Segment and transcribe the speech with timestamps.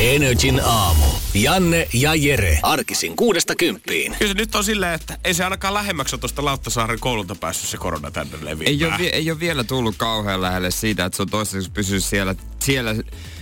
[0.00, 1.04] Energin aamu.
[1.34, 2.58] Janne ja Jere.
[2.62, 4.16] Arkisin kuudesta kymppiin.
[4.18, 7.70] Kyllä se nyt on silleen, että ei se ainakaan lähemmäksi ole tuosta Lauttasaaren koululta päässyt
[7.70, 8.66] se korona tänne leviämään.
[8.66, 12.04] Ei ole, vie- ei ole vielä tullut kauhean lähelle siitä, että se on toistaiseksi pysynyt
[12.04, 12.94] siellä, siellä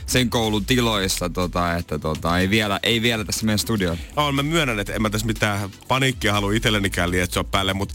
[0.06, 3.98] sen koulun tiloissa, tota, että tota, ei, vielä, ei vielä tässä meidän studiolla.
[4.16, 7.94] On, mä myönnän, että en mä tässä mitään paniikkia halua itsellenikään lietsoa päälle, mutta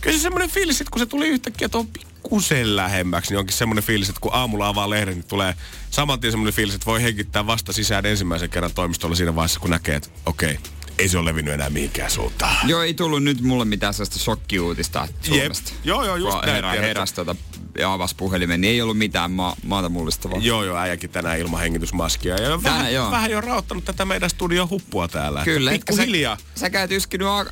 [0.00, 1.88] kyllä se semmoinen fiilis, että kun se tuli yhtäkkiä tuon
[2.22, 5.54] pikkusen lähemmäksi, niin onkin semmoinen fiilis, että kun aamulla avaa lehden, niin tulee
[5.90, 9.70] saman tien semmoinen fiilis, että voi hengittää vasta sisään ensimmäisen kerran toimistolla siinä vaiheessa, kun
[9.70, 10.58] näkee, että okei,
[11.00, 12.68] ei se ole levinnyt enää mihinkään suuntaan.
[12.68, 15.72] Joo, ei tullut nyt mulle mitään sellaista shokkiuutista Suomesta.
[15.84, 17.36] Joo, joo, just Kun näin, herä, heräsi tota,
[17.78, 20.38] ja avasi puhelimen, niin ei ollut mitään ma- maata mullistavaa.
[20.40, 22.34] Joo, joo, äijäkin tänään ilman hengitysmaskia.
[22.34, 23.10] Ja Tänään, vähän, joo.
[23.10, 25.44] vähän jo raottanut tätä meidän studion huppua täällä.
[25.44, 26.36] Kyllä, Pikku sä, hiljaa.
[26.54, 27.44] sä käyt yskinyt a-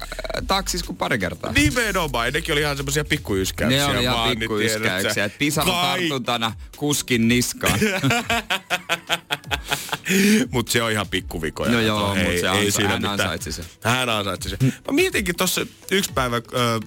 [0.47, 1.53] taksis kuin pari kertaa.
[1.53, 3.79] Nimenomaan, nekin oli ihan semmoisia pikkuyskäyksiä.
[3.79, 4.51] Ne oli ihan niin
[5.25, 7.81] että pisara Kai- tartuntana kuskin niskaan.
[10.53, 11.73] Mut se on ihan pikkuvikoja.
[11.73, 13.65] No joo, Ei- mut se ei siinä hän ansaitsi sen.
[13.85, 14.59] Hän ansaitsi sen.
[14.63, 16.41] Mä mietinkin tuossa yksi päivä,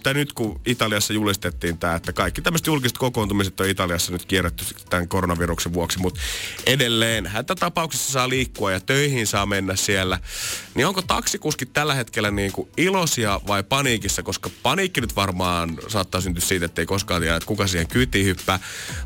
[0.03, 4.65] tai nyt kun Italiassa julistettiin tämä, että kaikki tämmöiset julkiset kokoontumiset on Italiassa nyt kierretty
[4.89, 6.19] tämän koronaviruksen vuoksi, mutta
[6.65, 10.19] edelleen hätätapauksessa saa liikkua ja töihin saa mennä siellä.
[10.75, 16.21] Niin onko taksikuskit tällä hetkellä niin kuin iloisia vai paniikissa, koska paniikki nyt varmaan saattaa
[16.21, 18.59] syntyä siitä, että ei koskaan tiedä, että kuka siihen kyytiin hyppää.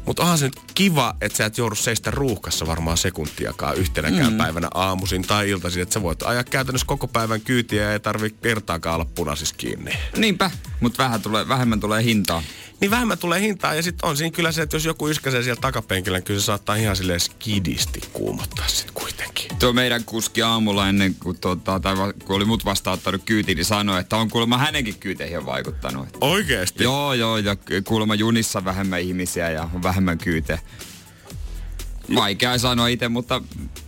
[0.05, 4.37] Mutta onhan se nyt kiva, että sä et joudu seistä ruuhkassa varmaan sekuntiakaan yhtenäkään mm.
[4.37, 8.29] päivänä aamuisin tai iltaisin, että sä voit ajaa käytännössä koko päivän kyytiä ja ei tarvi
[8.29, 9.91] kertaakaan olla punaisissa kiinni.
[10.17, 12.43] Niinpä, mutta vähän tulee, vähemmän tulee hintaa.
[12.81, 15.61] Niin vähemmän tulee hintaa ja sitten on siinä kyllä se, että jos joku yskäsee siellä
[15.61, 19.57] takapenkillä, niin kyllä se saattaa ihan silleen skidisti kuumottaa sitten kuitenkin.
[19.59, 23.65] Tuo meidän kuski aamulla ennen kuin, tota, tai va- kun oli mut vastaanottanut kyytiin, niin
[23.65, 26.07] sanoi, että on kuulemma hänenkin kyyteihin vaikuttanut.
[26.21, 26.83] Oikeesti?
[26.83, 27.55] Joo, joo, ja
[27.87, 30.59] kuulemma junissa vähemmän ihmisiä ja vähemmän kyyte.
[32.15, 33.41] Vaikea sanoa itse, mutta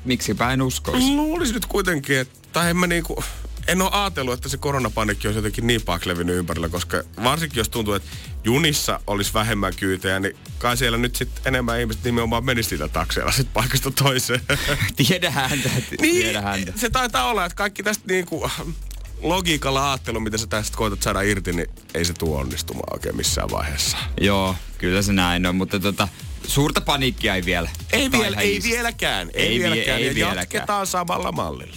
[0.05, 1.07] miksipä en uskoisi.
[1.07, 3.23] Luulisin nyt kuitenkin, että tai en mä niinku,
[3.67, 7.69] en ole ajatellut, että se koronapanikki olisi jotenkin niin pahaksi levinnyt ympärillä, koska varsinkin jos
[7.69, 8.09] tuntuu, että
[8.43, 13.31] junissa olisi vähemmän kyytejä, niin kai siellä nyt sitten enemmän ihmiset nimenomaan menisi siitä takseilla
[13.31, 14.41] sitten paikasta toiseen.
[15.07, 15.69] Tiedä häntä,
[16.01, 16.73] niin, tiedä häntä.
[16.75, 18.49] se taitaa olla, että kaikki tästä niinku
[19.21, 23.51] logiikalla ajattelu, mitä sä tästä koetat saada irti, niin ei se tule onnistumaan oikein missään
[23.51, 23.97] vaiheessa.
[24.21, 26.07] Joo, kyllä se näin on, mutta tota,
[26.47, 27.69] suurta paniikkia ei vielä.
[27.93, 29.97] Ei, vielä, ihan ei vieläkään, ei, Ei vie- vieläkään.
[29.99, 30.37] ei ja vieläkään.
[30.37, 31.75] jatketaan samalla mallilla.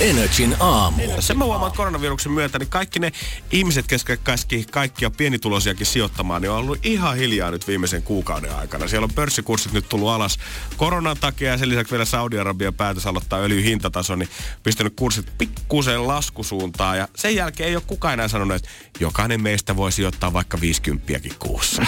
[0.00, 1.02] Energin aamu.
[1.20, 3.12] Sen mä huomaan että koronaviruksen myötä, niin kaikki ne
[3.52, 8.88] ihmiset, ketkä käski kaikkia pienituloisiakin sijoittamaan, niin on ollut ihan hiljaa nyt viimeisen kuukauden aikana.
[8.88, 10.38] Siellä on pörssikurssit nyt tullut alas
[10.76, 14.28] koronan takia ja sen lisäksi vielä Saudi-Arabian päätös aloittaa öljyn hintataso, niin
[14.62, 16.98] pistänyt kurssit pikkusen laskusuuntaan.
[16.98, 18.68] Ja sen jälkeen ei ole kukaan enää sanonut, että
[19.00, 21.06] jokainen meistä voi sijoittaa vaikka 50
[21.38, 21.86] kuussa.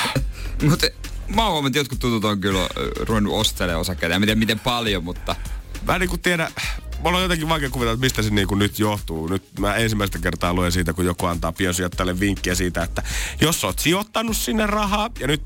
[0.62, 0.86] Mutta
[1.34, 2.68] mä oon huomannut, että jotkut tutut on kyllä
[3.00, 4.14] ruvennut ostelemaan osakkeita.
[4.14, 5.36] En tiedä miten paljon, mutta
[5.86, 6.50] Mä en niin tiedä,
[7.02, 9.26] mulla on jotenkin vaikea kuvitella, että mistä se niin kuin nyt johtuu.
[9.26, 13.02] Nyt mä ensimmäistä kertaa luen siitä, kun joku antaa piensijoittajalle vinkkiä siitä, että
[13.40, 15.42] jos oot sijoittanut sinne rahaa ja nyt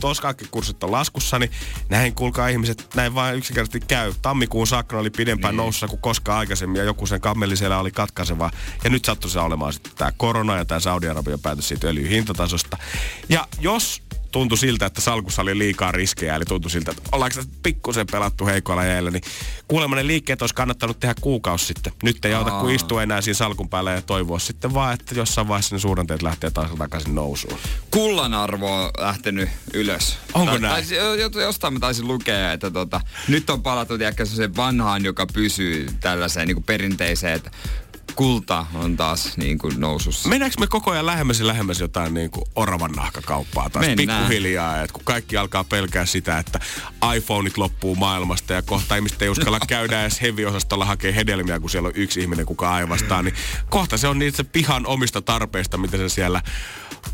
[0.51, 1.51] kurssit on laskussa, niin
[1.89, 4.13] näin kuulkaa ihmiset, näin vain yksinkertaisesti käy.
[4.23, 5.57] Tammikuun saakka oli pidempään niin.
[5.57, 8.51] nousussa kuin koskaan aikaisemmin ja joku sen kammelli siellä oli katkaiseva.
[8.85, 12.77] Ja nyt sattui se olemaan sitten tämä korona ja tämä Saudi-Arabian päätös siitä öljyn hintatasosta.
[13.29, 18.07] Ja jos tuntui siltä, että salkussa oli liikaa riskejä, eli tuntui siltä, että ollaanko pikkusen
[18.13, 19.23] pelattu heikoilla jäillä, niin
[19.69, 21.93] kuulemma ne liikkeet olisi kannattanut tehdä kuukausi sitten.
[22.03, 25.49] Nyt ei auta kuin istua enää siinä salkun päällä ja toivoa sitten vaan, että jossain
[25.49, 27.59] vaiheessa ne suhdanteet lähtee taas takaisin nousuun.
[27.91, 30.19] kullan arvo on lähtenyt ylös.
[30.35, 30.87] Onko Tai- näin?
[30.89, 35.27] Tai, jo- jostain mä taisin lukea, että tota, nyt on palattu tiedäkö, se vanhaan, joka
[35.27, 37.51] pysyy tällaiseen niin perinteiseen, että
[38.17, 40.29] kulta on taas niin kuin nousussa.
[40.29, 44.19] Mennäänkö me koko ajan lähemmäs ja lähemmäs jotain niin kuin oravan nahkakauppaa taas Mennään.
[44.19, 46.61] pikkuhiljaa, että kun kaikki alkaa pelkää sitä, että
[47.17, 51.87] iPhoneit loppuu maailmasta ja kohta ihmiset ei uskalla käydä edes heavy-osastolla hakea hedelmiä, kun siellä
[51.87, 53.35] on yksi ihminen, kuka aivastaa, niin
[53.71, 56.43] kohta se on niitä se pihan omista tarpeista, mitä se siellä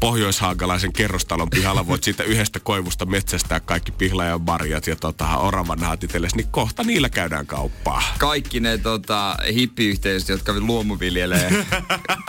[0.00, 6.36] pohjoishaakalaisen kerrostalon pihalla voit siitä yhdestä koivusta metsästää kaikki pihlajan marjat ja tota, oravan itsellesi,
[6.36, 8.02] niin kohta niillä käydään kauppaa.
[8.18, 11.64] Kaikki ne tota, hippiyhteisöt, jotka luomuviljelee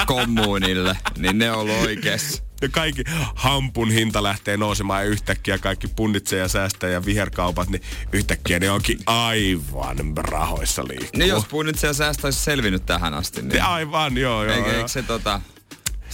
[0.05, 2.43] kommunille, niin ne on ollut oikeassa.
[2.61, 3.03] Ja kaikki
[3.35, 7.81] hampun hinta lähtee nousemaan ja yhtäkkiä kaikki punnitsee ja säästää ja viherkaupat, niin
[8.11, 11.09] yhtäkkiä ne onkin aivan rahoissa liikkuu.
[11.19, 13.41] Niin jos punnitsee ja säästää olisi selvinnyt tähän asti.
[13.41, 13.63] Niin...
[13.63, 14.53] Aivan, joo, joo.
[14.53, 14.77] Eikö, joo.
[14.77, 15.41] eikö se tota...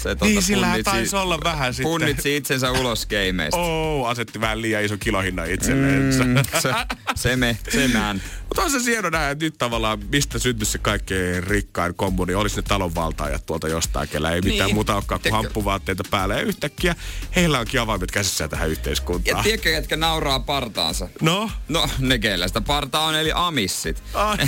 [0.03, 1.91] Se, Niin, tota, sillähän punnitsi- taisi olla vähän sitten.
[1.91, 3.57] Punnitsi itsensä ulos gameista.
[3.73, 6.01] Oh, asetti vähän liian iso kilohinnan itselleen.
[6.03, 6.43] Mm.
[6.61, 6.73] Se,
[7.15, 8.21] se me, se mään.
[8.39, 12.33] Mutta on se hieno nähdä, että nyt tavallaan mistä syntyi se kaikkein rikkain kommuni.
[12.35, 14.75] Olisi ne talonvaltaajat tuolta jostain, kellä ei mitään Niin.
[14.75, 16.35] muuta olekaan kuin hamppuvaatteita päällä.
[16.35, 16.95] Ja yhtäkkiä
[17.35, 19.43] heillä onkin avaimet käsissä tähän Ja yhteiskuntaan.
[19.43, 21.09] tiedätkö, ketkä nauraa partaansa?
[21.21, 21.51] No?
[21.67, 24.03] No, ne keillä sitä partaa on, eli amissit.
[24.13, 24.37] Ai.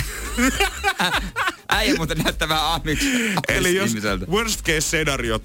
[1.68, 2.98] Äijä muuten näyttää vähän amis,
[3.48, 3.90] Eli jos
[4.30, 4.80] worst case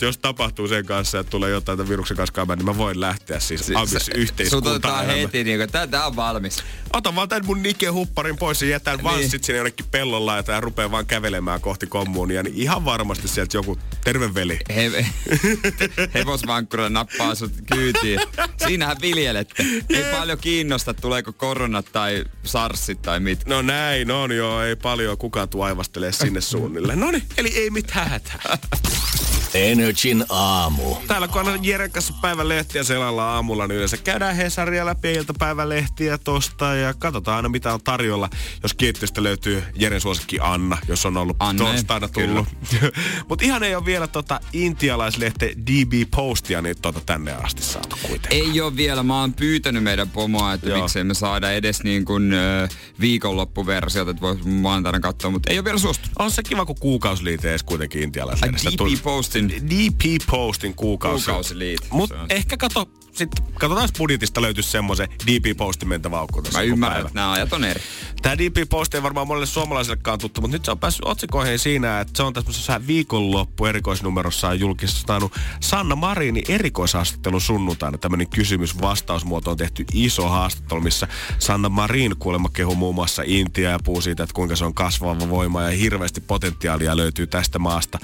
[0.01, 2.99] scenariot, jos tapahtuu sen kanssa, että tulee jotain tämän viruksen kanssa käymään, niin mä voin
[2.99, 5.05] lähteä siis Si- Sut yhteiskuntaan.
[5.07, 6.63] heti, niin kuin, tää on valmis.
[6.93, 9.03] Ota vaan tämän mun Nike hupparin pois ja jätän Niin.
[9.03, 13.57] vanssit sinne jonnekin pellolla ja tää rupeaa vaan kävelemään kohti kommunia, niin ihan varmasti sieltä
[13.57, 14.59] joku terve veli.
[14.75, 14.91] He,
[16.13, 18.19] hevosvankkura nappaa sut kyytiin.
[18.67, 19.63] Siinähän viljelette.
[19.89, 23.45] Ei paljon kiinnosta, tuleeko koronat tai sarsit tai mit.
[23.45, 26.95] No näin on joo, ei paljon kukaan tuu aivastelee sinne suunnille.
[26.95, 28.57] No niin, eli ei mitään hätää.
[29.53, 30.95] Energin aamu.
[31.07, 36.75] Täällä kun aina Jeren kanssa päivälehtiä selalla aamulla, niin yleensä käydään Hesaria läpi iltapäivälehtiä tosta
[36.75, 38.29] ja katsotaan aina mitä on tarjolla.
[38.63, 42.47] Jos kiitteestä löytyy Jeren suosikki Anna, jos on ollut Anna, torstaina tullut.
[43.29, 48.41] Mutta ihan ei ole vielä tota intialaislehte DB Postia niin tota tänne asti saatu kuitenkaan.
[48.41, 49.03] Ei ole vielä.
[49.03, 50.81] Mä oon pyytänyt meidän pomoa, että Joo.
[50.81, 52.67] miksei me saada edes niin kuin ö,
[52.99, 56.11] viikonloppuversiota, että vois maanantaina katsoa, mutta ei ole vielä suostunut.
[56.19, 61.25] On se kiva, kun kuukausliite edes kuitenkin Ai intialaislehdestä DP Postin DP Postin kuukausi.
[61.25, 61.79] kuukausiliit.
[61.91, 62.07] On.
[62.29, 66.95] ehkä kato, sit, katsotaan jos budjetista löytyisi semmoisen DP Postin mentävä aukko tässä Mä ymmärrän,
[66.95, 67.07] päivä.
[67.07, 67.81] että nämä ajat on eri.
[68.21, 71.99] Tämä DP Post ei varmaan monelle suomalaisillekaan tuttu, mutta nyt se on päässyt otsikoihin siinä,
[71.99, 77.97] että se on tämmöisessä viikonloppu erikoisnumerossaan julkistanut Sanna Marini erikoishaastattelu sunnuntaina.
[77.97, 81.07] Tämmöinen kysymys-vastausmuoto on tehty iso haastattelu, missä
[81.39, 85.29] Sanna Marin kuulemma kehu muun muassa Intia ja puhuu siitä, että kuinka se on kasvava
[85.29, 87.99] voima ja hirveästi potentiaalia löytyy tästä maasta.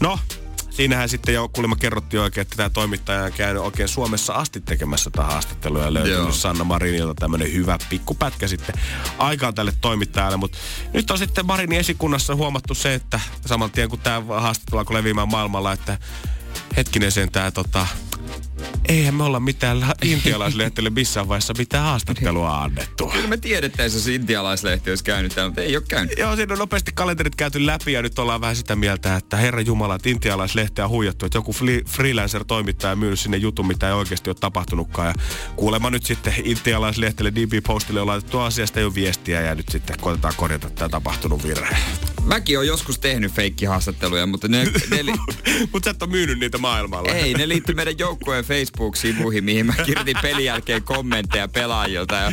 [0.00, 0.18] No,
[0.76, 5.10] Siinähän sitten jo kuulemma kerrottiin oikein, että tämä toimittaja on käynyt oikein Suomessa asti tekemässä
[5.10, 6.32] tätä haastattelua ja löytynyt Joo.
[6.32, 8.74] Sanna Marinilta tämmöinen hyvä pikkupätkä sitten
[9.18, 10.36] aikaan tälle toimittajalle.
[10.36, 10.58] Mutta
[10.92, 15.28] nyt on sitten Marinin esikunnassa huomattu se, että saman tien kun tämä haastattelu alkoi leviämään
[15.28, 15.98] maailmalla, että
[16.76, 17.86] hetkinen sen tämä tota,
[18.88, 23.06] eihän me olla mitään la- intialaislehtelle missään vaiheessa mitään haastattelua annettu.
[23.08, 26.18] Kyllä me tiedettäisiin, jos intialaislehti olisi käynyt täällä, mutta ei ole käynyt.
[26.18, 29.60] Joo, siinä on nopeasti kalenterit käyty läpi ja nyt ollaan vähän sitä mieltä, että herra
[29.60, 33.94] Jumala, että intialaislehteä on huijattu, että joku fli- freelancer-toimittaja on myynyt sinne jutun, mitä ei
[33.94, 35.08] oikeasti ole tapahtunutkaan.
[35.08, 35.14] Ja
[35.56, 40.34] kuulemma nyt sitten intialaislehtelle DB Postille on laitettu asiasta jo viestiä ja nyt sitten koitetaan
[40.36, 41.76] korjata tämä tapahtunut virhe.
[42.24, 45.12] Mäkin olen joskus tehnyt feikkihaastatteluja, mutta ne, ne li-
[45.72, 47.12] Mutta sä et ole myynyt niitä maailmalla.
[47.12, 52.32] ei, ne liittyy meidän joukkueen Facebook-sivuihin, mihin mä kirjoitin pelin jälkeen kommentteja pelaajilta ja,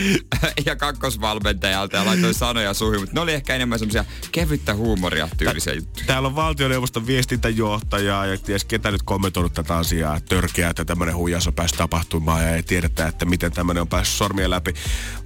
[0.66, 5.74] ja kakkosvalmentajalta ja laitoin sanoja suihin, mutta ne oli ehkä enemmän semmoisia kevyttä huumoria tyylisiä
[5.74, 6.06] juttuja.
[6.06, 10.18] Täällä on valtioneuvoston viestintäjohtaja ja ties ketä nyt kommentoinut tätä asiaa.
[10.18, 13.88] että Törkeää, että tämmöinen huijaus on päässyt tapahtumaan ja ei tiedetä, että miten tämmöinen on
[13.88, 14.74] päässyt sormien läpi.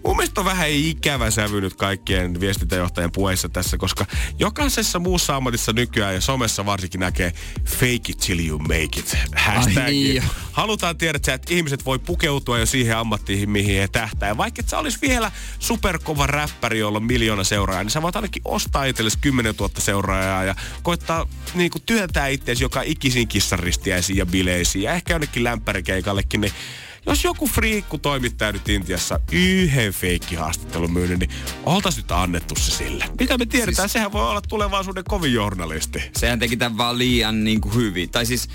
[0.05, 4.05] Mun mielestä on vähän ikävä sävy nyt kaikkien viestintäjohtajien puheissa tässä, koska
[4.39, 7.33] jokaisessa muussa ammatissa nykyään ja somessa varsinkin näkee
[7.65, 9.17] fake it till you make it.
[9.35, 9.85] Hashtag.
[9.85, 10.23] niin jo.
[10.77, 14.29] Halutaan tiedä, että ihmiset voi pukeutua jo siihen ammattiin, mihin he tähtää.
[14.29, 18.15] Ja vaikka et sä olisi vielä superkova räppäri, jolla on miljoona seuraajaa, niin sä voit
[18.15, 24.17] ainakin ostaa itsellesi 10 000 seuraajaa ja koittaa niin kuin työntää itseäsi joka ikisiin kissaristiäisiin
[24.17, 26.53] ja bileisiin ja ehkä jonnekin lämpärikeikallekin, niin
[27.05, 31.31] jos joku friikku toimittaja nyt Intiassa yhden feikkihaastattelun myynyt, niin
[31.65, 33.05] oltais nyt annettu se sille.
[33.19, 33.93] Mitä me tiedetään, siis...
[33.93, 36.03] sehän voi olla tulevaisuuden kovin journalisti.
[36.17, 38.09] Sehän teki tämän vaan liian niin kuin hyvin.
[38.09, 38.49] Tai siis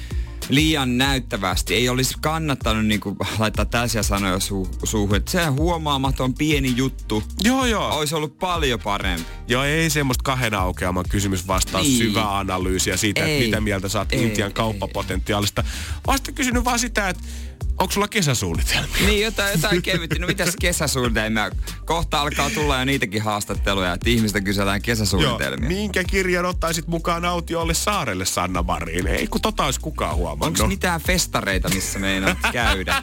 [0.49, 1.75] liian näyttävästi.
[1.75, 5.17] Ei olisi kannattanut niin kuin, laittaa tällaisia sanoja su- suuhun.
[5.17, 7.23] Että sehän huomaamaton pieni juttu.
[7.45, 7.89] Joo, joo.
[7.99, 9.27] Olisi ollut paljon parempi.
[9.49, 11.99] Joo, ei semmoista kahden aukeaman kysymys vastaus, Niin.
[11.99, 15.65] syvää analyysiä siitä, että mitä mieltä saat Ei, Intian kauppapotentiaalista.
[16.07, 17.23] Oon kysynyt vaan sitä, että
[17.71, 19.07] onko sulla kesäsuunnitelmia?
[19.07, 20.19] Niin, jotain, jotain kevyttä.
[20.19, 21.51] No mitäs kesäsuunnitelmia?
[21.85, 25.69] Kohta alkaa tulla jo niitäkin haastatteluja, että ihmistä kysellään kesäsuunnitelmia.
[25.69, 29.07] minkä kirjan ottaisit mukaan autiolle saarelle Sanna Marin?
[29.07, 30.61] Ei kun tota olisi kukaan huomannut.
[30.61, 33.03] Onko mitään festareita, missä meinaat käydä?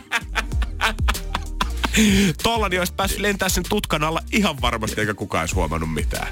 [2.44, 6.28] Tollani olisi päässyt lentää sen tutkan alla ihan varmasti, eikä kukaan olisi huomannut mitään.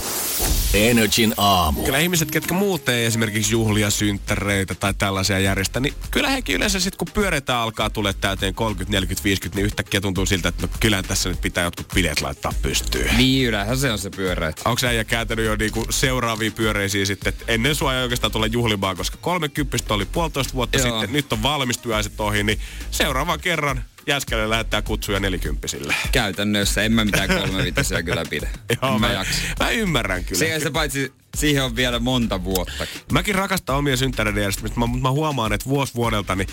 [0.78, 1.84] Energin aamu.
[1.84, 6.80] Kyllä ihmiset, ketkä muuten ei esimerkiksi juhlia, synttäreitä tai tällaisia järjestä, niin kyllä hekin yleensä
[6.80, 10.74] sitten kun pyöreitä alkaa tulee täyteen 30, 40, 50, niin yhtäkkiä tuntuu siltä, että no
[10.80, 13.18] kyllä tässä nyt pitää jotkut bileet laittaa pystyyn.
[13.18, 14.54] Niin, yleensä se on se pyörä.
[14.66, 18.98] Onko sä kääntänyt jo niinku seuraaviin pyöreisiin sitten, että ennen sua ei oikeastaan tulla juhlimaan,
[18.98, 20.90] koska 30 oli puolitoista vuotta Joo.
[20.90, 22.60] sitten, nyt on valmistuaiset ohi, niin
[22.92, 25.96] seuraavan kerran Jäskälle lähettää kutsuja nelikymppisille.
[26.12, 28.50] Käytännössä en mä mitään kolmevitosia kyllä pidä.
[28.82, 29.26] Joo, mä, mä,
[29.60, 30.40] mä ymmärrän kyllä.
[30.40, 33.02] Siihen se paitsi, siihen on vielä monta vuottakin.
[33.12, 36.48] Mäkin rakastan omia synttäreiden järjestämistä, mutta mä huomaan, että vuosi vuodelta niin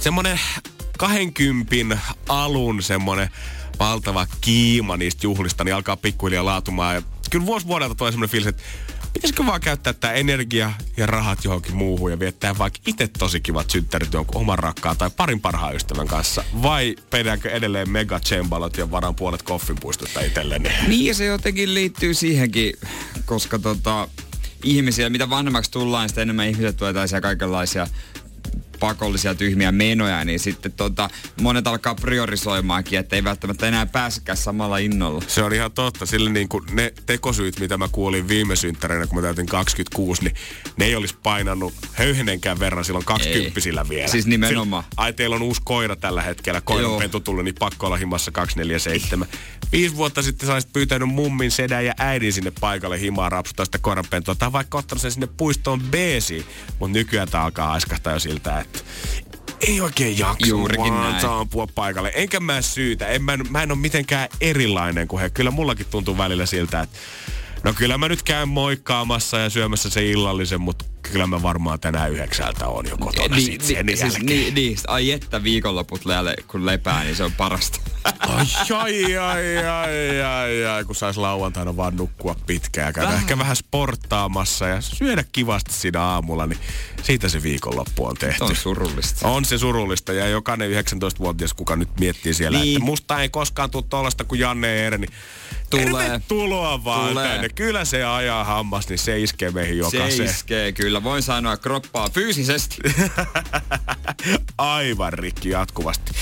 [0.00, 0.40] semmonen
[0.98, 1.98] 20
[2.28, 3.30] alun semmonen
[3.78, 6.94] valtava kiima niistä juhlista, niin alkaa pikkuhiljaa laatumaan.
[6.94, 8.62] Ja kyllä vuosi vuodelta tulee semmonen fiilis, että
[9.16, 13.70] pitäisikö vaan käyttää tämä energia ja rahat johonkin muuhun ja viettää vaikka itse tosi kivat
[13.70, 16.44] synttärit jonkun oman rakkaan tai parin parhaan ystävän kanssa.
[16.62, 18.20] Vai pedäänkö edelleen mega
[18.76, 20.68] ja varan puolet koffinpuistutta itselleni?
[20.88, 22.72] Niin se jotenkin liittyy siihenkin,
[23.24, 24.08] koska tota,
[24.64, 27.86] ihmisiä, mitä vanhemmaksi tullaan, sitä enemmän ihmiset tulee kaikenlaisia
[28.80, 34.78] pakollisia tyhmiä menoja, niin sitten tota, monet alkaa priorisoimaankin, että ei välttämättä enää pääsekään samalla
[34.78, 35.22] innolla.
[35.26, 36.06] Se on ihan totta.
[36.06, 40.34] Sillä niin kuin ne tekosyyt, mitä mä kuulin viime synttäreinä, kun mä täytin 26, niin
[40.76, 44.08] ne ei olisi painannut höyhenenkään verran silloin 20 vielä.
[44.08, 44.82] Siis nimenomaan.
[44.82, 46.62] Sillä, ai teillä on uusi koira tällä hetkellä, Joo.
[46.64, 49.28] koiranpentu tullut, niin pakko olla himassa 247.
[49.72, 53.78] Viisi vuotta sitten sä olisit pyytänyt mummin, sedän ja äidin sinne paikalle himaa rapsuttaa sitä
[53.78, 54.34] koiranpentua.
[54.34, 56.46] Tai vaikka ottanut sen sinne puistoon beesiin.
[56.78, 58.78] Mutta nykyään tää alkaa aiskahtaa jo siltä, että
[59.60, 61.22] ei oikein jaksa Juurikin vaan näin.
[61.22, 62.12] saapua paikalle.
[62.14, 63.06] Enkä mä syytä.
[63.06, 65.30] En, mä, mä en ole mitenkään erilainen kuin he.
[65.30, 66.98] Kyllä mullakin tuntuu välillä siltä, että
[67.64, 72.12] no kyllä mä nyt käyn moikkaamassa ja syömässä se illallisen, mutta kyllä mä varmaan tänään
[72.12, 74.26] yhdeksältä on jo kotona Niin, sit sen siis, jälkeen.
[74.26, 77.80] niin, niin, ai että viikonloput le- kun lepää, niin se on parasta.
[78.20, 78.46] Ai,
[78.76, 83.20] ai, ai, ai, ai, ai, kun sais lauantaina vaan nukkua pitkään, käydä Vähän.
[83.22, 86.58] ehkä vähän sporttaamassa ja syödä kivasti siinä aamulla, niin
[87.02, 88.38] siitä se viikonloppu on tehty.
[88.38, 89.28] Se on surullista.
[89.28, 92.76] On se surullista ja jokainen 19-vuotias, kuka nyt miettii siellä, Niin.
[92.76, 95.10] että musta ei koskaan tule tollasta kuin Janne Eere, niin
[95.70, 95.84] Tulee.
[96.08, 97.28] Tervetuloa vaan Tulee.
[97.28, 97.48] tänne.
[97.48, 100.30] Kyllä se ajaa hammas, niin se iskee meihin Se jokaiseen.
[100.30, 100.95] iskee kyllä.
[101.04, 102.76] Voin sanoa kroppaa fyysisesti.
[104.58, 106.12] Aivan rikki jatkuvasti.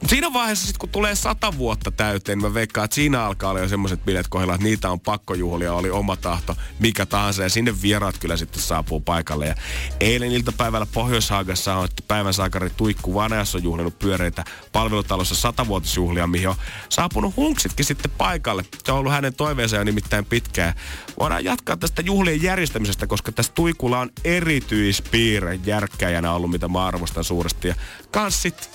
[0.00, 3.60] Mut siinä vaiheessa sitten kun tulee sata vuotta täyteen, mä veikkaan, että siinä alkaa olla
[3.60, 7.42] jo semmoiset bileet kohdalla, että niitä on pakko juhlia, oli oma tahto, mikä tahansa.
[7.42, 9.46] Ja sinne vieraat kyllä sitten saapuu paikalle.
[9.46, 9.54] Ja
[10.00, 16.48] eilen iltapäivällä Pohjois-Haagassa on, että päivän saakari Tuikku Vanajas on juhlinut pyöreitä palvelutalossa satavuotisjuhlia, mihin
[16.48, 16.56] on
[16.88, 18.64] saapunut hunksitkin sitten paikalle.
[18.84, 20.74] Se on ollut hänen toiveensa jo nimittäin pitkään.
[21.20, 27.24] Voidaan jatkaa tästä juhlien järjestämisestä, koska tässä Tuikulla on erityispiirre järkkäjänä ollut, mitä mä arvostan
[27.24, 27.68] suuresti.
[27.68, 27.74] Ja
[28.10, 28.70] kans sit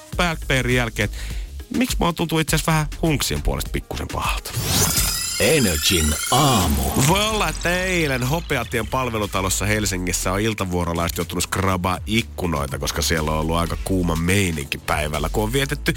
[0.76, 1.10] jälkeen,
[1.78, 4.52] miksi mä tuntuu itse asiassa vähän hunksien puolesta pikkusen pahalta.
[5.40, 6.82] Energin aamu.
[7.08, 13.40] Voi olla, että eilen Hopeatien palvelutalossa Helsingissä on iltavuorolaiset joutunut skrabaa ikkunoita, koska siellä on
[13.40, 15.94] ollut aika kuuma meininki päivällä, kun on vietetty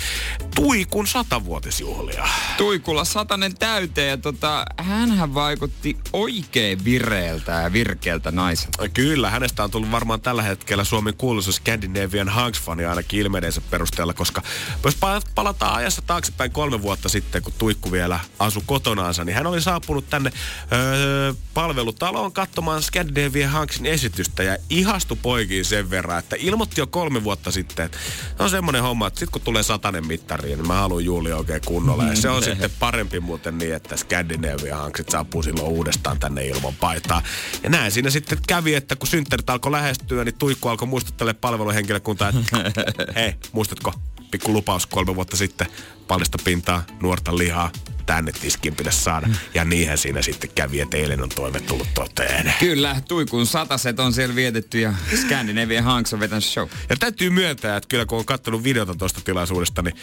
[0.54, 2.28] Tuikun satavuotisjuhlia.
[2.56, 8.88] Tuikulla satanen täyteen ja tota, hänhän vaikutti oikein vireeltä ja virkeältä naiselta.
[8.88, 14.42] Kyllä, hänestä on tullut varmaan tällä hetkellä Suomen kuuluisuus Scandinavian Hunks-fani ainakin ilmeidensä perusteella, koska
[14.84, 19.46] jos pal- palataan ajassa taaksepäin kolme vuotta sitten, kun Tuikku vielä asui kotonaansa, niin hän
[19.46, 20.32] oli saapunut tänne
[20.72, 27.24] öö, palvelutaloon katsomaan Scandinavian Hunksin esitystä ja ihastui poikiin sen verran, että ilmoitti jo kolme
[27.24, 27.98] vuotta sitten, että
[28.36, 31.60] se on semmoinen homma, että sit kun tulee satanen mittariin, niin mä haluan juhlia oikein
[31.66, 32.04] kunnolla.
[32.04, 36.74] Ja se on sitten parempi muuten niin, että Scandinavian Hunksit saapuu silloin uudestaan tänne ilman
[36.80, 37.22] paitaa.
[37.62, 42.28] Ja näin siinä sitten kävi, että kun synttärit alkoi lähestyä, niin Tuikku alkoi muistuttele palveluhenkilökuntaa,
[42.28, 42.84] että
[43.20, 43.94] hei, muistatko,
[44.30, 45.66] pikku lupaus kolme vuotta sitten,
[46.08, 47.70] paljasta pintaa, nuorta lihaa,
[48.10, 49.28] tänne tiskiin pitäisi saada.
[49.54, 52.54] Ja niinhän siinä sitten kävi, että eilen on toimet tullut toteen.
[52.60, 56.68] Kyllä, Tuikun sataset on siellä vietetty ja Scandinavian Hanks on vetänyt show.
[56.88, 59.94] Ja täytyy myöntää, että kyllä kun on katsonut videota tuosta tilaisuudesta, niin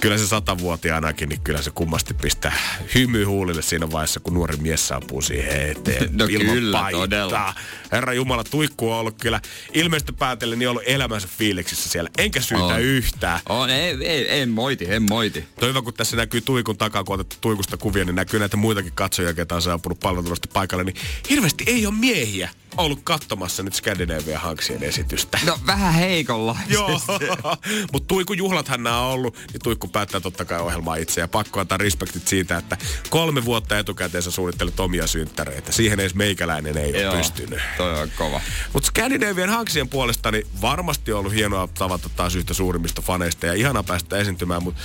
[0.00, 2.52] kyllä se satavuotiaanakin, niin kyllä se kummasti pistää
[2.94, 6.08] hymy huulille siinä vaiheessa, kun nuori mies saapuu siihen eteen.
[6.18, 7.00] No ilman kyllä, paitaa.
[7.00, 7.54] todella.
[7.92, 9.40] Herra Jumala, tuikku on ollut kyllä
[9.74, 12.10] ilmeisesti päätellen niin ollut elämänsä fiiliksissä siellä.
[12.18, 12.80] Enkä syytä On.
[12.80, 13.40] yhtään.
[13.48, 15.44] On, ei, ei, en moiti, en moiti.
[15.60, 18.92] Toi hyvä, kun tässä näkyy Tuikun takaa, kun otettu Tuikusta kuvia, niin näkyy näitä muitakin
[18.94, 20.96] katsojia, ketä on saapunut palvelusta paikalle, niin
[21.30, 25.38] hirveästi ei ole miehiä ollut katsomassa nyt Scandinavian Hanksien esitystä.
[25.46, 26.56] No vähän heikolla.
[26.68, 27.00] Joo,
[27.92, 31.20] mutta Tuikku juhlathan nämä on ollut, niin Tuikku päättää totta kai ohjelmaa itse.
[31.20, 32.76] Ja pakko antaa respektit siitä, että
[33.10, 35.72] kolme vuotta etukäteen sä suunnittelet omia synttäreitä.
[35.72, 37.60] Siihen edes meikäläinen ei ole pystynyt.
[37.76, 38.40] Toi on kova.
[38.72, 43.54] Mutta Scandinavian Hanksien puolesta niin varmasti on ollut hienoa tavata taas yhtä suurimmista faneista ja
[43.54, 44.80] ihana päästä esiintymään, mutta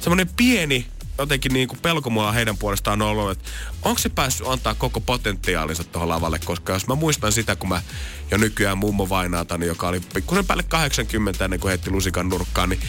[0.00, 0.86] semmoinen pieni
[1.18, 3.50] jotenkin niin kuin pelko mua heidän puolestaan on ollut, että
[3.82, 7.82] onko se päässyt antaa koko potentiaalinsa tuohon lavalle, koska jos mä muistan sitä, kun mä
[8.30, 12.80] jo nykyään mummo vainaatani, joka oli pikkusen päälle 80 ennen kuin heitti lusikan nurkkaan, niin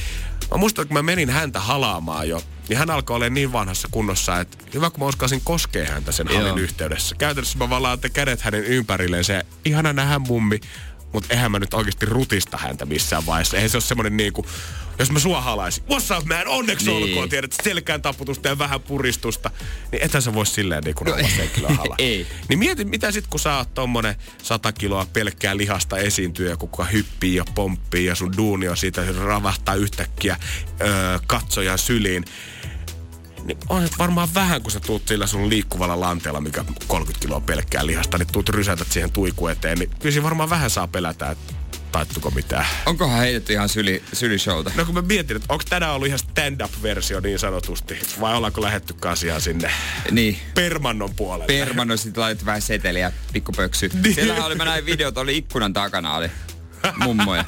[0.52, 3.88] mä muistan, että kun mä menin häntä halaamaan jo, niin hän alkoi olla niin vanhassa
[3.92, 6.58] kunnossa, että hyvä kun mä uskasin koskea häntä sen halin Joo.
[6.58, 7.16] yhteydessä.
[7.16, 10.60] Käytännössä mä vaan kädet hänen ympärilleen se ihana nähdä mummi,
[11.14, 13.58] mutta eihän mä nyt oikeasti rutista häntä missään vaiheessa.
[13.58, 14.46] Eihän se ole semmonen niinku,
[15.00, 17.04] jos mä sua halaisin, what's up man, onneksi Niin.
[17.10, 19.52] olkoon, tiedät, selkään taputusta ja vähän puristusta,
[19.92, 21.96] niin ethän sä voi silleen niinku No, henkilöä halaa.
[22.12, 22.28] ei.
[22.50, 26.84] Niin mieti, mitä sit kun sä oot tommonen 100 kiloa pelkkää lihasta esiintyy ja kuka
[26.84, 30.38] hyppii ja pomppii ja sun duuni on siitä, ravahtaa yhtäkkiä
[30.82, 32.26] öö, katsojan syliin.
[33.46, 37.40] Niin on varmaan vähän, kun sä tuut sillä sun liikkuvalla lanteella, mikä on 30 kiloa
[37.40, 41.54] pelkkää lihasta, niin tuut rysätät siihen tuiku eteen, niin kyllä varmaan vähän saa pelätä, että
[41.92, 42.66] taittuko mitään.
[42.86, 44.72] Onkohan heitetty ihan syli, sylisholta?
[44.76, 48.96] No kun mä mietin, että onko tänään ollut ihan stand-up-versio niin sanotusti, vai ollaanko lähetty
[49.06, 49.72] asiaan sinne
[50.12, 50.38] Niin.
[50.56, 51.66] permannon puolelle?
[51.66, 53.90] Permanno, sit laitettu vähän seteliä, pikkupöksy.
[54.04, 54.16] Niin.
[54.16, 56.30] Siellähän oli, mä näin videot, oli ikkunan takana, oli
[57.04, 57.46] mummoja.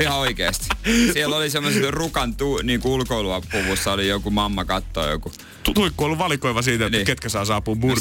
[0.00, 0.66] Ihan oikeesti.
[1.12, 5.32] Siellä oli semmoiset rukan tu, niin ulkoilua puvussa, oli joku mamma kattoo joku.
[5.74, 7.06] Tuikku on ollut valikoiva siitä, että Niin.
[7.06, 7.96] ketkä saa saapua mun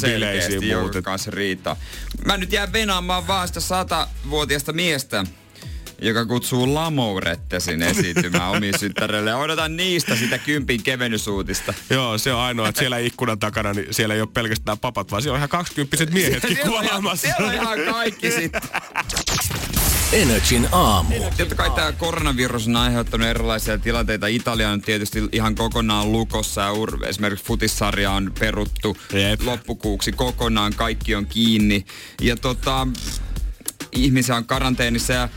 [0.73, 1.03] No muuten.
[1.03, 1.75] kanssa riitaa.
[2.25, 5.23] Mä nyt jään venaamaan vaan sitä satavuotiaista miestä,
[6.01, 9.35] joka kutsuu Lamourettesin esiintymään omiin syttärelle.
[9.35, 11.73] Odotan niistä sitä kympin kevennysuutista.
[11.89, 15.21] Joo, se on ainoa, että siellä ikkunan takana, niin siellä ei ole pelkästään papat, vaan
[15.21, 17.27] siellä on ihan kaksikymppiset miehetkin kuvaamassa.
[17.27, 18.61] siellä on ihan kaikki sitten.
[20.13, 21.15] Energin aamu.
[21.37, 24.27] Totta kai tämä koronavirus on aiheuttanut erilaisia tilanteita.
[24.27, 29.41] Italia on tietysti ihan kokonaan lukossa ja ur- esimerkiksi futissarja on peruttu Jep.
[29.41, 30.73] loppukuuksi kokonaan.
[30.75, 31.85] Kaikki on kiinni.
[32.21, 32.87] Ja tota,
[33.91, 35.29] ihmisiä on karanteenissa ja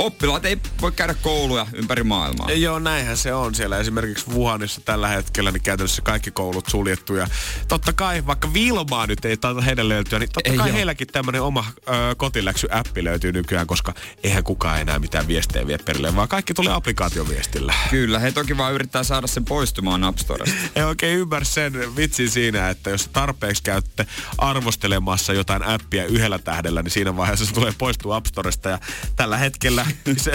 [0.00, 2.50] oppilaat ei voi käydä kouluja ympäri maailmaa.
[2.52, 3.78] Joo, näinhän se on siellä.
[3.78, 7.14] Esimerkiksi Wuhanissa tällä hetkellä niin käytännössä kaikki koulut suljettu.
[7.16, 7.28] Ja
[7.68, 10.76] totta kai, vaikka Vilmaa nyt ei taita heidän löytyä, niin totta Ei kai oo.
[10.76, 16.16] heilläkin tämmöinen oma ö, kotiläksy-appi löytyy nykyään, koska eihän kukaan enää mitään viestejä vie perille,
[16.16, 17.74] vaan kaikki tulee applikaatioviestillä.
[17.90, 20.56] Kyllä, he toki vaan yrittää saada sen poistumaan App Storesta.
[20.76, 24.06] Ei oikein ymmärrä sen vitsin siinä, että jos tarpeeksi käytte
[24.38, 28.68] arvostelemassa jotain appia yhdellä tähdellä, niin siinä vaiheessa se tulee poistua App Storesta.
[28.68, 28.78] Ja
[29.16, 30.32] tällä hetkellä se,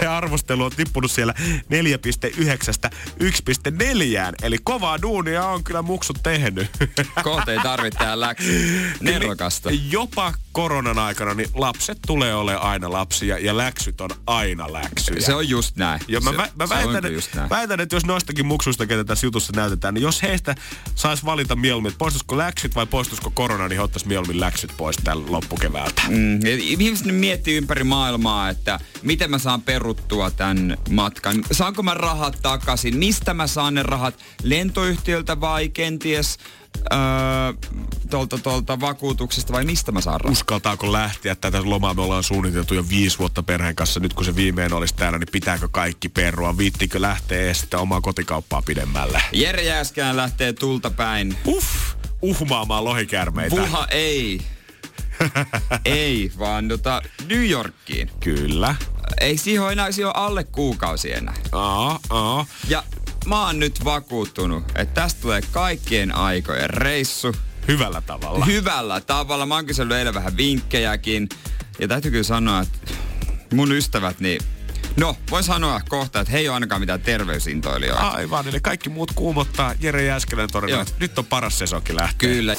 [0.00, 2.90] se arvostelu on tippunut siellä 4.9
[3.22, 4.34] 1.4.
[4.42, 6.70] Eli kovaa duunia on kyllä muksut tehnyt.
[7.22, 8.82] Kohta ei tarvitse tehdä läksy.
[9.00, 9.70] Nerokasta.
[9.90, 15.20] Jopa koronan aikana niin lapset tulee olemaan aina lapsia ja läksyt on aina läksyjä.
[15.20, 16.00] Se on just näin.
[16.08, 17.44] Ja mä, se, vä, mä se väitän, just näin.
[17.44, 20.54] että, väitän, että jos noistakin muksuista, ketä tässä jutussa näytetään, niin jos heistä
[20.94, 24.96] saisi valita mieluummin, että poistuisiko läksyt vai poistuisiko korona, niin he ottaisi mieluummin läksyt pois
[24.96, 26.02] tällä loppukeväältä.
[26.08, 31.44] Mm, ihmiset nyt miettii ympäri maailmaa, että miten mä saan peruttua tämän matkan.
[31.52, 32.96] Saanko mä rahat takaisin?
[32.96, 34.14] Mistä mä saan ne rahat?
[34.42, 36.38] Lentoyhtiöltä vai kenties
[36.92, 36.98] öö,
[38.10, 40.30] tuolta, tuolta vakuutuksesta vai mistä mä saan?
[40.30, 41.94] Uskaltaako lähteä tätä lomaa?
[41.94, 44.00] Me ollaan suunniteltu jo viisi vuotta perheen kanssa.
[44.00, 46.58] Nyt kun se viimein olisi täällä, niin pitääkö kaikki perua?
[46.58, 49.22] Viittikö lähteä edes sitä omaa kotikauppaa pidemmälle?
[49.32, 51.36] Jere Jääskään lähtee tulta päin.
[51.46, 51.66] Uff,
[52.22, 53.56] uhmaamaan lohikärmeitä.
[53.56, 54.40] Puha ei.
[55.84, 58.10] ei, vaan tota New Yorkiin.
[58.20, 58.74] Kyllä.
[59.20, 61.34] Ei siihen ole enää, siihen on alle kuukausi enää.
[61.52, 62.46] Aa, aa.
[62.68, 62.82] Ja
[63.26, 67.34] mä oon nyt vakuuttunut, että tästä tulee kaikkien aikojen reissu.
[67.68, 68.44] Hyvällä tavalla.
[68.44, 69.46] Hyvällä tavalla.
[69.46, 71.28] Mä oon kysellyt eilen vähän vinkkejäkin.
[71.78, 72.78] Ja täytyy kyllä sanoa, että
[73.54, 74.40] mun ystävät, niin...
[74.96, 78.08] No, voin sanoa kohta, että he ei ole ainakaan mitään terveysintoilijoita.
[78.08, 80.84] Aivan, eli kaikki muut kuumottaa Jere Jääskelän torilla.
[81.00, 82.28] Nyt on paras sesonkin lähteä.
[82.28, 82.56] Kyllä.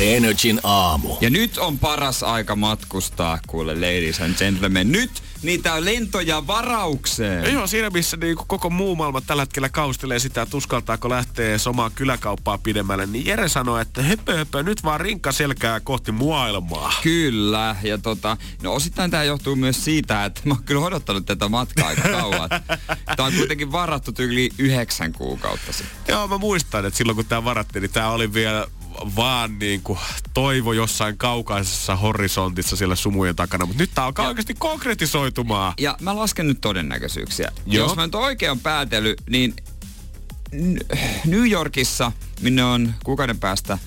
[0.00, 1.16] Energin aamu.
[1.20, 4.92] Ja nyt on paras aika matkustaa, kuule ladies and gentlemen.
[4.92, 5.10] Nyt
[5.42, 7.44] niitä lentoja varaukseen.
[7.44, 11.48] Ja Joo, siinä missä niin koko muu maailma tällä hetkellä kaustelee sitä, että uskaltaako lähteä
[11.48, 16.12] edes omaa kyläkauppaa pidemmälle, niin Jere sanoi, että höpö, höpö, nyt vaan rinkka selkää kohti
[16.12, 16.92] maailmaa.
[17.02, 21.48] Kyllä, ja tota, no osittain tämä johtuu myös siitä, että mä oon kyllä odottanut tätä
[21.48, 22.48] matkaa aika kauan.
[23.16, 26.12] Tämä on kuitenkin varattu yli yhdeksän kuukautta sitten.
[26.14, 28.66] Joo, mä muistan, että silloin kun tämä varattiin, niin tämä oli vielä
[29.16, 29.98] vaan niin kuin
[30.34, 35.74] toivo jossain kaukaisessa horisontissa siellä sumujen takana, mutta nyt tämä alkaa Ja- oikeasti konkretisoitumaan.
[35.80, 37.52] Ja mä lasken nyt todennäköisyyksiä.
[37.66, 37.86] Joo.
[37.86, 39.54] Jos mä nyt oikein on päätellyt, niin
[41.24, 43.78] New Yorkissa, minne on kuukauden päästä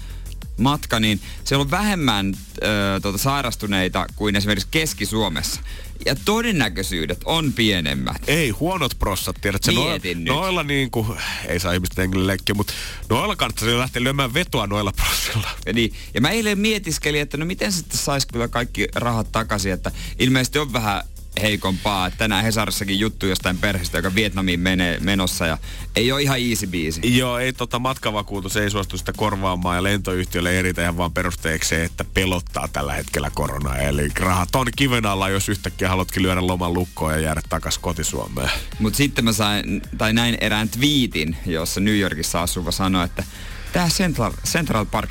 [0.57, 5.61] matka, niin siellä on vähemmän ö, tuota, sairastuneita kuin esimerkiksi Keski-Suomessa.
[6.05, 8.21] Ja todennäköisyydet on pienemmät.
[8.27, 9.71] Ei, huonot prossat, tiedätkö?
[9.71, 10.27] Mietin nyt.
[10.27, 12.73] noilla niin kuin, ei saa ihmisten hengille leikkiä, mutta
[13.09, 15.49] noilla kannattaisi lähteä lyömään vetoa noilla prossilla.
[15.65, 19.73] Ja, niin, ja mä eilen mietiskelin, että no miten sitten saisi kyllä kaikki rahat takaisin,
[19.73, 21.03] että ilmeisesti on vähän
[21.41, 22.11] heikompaa.
[22.11, 25.57] Tänään Hesarissakin juttu jostain perheestä, joka Vietnamiin menee menossa ja
[25.95, 27.17] ei ole ihan easy biisi.
[27.17, 32.03] Joo, ei tota matkavakuutus ei suostu sitä korvaamaan ja lentoyhtiölle eritä ihan vaan perusteekseen, että
[32.03, 33.77] pelottaa tällä hetkellä korona.
[33.77, 38.49] Eli rahat on kiven alla, jos yhtäkkiä haluatkin lyödä loman lukkoon ja jäädä takas kotisuomeen.
[38.79, 43.23] Mutta sitten mä sain, tai näin erään twiitin, jossa New Yorkissa asuva sanoi, että
[43.73, 45.09] tämä Central, Central Park,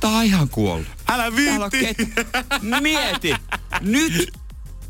[0.00, 0.86] tää on ihan kuollut.
[1.08, 2.14] Älä viitti!
[2.80, 3.34] Mieti,
[3.80, 4.32] nyt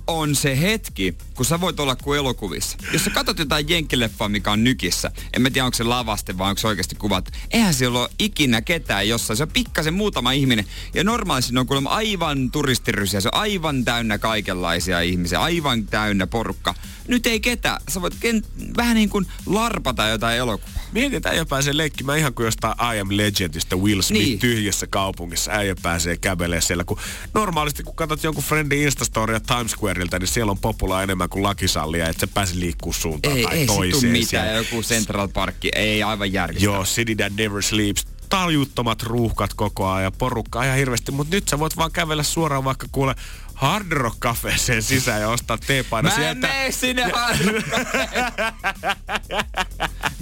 [0.07, 2.79] on se hetki, kun sä voit olla kuin elokuvissa.
[2.93, 6.49] Jos sä katsot jotain jenkkileffaa, mikä on nykissä, en mä tiedä onko se lavaste vai
[6.49, 9.37] onko se oikeasti kuvat, eihän siellä ole ikinä ketään jossain.
[9.37, 10.67] Se on pikkasen muutama ihminen.
[10.95, 16.27] Ja normaalisti ne on kuulemma aivan turistirysiä, se on aivan täynnä kaikenlaisia ihmisiä, aivan täynnä
[16.27, 16.75] porukka.
[17.09, 17.81] Nyt ei ketään.
[17.89, 18.45] Sä voit ken-
[18.77, 20.83] vähän niin kuin larpata jotain elokuvaa.
[20.93, 24.39] Mietitään, äijä pääsee leikkimään ihan kuin jostain I Am Legendistä Will Smith Niin.
[24.39, 25.51] tyhjässä kaupungissa.
[25.53, 26.85] Äijä pääsee kävelee siellä.
[26.85, 26.99] Kun
[27.35, 32.09] normaalisti kun katsot jonkun friendin Instastoria Times Squareilta, niin siellä on populaa enemmän kuin lakisallia,
[32.09, 34.13] että se pääsee liikkuu suuntaan Ei, tai ei toiseen.
[34.13, 34.27] mitään.
[34.29, 34.51] siellä.
[34.53, 36.61] Joku Central Park, ei aivan järkeä.
[36.63, 38.07] Joo, City That Never Sleeps.
[38.29, 41.13] Taljuttomat ruuhkat koko ajan ja porukka ihan hirveästi.
[41.13, 43.15] Mutta nyt sä voit vaan kävellä suoraan vaikka kuule
[43.55, 46.47] Hard Rock Cafeeseen sisään ja ostaa teepaino Mä sieltä.
[46.49, 47.13] mene sinne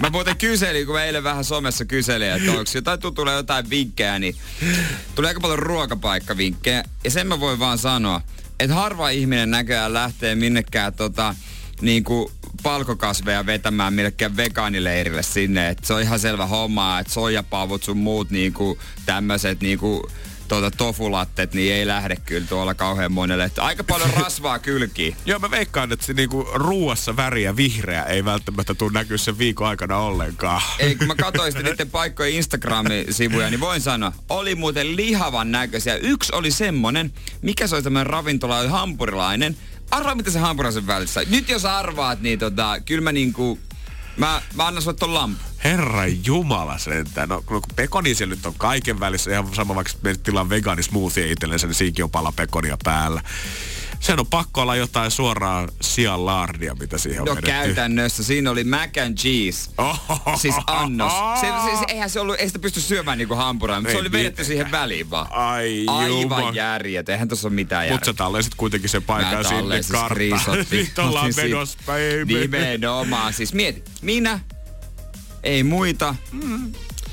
[0.01, 3.69] Mä muuten kyselin, kun mä eilen vähän somessa kyselin, että onko jotain, tu- tulee jotain
[3.69, 4.35] vinkkejä, niin
[5.15, 6.83] tulee aika paljon ruokapaikkavinkkejä.
[7.03, 8.21] Ja sen mä voin vaan sanoa,
[8.59, 11.35] että harva ihminen näköjään lähtee minnekään tota,
[11.81, 12.31] niinku
[12.63, 15.69] palkokasveja vetämään millekään vegaanileirille sinne.
[15.69, 20.11] Et se on ihan selvä homma, että soijapavut sun muut niinku tämmöiset niinku
[20.47, 23.43] tuota tofulattet, niin ei lähde kyllä tuolla kauhean monelle.
[23.43, 25.15] Että aika paljon rasvaa kylkiin.
[25.25, 29.67] Joo, mä veikkaan, että se niinku ruuassa väriä vihreä ei välttämättä tule näkyä sen viikon
[29.67, 30.61] aikana ollenkaan.
[30.79, 35.95] Ei, kun mä katsoin sitten niiden paikkojen Instagram-sivuja, niin voin sanoa, oli muuten lihavan näköisiä.
[35.95, 39.57] Yksi oli semmonen, mikä se oli tämmönen ravintola, oli hampurilainen.
[39.91, 41.21] Arvaa, mitä se hampurilaisen välissä.
[41.29, 43.59] Nyt jos arvaat, niin tota, kyllä mä niinku,
[44.17, 45.43] mä, mä annan sulle ton lampu.
[45.63, 47.29] Herra Jumala sentään.
[47.29, 51.75] No, no kun nyt on kaiken välissä, ihan sama vaikka menet tilaa veganismoothie itsellensä, niin
[51.75, 53.21] siinkin on pala pekonia päällä.
[54.03, 57.51] Sen on pakko olla jotain suoraan sian laardia, mitä siihen on No vedetty.
[57.51, 59.69] käytännössä siinä oli mac and cheese.
[59.77, 60.37] Ohohoho.
[60.37, 61.13] Siis annos.
[61.41, 64.01] Se, se, se, eihän se ollut, ei sitä pysty syömään niinku hampurilla, mutta se Ei
[64.01, 64.45] oli vedetty mitenkään.
[64.45, 65.27] siihen väliin vaan.
[65.31, 67.89] Ai Aivan järjet, eihän tossa ole mitään.
[67.91, 70.57] Mutta sä tallensit kuitenkin sen paikan sinne tallensin karttaan.
[70.71, 71.47] Nyt ollaan Otin siitä.
[71.49, 72.39] menossa, baby.
[72.39, 73.33] Nimenomaan.
[73.33, 74.39] Siis mieti, minä,
[75.43, 76.15] ei muita,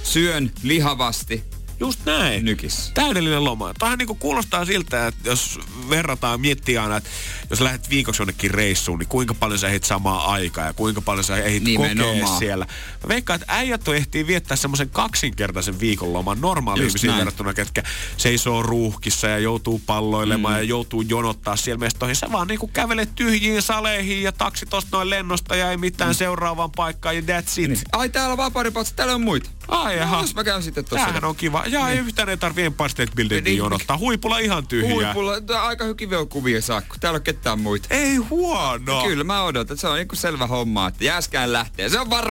[0.03, 1.44] syön lihavasti
[1.80, 2.44] Just näin.
[2.44, 2.92] nykissä.
[2.94, 3.74] Täydellinen loma.
[3.78, 7.10] Tämähän niinku kuulostaa siltä, että jos verrataan, miettii aina, että
[7.50, 11.24] jos lähdet viikoksi jonnekin reissuun, niin kuinka paljon sä ehdit samaa aikaa ja kuinka paljon
[11.24, 12.38] sä ehdit kokea Nimenomaan.
[12.38, 12.66] siellä.
[13.02, 17.82] Mä veikkaan, että äijät on ehtii viettää semmoisen kaksinkertaisen viikonloman normaali Just ihmisiin verrattuna, ketkä
[18.16, 20.58] seisoo ruuhkissa ja joutuu palloilemaan mm.
[20.58, 22.16] ja joutuu jonottaa siellä mestoihin.
[22.16, 26.14] Sä vaan niinku kävelet tyhjiin saleihin ja taksi tosta noin lennosta ja ei mitään mm.
[26.14, 27.68] seuraavaan paikkaan ja that's it.
[27.68, 27.80] Niin.
[27.92, 29.50] Ai täällä on vapaudipatsi, täällä on muita.
[29.68, 30.16] Ai jaha.
[30.16, 31.06] No, jos mä käyn sitten tossa.
[31.06, 31.64] Tämähän on kiva.
[31.70, 31.98] Ja niin.
[31.98, 33.59] yhtään ei tarvii Empire State Buildingin Niin.
[33.59, 33.98] jonottaa.
[33.98, 34.94] Huipulla ihan tyhjää.
[34.94, 37.88] Huipulla, on aika hyviä kuvia saa, kun täällä on ketään muita.
[37.90, 39.02] Ei huono.
[39.02, 41.88] Kyllä mä odotan, että se on niinku selvä homma, että jääskään lähtee.
[41.88, 42.24] Se on var...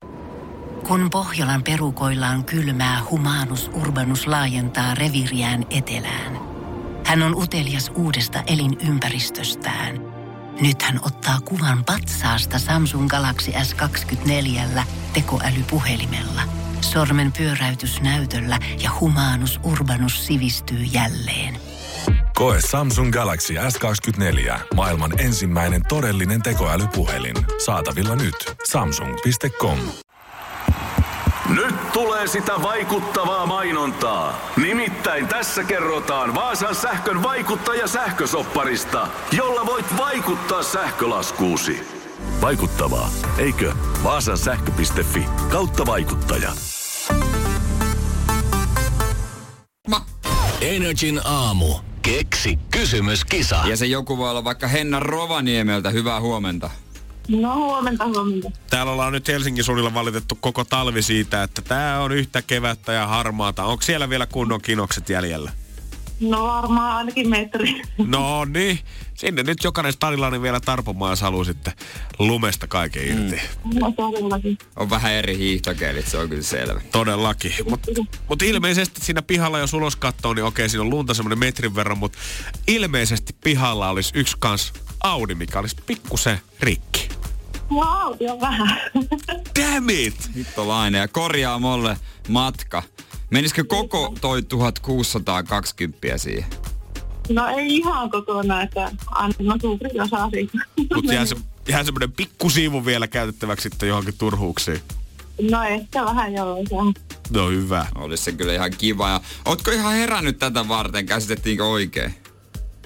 [0.87, 6.39] Kun Pohjolan perukoillaan kylmää, humanus urbanus laajentaa reviriään etelään.
[7.05, 9.99] Hän on utelias uudesta elinympäristöstään.
[10.61, 14.81] Nyt hän ottaa kuvan patsaasta Samsung Galaxy S24
[15.13, 16.41] tekoälypuhelimella.
[16.83, 21.57] Sormen pyöräytys näytöllä ja humanus urbanus sivistyy jälleen.
[22.35, 24.59] Koe Samsung Galaxy S24.
[24.75, 27.35] Maailman ensimmäinen todellinen tekoälypuhelin.
[27.65, 28.35] Saatavilla nyt.
[28.63, 29.77] Samsung.com.
[31.49, 34.51] Nyt tulee sitä vaikuttavaa mainontaa.
[34.57, 41.98] Nimittäin tässä kerrotaan Vaasan sähkön vaikuttaja sähkösopparista, jolla voit vaikuttaa sähkölaskuusi.
[42.41, 43.73] Vaikuttavaa, eikö?
[44.03, 46.51] Vaasan sähkö.fi kautta vaikuttaja.
[49.87, 50.05] Ma.
[50.61, 51.75] Energin aamu.
[52.01, 53.61] Keksi kysymyskisa.
[53.65, 55.89] Ja se joku voi olla vaikka Henna Rovaniemeltä.
[55.89, 56.69] Hyvää huomenta.
[57.29, 58.51] No huomenta, huomenta.
[58.69, 63.07] Täällä ollaan nyt Helsingin suunnilla valitettu koko talvi siitä, että tää on yhtä kevättä ja
[63.07, 63.63] harmaata.
[63.63, 65.51] Onko siellä vielä kunnon kinokset jäljellä?
[66.19, 67.81] No varmaan ainakin metri.
[67.97, 68.79] No niin,
[69.15, 71.73] sinne nyt jokainen stadilainen vielä tarpomaan, jos haluaa sitten
[72.19, 73.41] lumesta kaiken irti.
[73.63, 73.79] Mm.
[73.79, 73.93] No.
[74.75, 76.81] On vähän eri hiihtokelit, se on kyllä selvä.
[76.91, 77.53] Todellakin.
[77.69, 77.91] Mutta
[78.29, 81.97] mut ilmeisesti siinä pihalla, jos ulos katsoo, niin okei, siinä on lunta semmoinen metrin verran,
[81.97, 82.17] mutta
[82.67, 87.09] ilmeisesti pihalla olisi yksi kans Audi, mikä olisi pikkusen rikki.
[87.69, 88.81] No auto on vähän.
[89.59, 90.29] Damn it!
[90.35, 92.83] Hittolainen ja korjaamolle matka.
[93.29, 96.49] Menisikö koko toi 1620 siihen?
[97.29, 100.57] No ei ihan kokonaan, että anna suuri osa siitä.
[100.95, 101.35] Mutta jää, se,
[101.69, 104.81] jää semmoinen pikkusiivu vielä käytettäväksi sitten johonkin turhuuksiin.
[105.51, 106.57] No ehkä vähän joo.
[107.29, 107.85] No hyvä.
[107.95, 109.09] Olisi se kyllä ihan kiva.
[109.09, 111.05] Ja ootko ihan herännyt tätä varten?
[111.05, 112.13] Käsitettiinkö oikein?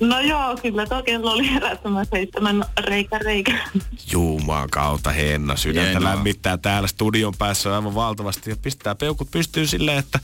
[0.07, 3.69] No joo, kyllä tuo kello oli herättämään seitsemän reikä reikä.
[4.11, 6.09] Jumaan kautta Henna sydäntä Hienoa.
[6.09, 10.19] lämmittää täällä studion päässä aivan valtavasti ja pistää peukut pystyyn silleen, että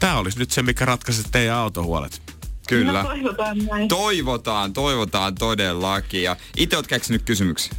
[0.00, 2.22] tää olisi nyt se, mikä ratkaisi teidän autohuolet.
[2.68, 3.02] Kyllä.
[3.02, 3.88] No toivotaan näin.
[3.88, 6.22] Toivotaan, toivotaan todellakin.
[6.22, 7.72] Ja itse oot keksinyt kysymyksiä?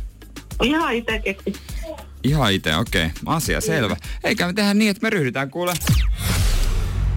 [0.63, 1.53] Ihan itse keksin.
[2.23, 3.05] Ihan itse, okei.
[3.05, 3.17] Okay.
[3.25, 3.97] Asia selvä.
[4.23, 5.73] Eikä me tehdä niin, että me ryhdytään kuule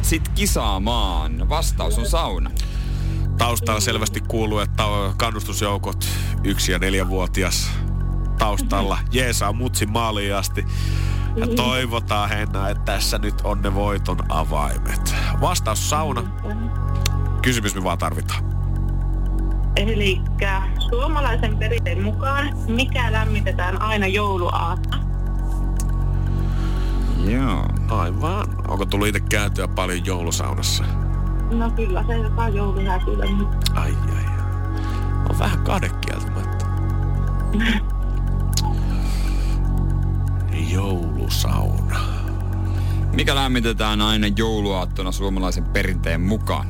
[0.02, 1.48] sit kisaamaan.
[1.48, 2.50] Vastaus on sauna.
[3.38, 4.82] Taustalla selvästi kuuluu, että
[5.16, 6.08] kannustusjoukot
[6.44, 7.70] yksi- ja neljävuotias
[8.38, 10.64] taustalla jeesaa mutsin maaliin asti.
[11.36, 15.14] Ja toivotaan Henna, että tässä nyt on ne voiton avaimet.
[15.40, 16.22] Vastaus sauna.
[17.42, 18.44] Kysymys me vaan tarvitaan.
[19.76, 20.20] Eli
[20.90, 25.02] suomalaisen perinteen mukaan, mikä lämmitetään aina jouluaattona?
[27.24, 27.64] Joo.
[27.88, 28.46] Aivan.
[28.68, 30.84] Onko tullut itse käytyä paljon joulusaunassa?
[31.50, 33.24] No kyllä, se joka jouluhää kyllä.
[33.74, 34.24] Ai ai.
[35.30, 36.66] On vähän kadekieltämättä.
[40.70, 42.00] Joulusauna.
[43.12, 46.66] Mikä lämmitetään aina jouluaattona suomalaisen perinteen mukaan?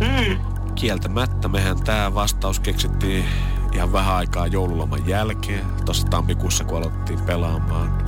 [0.00, 0.38] Mm.
[0.74, 3.24] Kieltämättä mehän tämä vastaus keksittiin
[3.72, 5.66] ihan vähän aikaa joululoman jälkeen.
[5.84, 8.06] Tuossa tammikuussa, kun alettiin pelaamaan.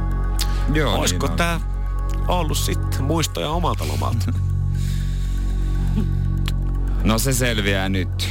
[0.73, 1.61] Joo, Olisiko niin tämä
[2.29, 4.33] ollut sitten muistoja omalta lomalta?
[7.09, 8.29] No se selviää nyt.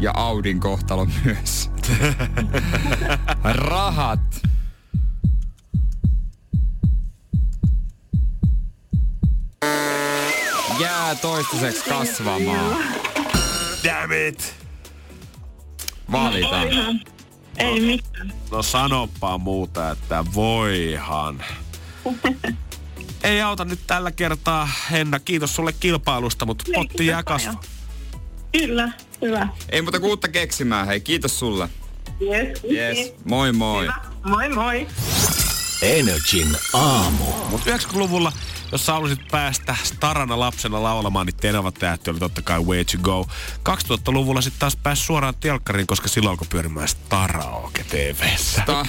[0.00, 1.70] Ja Audin kohtalo myös.
[3.44, 4.20] Rahat.
[10.80, 12.76] Jää toistaiseksi kasvamaan.
[13.84, 14.54] Damn it!
[16.12, 16.68] Valitaan.
[16.68, 17.00] Ihan.
[17.56, 18.32] Ei mitään.
[18.50, 21.44] No sanopaa muuta, että voihan.
[23.22, 25.20] Ei auta nyt tällä kertaa, Henna.
[25.20, 27.54] Kiitos sulle kilpailusta, mutta Ei, potti jää kasva.
[28.52, 29.48] Kyllä, hyvä.
[29.68, 30.86] Ei muuta kuin uutta keksimään.
[30.86, 31.68] Hei, kiitos sulle.
[32.20, 33.12] Yes, Yes.
[33.24, 33.82] Moi moi.
[33.82, 33.94] Hyvä.
[34.24, 34.86] Moi moi.
[35.82, 37.24] Energin aamu.
[37.50, 38.32] Mutta 90-luvulla,
[38.72, 42.98] jos sä halusit päästä starana lapsena laulamaan, niin Tenava tähti oli totta kai Way to
[43.02, 43.26] Go.
[43.68, 48.62] 2000-luvulla sitten taas pääsi suoraan telkkariin, koska silloin alkoi pyörimään Staraoke TVssä.
[48.66, 48.86] Ta-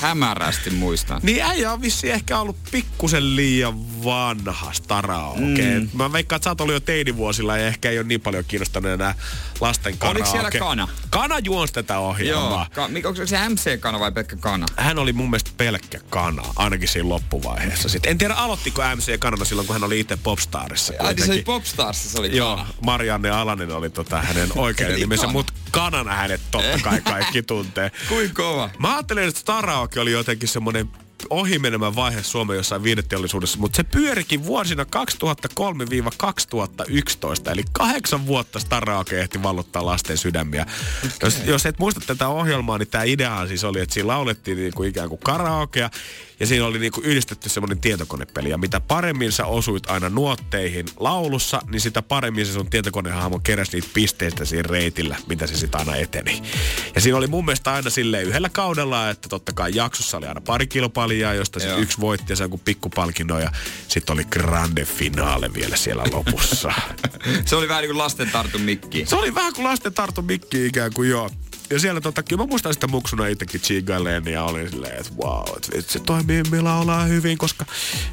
[0.00, 1.20] hämärästi muistan.
[1.22, 5.80] Niin äijä on vissiin ehkä ollut pikkusen liian vanha Staraoke.
[5.80, 5.88] Mm.
[5.92, 8.90] Mä veikkaan, että sä oot ollut jo teinivuosilla ja ehkä ei ole niin paljon kiinnostanut
[8.90, 9.14] enää
[9.60, 10.18] lasten karaoke.
[10.18, 10.88] Oliko siellä kana?
[11.10, 12.66] Kana juonsi tätä ohjelmaa.
[12.76, 12.88] Joo.
[13.02, 14.66] Ka- onko se MC-kana vai pelkkä kana?
[14.76, 17.88] hän oli mun mielestä pelkkä kana, ainakin siinä loppuvaiheessa.
[17.88, 20.94] Sitten en tiedä, aloittiko MC kanana silloin, kun hän oli itse Popstarissa.
[20.98, 21.42] Ai, niin se oli.
[21.42, 22.66] Popstarssa, se oli Joo.
[22.82, 27.90] Marianne Alanen oli tota hänen oikein nimensä, mutta kanana hänet totta kai kaikki tuntee.
[28.08, 28.70] Kuin kova.
[28.78, 30.90] Mä ajattelin, että Staraoke oli jotenkin semmoinen
[31.30, 34.86] ohimenemä vaihe Suomen jossain viideteollisuudessa, mutta se pyörikin vuosina 2003-2011,
[37.52, 40.66] eli kahdeksan vuotta Staraoke ehti vallottaa lasten sydämiä.
[41.22, 44.74] Jos, jos et muista tätä ohjelmaa, niin tämä ideahan siis oli, että siinä laulettiin niin
[44.74, 45.90] kuin ikään kuin karaokea,
[46.40, 50.86] ja siinä oli niin kuin yhdistetty semmoinen tietokonepeli, ja mitä paremmin sä osuit aina nuotteihin
[50.96, 55.80] laulussa, niin sitä paremmin se sun tietokonehahmo keräsi niitä pisteistä siinä reitillä, mitä se sitten
[55.80, 56.42] aina eteni.
[56.94, 60.40] Ja siinä oli mun mielestä aina silleen yhdellä kaudella, että totta kai jaksossa oli aina
[60.40, 61.78] pari kilpailijaa, josta sit Joo.
[61.78, 63.52] yksi voitti ja se joku pikkupalkinno, ja
[63.88, 66.72] sitten oli grande finale vielä siellä lopussa.
[67.46, 69.06] Se oli vähän niin kuin lasten tartun mikki.
[69.06, 71.30] se oli vähän kuin lasten tartu mikki ikään kuin joo.
[71.70, 75.44] Ja siellä tota, kyllä mä muistan sitä muksuna itsekin chigailen ja olin silleen, että wow,
[75.56, 77.64] että vitsi, toi Mimmi laulaa hyvin, koska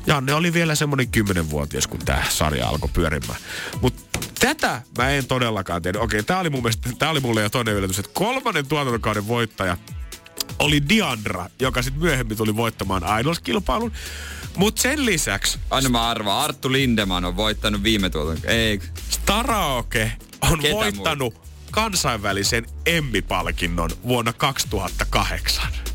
[0.07, 3.39] Janne oli vielä semmoinen kymmenenvuotias, kun tämä sarja alkoi pyörimään.
[3.81, 5.99] Mutta tätä mä en todellakaan tiedä.
[5.99, 9.77] Okei, tää oli mun mielestä, tää oli mulle jo toinen yllätys, että kolmannen tuotantokauden voittaja
[10.60, 13.91] oli Diandra, joka sitten myöhemmin tuli voittamaan Idols-kilpailun.
[14.58, 18.38] Mutta sen lisäksi Anna mä arvaan, Arttu Lindeman on voittanut viime tuoton.
[18.43, 21.41] Ei, Staraoke on Ketä voittanut
[21.72, 25.92] kansainvälisen Emmy-palkinnon vuonna 2008.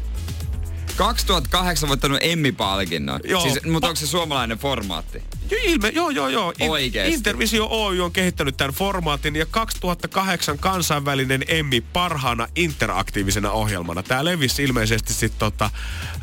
[0.98, 3.20] 2008 voittanut Emmy-palkinnon.
[3.24, 3.42] Joo.
[3.42, 5.22] Siis, mutta onko se suomalainen formaatti?
[5.50, 6.52] Jo, ilme, joo, joo, joo.
[6.58, 7.14] In- Oikeesti?
[7.14, 14.02] Intervisio Oy on kehittänyt tämän formaatin ja 2008 kansainvälinen Emmy parhaana interaktiivisena ohjelmana.
[14.02, 15.70] Tämä levisi ilmeisesti sitten tota,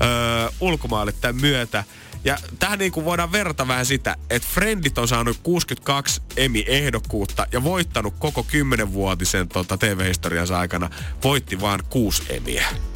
[0.02, 1.84] öö, ulkomaille tämän myötä.
[2.26, 7.64] Ja tähän niin kuin voidaan verrata vähän sitä, että Friendit on saanut 62 Emmy-ehdokkuutta ja
[7.64, 10.90] voittanut koko 10-vuotisen tota, TV-historiansa aikana.
[11.24, 12.95] Voitti vain kuusi Emmyä.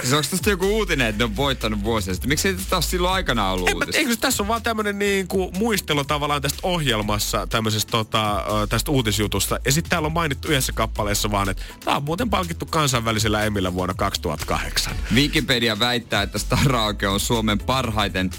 [0.02, 2.28] Siis onko tästä joku uutinen, että ne on voittanut vuosia sitten?
[2.28, 3.98] Miksi ei tästä ole silloin aikana ollut uutista?
[3.98, 9.58] Eikö tässä on vaan tämmönen niinku muistelu tavallaan tästä ohjelmassa, tämmöisestä tota, tästä uutisjutusta.
[9.64, 13.74] Ja sitten täällä on mainittu yhdessä kappaleessa vaan, että tämä on muuten palkittu kansainvälisellä Emillä
[13.74, 14.96] vuonna 2008.
[15.14, 18.30] Wikipedia väittää, että Staraoke on Suomen parhaiten,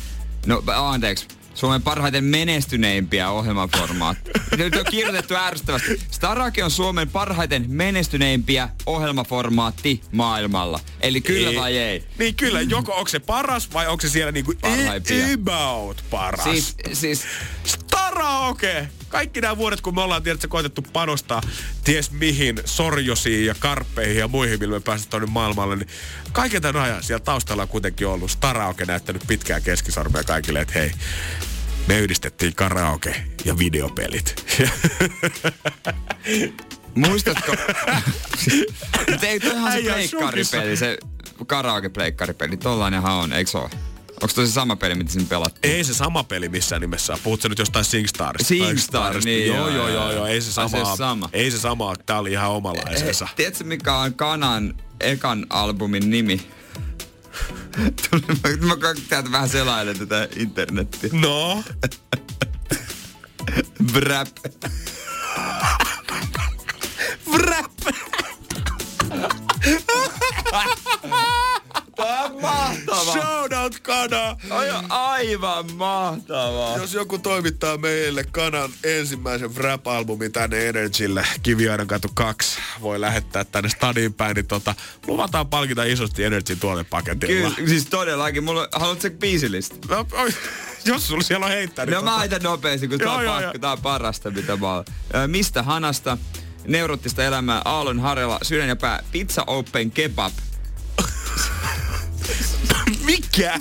[0.45, 4.33] no anteeksi, Suomen parhaiten menestyneimpiä ohjelmaformaatteja.
[4.57, 6.01] Nyt on kirjoitettu ärsyttävästi.
[6.11, 10.79] Staraoke on Suomen parhaiten menestyneimpiä ohjelmaformaatti maailmalla.
[11.01, 12.03] Eli kyllä vai ei?
[12.19, 15.25] Niin kyllä, joko onko se paras vai onko se siellä niinku Parhaimpia.
[15.33, 16.43] about paras?
[16.43, 17.23] Siis, siis
[17.63, 18.89] Staraoke!
[19.11, 21.41] Kaikki nämä vuodet, kun me ollaan tiedätkö, koitettu panostaa
[21.83, 25.87] ties mihin, sorjosiin ja karppeihin ja muihin, millä me päästään tuonne maailmalle, niin
[26.31, 30.91] kaiken tämän ajan siellä taustalla on kuitenkin ollut Staraoke näyttänyt pitkää keskisormea kaikille, että hei,
[31.87, 34.45] me yhdistettiin karaoke ja videopelit.
[36.95, 37.55] muistatko?
[39.11, 39.49] Mutta ei se
[39.83, 40.97] pleikkaripeli, se
[41.47, 42.57] karaoke-pleikkaripeli.
[42.57, 43.69] Tollainenhan on, eikö se ole?
[44.21, 45.73] Onko se sama peli, mitä sinne pelattiin?
[45.73, 47.17] ei se sama peli missään nimessä.
[47.23, 48.47] Puhutko nyt jostain SingStarista?
[48.47, 50.95] SingStar, niin, joo, joo, joo, joo, ei se Ai, se sama.
[50.95, 51.29] sama.
[51.33, 53.25] Ei se sama, tää oli ihan omalaisensa.
[53.25, 56.47] He, tiedätkö mikä on Kanan ekan albumin nimi?
[58.09, 58.75] Tuli- mä, mä
[59.09, 61.09] täältä vähän selailen tätä internettiä.
[61.13, 61.63] No,
[63.93, 64.27] Brap.
[67.31, 67.71] Vrap!
[72.01, 73.13] Tää on mahtavaa.
[73.13, 74.37] Shoutout Kana!
[74.49, 76.77] Ai, aivan mahtavaa.
[76.77, 83.69] Jos joku toimittaa meille Kanan ensimmäisen rap-albumin tänne Energylle, Kiviaidan katu 2, voi lähettää tänne
[83.69, 84.75] stadiin päin, niin tota,
[85.07, 87.51] luvataan palkita isosti Energy tuotepaketilla.
[87.51, 88.43] Kyllä, siis todellakin.
[88.43, 89.75] Mulla, haluatko se biisilistä?
[89.89, 90.33] No, oi,
[90.85, 91.95] jos sulla siellä on heittänyt.
[91.95, 94.85] No mä heitän nopeasti, kun tää Joo, on, joo, tää on parasta, mitä mä oon.
[95.27, 96.17] Mistä Hanasta?
[96.67, 100.33] Neurottista elämää Aallon Harjalla, sydän ja pää, Pizza Open Kebab.
[103.05, 103.59] Mikä?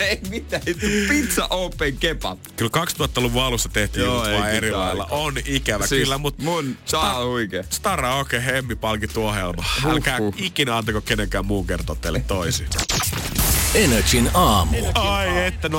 [0.00, 0.62] Ei mitään,
[1.08, 2.38] Pizza Open Kebab.
[2.56, 5.06] Kyllä 2000-luvun alussa tehtiin Joo, jutut vaan eri lailla.
[5.10, 7.64] On ikävä Siis kyllä, mutta mun saa huikea.
[7.70, 9.64] Stara Oke Hemmi palkittu ohjelma.
[9.86, 12.66] Älkää ikinä antako kenenkään muun kertoa teille toisin.
[13.76, 14.76] Energin aamu.
[14.94, 15.72] Ai että 050501719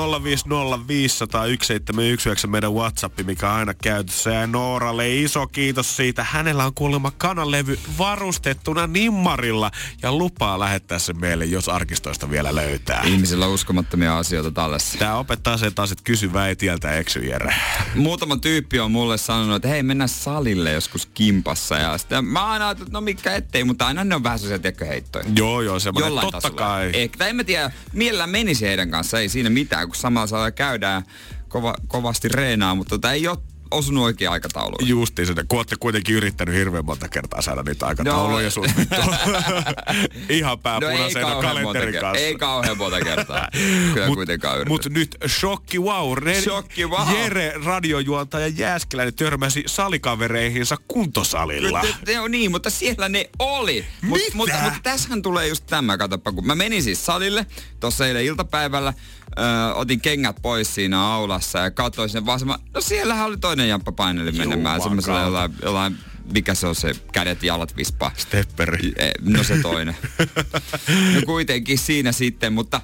[2.46, 4.30] meidän Whatsappi, mikä on aina käytössä.
[4.30, 6.24] Ja Nooralle iso kiitos siitä.
[6.24, 9.70] Hänellä on kuulemma kananlevy varustettuna nimmarilla
[10.02, 13.02] ja lupaa lähettää se meille, jos arkistoista vielä löytää.
[13.04, 14.98] Ihmisillä on uskomattomia asioita tallessa.
[14.98, 17.54] Tää opettaa sen taas, että kysy väitieltä eksy Jere.
[17.94, 21.76] Muutama tyyppi on mulle sanonut, että hei mennään salille joskus kimpassa.
[21.76, 24.58] Ja sitten mä aina ajattelin, että no mikä ettei, mutta aina ne on vähän sellaisia
[24.62, 25.24] tiedätkö, heittoja.
[25.36, 26.62] Joo, joo, semmoinen Jollain totta tasolla.
[26.62, 26.90] kai.
[26.92, 30.50] Ehkä, tai en mä tiedä, mielellään menisi heidän kanssa, ei siinä mitään, kun samalla saa
[30.50, 31.02] käydään
[31.48, 33.38] kova, kovasti reenaa, mutta tota, ei ole
[33.70, 34.88] osunut oikein aikatauluun.
[34.88, 38.50] Justiin sen, kun olette kuitenkin yrittänyt hirveän monta kertaa saada niitä aikatauluja No.
[38.50, 38.96] sun vittu.
[40.28, 42.24] Ihan pääpunaisena monta kalenterin kanssa.
[42.24, 43.48] Ei kauhean monta kertaa.
[43.94, 44.88] Kyllä kuitenkaan yritetty.
[44.88, 46.18] Mut nyt shokki wow.
[46.18, 47.08] Re- Shokki wow.
[47.18, 51.82] Jere radiojuontaja Jääskeläinen törmäsi salikavereihinsa kuntosalilla.
[51.82, 53.84] Nyt- Ne on niin, mutta siellä ne oli.
[54.02, 54.36] Mut, Mitä?
[54.36, 57.46] mutta, mutta tässähän tulee just tämä, katoppa, kun mä menin siis salille
[57.80, 58.92] tuossa eilen iltapäivällä,
[59.38, 62.40] ö, otin kengät pois siinä aulassa ja katsoin sinne vaan
[62.74, 65.98] no siellähän oli toinen jamppa paineli menemään, semmoisella jollain, jollain,
[66.32, 68.12] mikä se on se kädet jalat vispaa.
[68.16, 68.92] Stepperi.
[69.20, 69.96] No se toinen.
[71.14, 72.80] no kuitenkin siinä sitten, mutta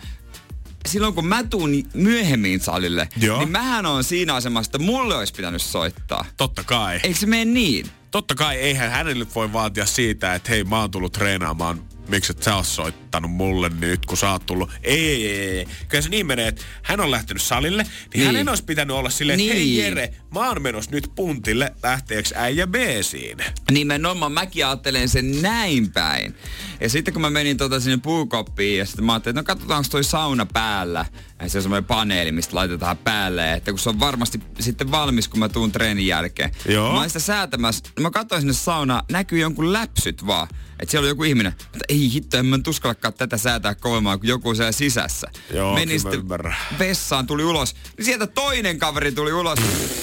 [0.88, 3.38] silloin kun mä tuun myöhemmin salille, Joo.
[3.38, 6.24] niin mähän on siinä asemassa, että mulle olisi pitänyt soittaa.
[6.37, 7.00] Totta kai.
[7.02, 7.87] Eikö se mene niin?
[8.10, 12.42] Totta kai eihän hänelle voi vaatia siitä, että hei mä oon tullut treenaamaan miksi et
[12.42, 14.70] sä oot soittanut mulle nyt, kun sä oot tullut.
[14.82, 15.66] Ei, ei, ei, ei.
[15.88, 18.10] Kyllä se niin menee, että hän on lähtenyt salille, niin, Niin.
[18.18, 18.26] niin.
[18.26, 19.78] hänen olisi pitänyt olla silleen, että hei Niin.
[19.84, 23.38] Jere, mä oon menossa nyt puntille, lähteeks äijä B-siin?
[23.70, 26.34] Nimenomaan mäkin ajattelen sen näin päin.
[26.80, 29.88] Ja sitten kun mä menin tota sinne puukoppiin ja sitten mä ajattelin, että no katsotaanko
[29.90, 31.06] toi sauna päällä.
[31.42, 33.52] Ja se on semmoinen paneeli, mistä laitetaan päälle.
[33.52, 36.50] Että kun se on varmasti sitten valmis, kun mä tuun treenin jälkeen.
[36.68, 36.92] Joo.
[36.92, 37.84] Mä olin sitä säätämässä.
[38.00, 40.48] Mä katsoin sinne saunaan, näkyy jonkun läpsyt vaan.
[40.80, 44.20] Että siellä oli joku ihminen, että ei hitto, en mä nyt uskallakaan tätä säätää kovemmin,
[44.20, 45.30] kun joku on siellä sisässä.
[45.50, 47.74] Joo, mä sitten vessaan, tuli ulos.
[47.96, 49.58] Niin sieltä toinen kaveri tuli ulos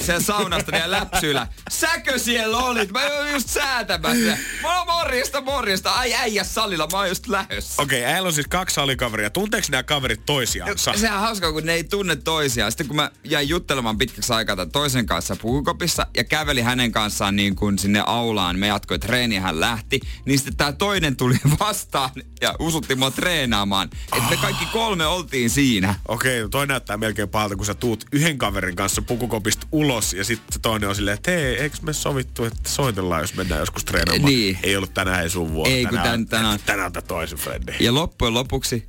[0.06, 1.46] sen saunasta ja läpsyillä.
[1.70, 2.92] Säkö siellä olit?
[2.92, 4.38] Mä olin just säätämässä.
[4.62, 5.90] Mä oon morjesta, morjesta.
[5.92, 7.82] Ai äijä salilla, mä oon just lähössä.
[7.82, 9.30] Okei, okay, äijällä on siis kaksi salikaveria.
[9.30, 10.92] Tunteeko nämä kaverit toisiansa?
[10.96, 12.72] Sehän on hauskaa, kun ne ei tunne toisiaan.
[12.72, 17.36] Sitten kun mä jäin juttelemaan pitkäksi aikaa tämän toisen kanssa puukopissa ja käveli hänen kanssaan
[17.36, 22.10] niin kuin sinne aulaan, me jatkoi treeniä, hän lähti, niin sitten tämä toinen tuli vastaan
[22.40, 23.90] ja usutti mua treenaamaan.
[24.16, 25.94] Että me kaikki kolme oltiin siinä.
[26.08, 30.24] Okei, okay, toi näyttää melkein pahalta, kun sä tuut yhden kaverin kanssa pukukopista ulos ja
[30.24, 34.32] sitten toinen on silleen, että hei, eikö me sovittu, että soitellaan, jos mennään joskus treenaamaan.
[34.32, 34.58] Niin.
[34.62, 35.70] Ei ollut tänään ei sun vuoro.
[35.70, 37.74] Ei, kun tänään, tän- tänään- tänään on toisen Freddy.
[37.80, 38.88] Ja loppujen lopuksi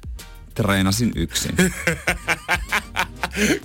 [0.54, 1.56] treenasin yksin.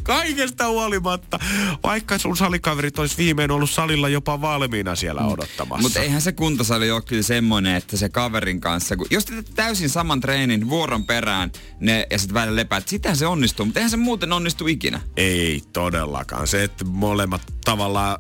[0.02, 1.38] Kaikesta huolimatta,
[1.82, 5.82] vaikka sun salikaverit olisi viimein ollut salilla jopa valmiina siellä odottamassa.
[5.82, 9.52] Mutta eihän se kuntosali ole kyllä semmoinen, että se kaverin kanssa, kun jos te teette
[9.54, 13.90] täysin saman treenin vuoron perään ne, ja sitten välillä lepäät, sitähän se onnistuu, mutta eihän
[13.90, 15.00] se muuten onnistu ikinä.
[15.16, 16.46] Ei todellakaan.
[16.46, 18.16] Se, että molemmat tavallaan...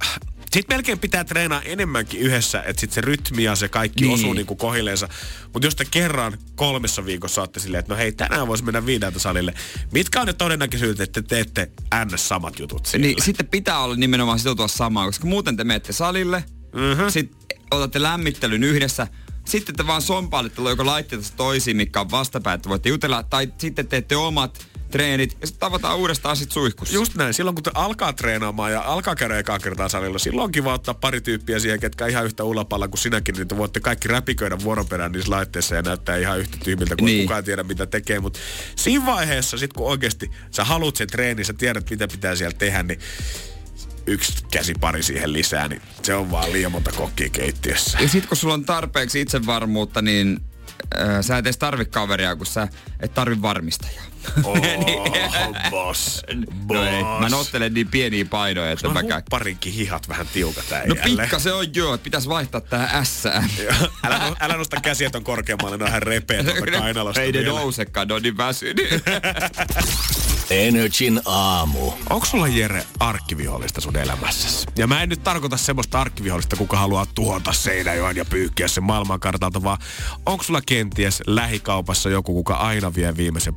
[0.52, 4.14] Sitten melkein pitää treenaa enemmänkin yhdessä, että sitten se rytmi ja se kaikki Niin.
[4.14, 5.08] osuu niinku kohileensa.
[5.52, 9.18] Mutta jos te kerran kolmessa viikossa saatte silleen, että no hei, tänään voisi mennä viideltä
[9.18, 9.54] salille.
[9.92, 11.70] Mitkä on ne todennäköisyydet, että te teette
[12.04, 12.28] ns.
[12.28, 13.06] samat jutut siellä?
[13.06, 16.44] Niin sitten pitää olla nimenomaan sitoutua samaan, koska muuten te menette salille,
[16.74, 17.10] mm-hmm.
[17.10, 17.38] sitten
[17.70, 19.06] otatte lämmittelyn yhdessä,
[19.48, 23.88] sitten te vaan sompailette joko laitteita toisiin, mikä on vastapää, että voitte jutella, tai sitten
[23.88, 26.94] teette omat treenit ja sitten tavataan uudestaan sit suihkussa.
[26.94, 27.34] Just näin.
[27.34, 30.94] Silloin kun te alkaa treenaamaan ja alkaa käydä ekaa kertaa salilla, silloin on kiva ottaa
[30.94, 35.12] pari tyyppiä siihen, ketkä ihan yhtä ulapalla kuin sinäkin, niin te voitte kaikki räpiköidä vuoroperään
[35.12, 37.16] niissä laitteissa ja näyttää ihan yhtä tyhmiltä, kun Niin.
[37.16, 37.26] niin.
[37.26, 38.20] kukaan tiedä mitä tekee.
[38.20, 38.38] Mutta
[38.76, 42.82] siinä vaiheessa, sit kun oikeasti sä haluat sen treenin, sä tiedät mitä pitää siellä tehdä,
[42.82, 42.98] niin
[44.08, 47.98] yksi käsipari siihen lisää, niin se on vaan liian monta kokkia keittiössä.
[48.00, 50.40] Ja sitten kun sulla on tarpeeksi itsevarmuutta, niin
[51.00, 52.68] äh, sä et edes tarvi kaveria, kun sä
[53.00, 54.04] et tarvi varmistajaa.
[54.44, 54.58] Oh,
[55.70, 56.22] boss.
[56.72, 59.22] No ei, mä nottelen niin pieniä painoja, että Mä käyn.
[59.30, 61.22] parinkin hihat vähän tiukat No äijälle.
[61.22, 63.50] pikka se on joo, että pitäis vaihtaa tähän ässään.
[64.04, 67.38] älä, no- älä nosta käsiä ton korkeammalle, ne on ihan repeä tuolta kainalosta Ei ne
[67.38, 67.58] vielä.
[67.58, 68.88] nousekaan, ne on niin väsynyt.
[70.50, 71.92] Energin aamu.
[72.10, 74.66] Onko sulla Jere arkkivihollista sun elämässäsi?
[74.78, 79.62] Ja mä en nyt tarkoita semmoista arkkivihollista, kuka haluaa tuhota Seinäjoen ja pyykkiä sen maailmankartalta,
[79.62, 79.78] vaan
[80.26, 83.54] onko sulla kenties lähikaupassa joku, kuka aina vie viimeisen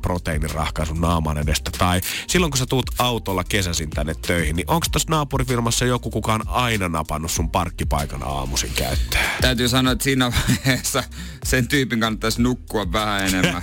[0.52, 1.70] proteiinirahkaa sun naaman edestä?
[1.78, 6.34] Tai silloin kun sä tuut autolla kesäsin tänne töihin, niin onko tässä naapurifirmassa joku, kuka
[6.34, 9.24] on aina napannut sun parkkipaikan aamuisin käyttöön?
[9.40, 11.04] Täytyy sanoa, että siinä vaiheessa
[11.44, 13.62] sen tyypin kannattaisi nukkua vähän enemmän.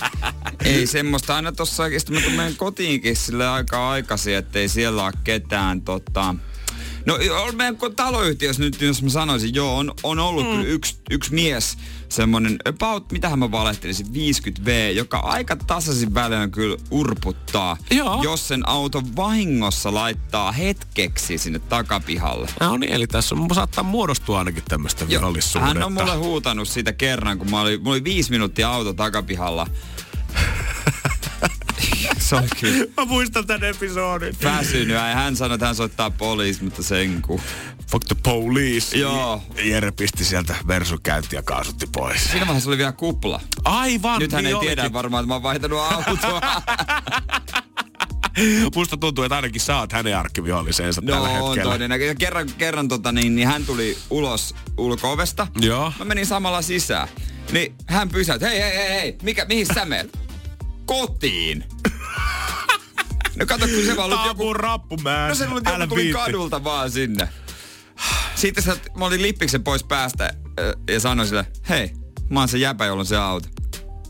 [0.64, 5.82] ei semmoista aina tossa oikeesti, mä tulen kotiinkin sille aika aikaisin, ettei siellä ole ketään
[5.82, 6.34] tota...
[7.06, 10.52] No on meidän taloyhtiössä nyt, jos mä sanoisin, joo, on, on ollut mm.
[10.52, 11.78] kyllä yksi, yksi mies,
[12.08, 18.22] semmonen, about, mitähän mä valehtelisin, 50V, joka aika tasaisin välein kyllä urputtaa, Joo.
[18.22, 22.48] jos sen auto vahingossa laittaa hetkeksi sinne takapihalle.
[22.60, 25.74] No niin, eli tässä on, saattaa muodostua ainakin tämmöistä Joo, vihollissuhdetta.
[25.74, 29.66] Hän on mulle huutanut siitä kerran, kun mä olin, mulla oli viisi minuuttia auto takapihalla.
[32.18, 34.36] Se oli kyllä Mä muistan tämän episodin.
[34.44, 37.40] väsynyt ja hän sanoi, että hän soittaa poliisi, mutta sen kun.
[37.90, 38.98] Fuck the police.
[38.98, 39.42] Joo.
[39.64, 42.24] Jere pisti sieltä Versu käynti ja kaasutti pois.
[42.30, 43.40] Siinä vaiheessa oli vielä kupla.
[43.64, 44.92] Aivan, Nyt hän niin ei tiedä olikin.
[44.92, 46.40] varmaan, että mä oon vaihtanut autoa.
[48.74, 51.72] Musta tuntuu, että ainakin sä oot hänen arkkiviholliseensa tällä no on hetkellä.
[51.72, 52.10] todennäköisesti.
[52.24, 55.46] Ja kerran, kerran tota, niin, niin hän tuli ulos ulko-ovesta.
[55.60, 55.92] Joo.
[55.98, 57.08] Mä menin samalla sisään.
[57.52, 60.18] Niin hän pysäytti, hei hei hei hei, mikä, mihin sä menet?
[60.86, 61.64] Kotiin.
[63.36, 65.28] No kato, kun se vaan ollut joku mun rappumään.
[65.28, 66.22] No se Älä joku tuli viitti.
[66.22, 67.28] kadulta vaan sinne.
[68.34, 70.34] Sitten sä, mä olin lippiksen pois päästä
[70.88, 71.90] ja sanoin sille, hei,
[72.30, 73.48] mä oon se jäpä, jolla on se auto.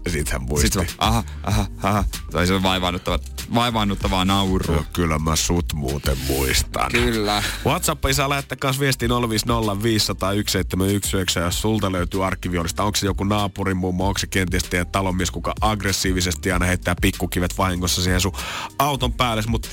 [0.07, 0.69] Ja sit hän muisti.
[0.69, 2.05] Sitten aha, aha, aha.
[2.31, 3.19] Tai se on vaivaannuttava,
[3.55, 4.77] vaivaannuttavaa naurua.
[4.77, 6.93] Joo, kyllä mä sut muuten muistan.
[6.93, 7.43] Kyllä.
[7.67, 9.15] WhatsApp saa lähettää kans viestiin 050501719,
[11.41, 12.85] jos sulta löytyy arkkiviolista.
[12.85, 17.59] Onko se joku naapurin mummo, onko se kenties teidän talonmies, kuka aggressiivisesti aina heittää pikkukivet
[17.59, 18.33] vahingossa siihen sun
[18.79, 19.43] auton päälle.
[19.47, 19.69] Mutta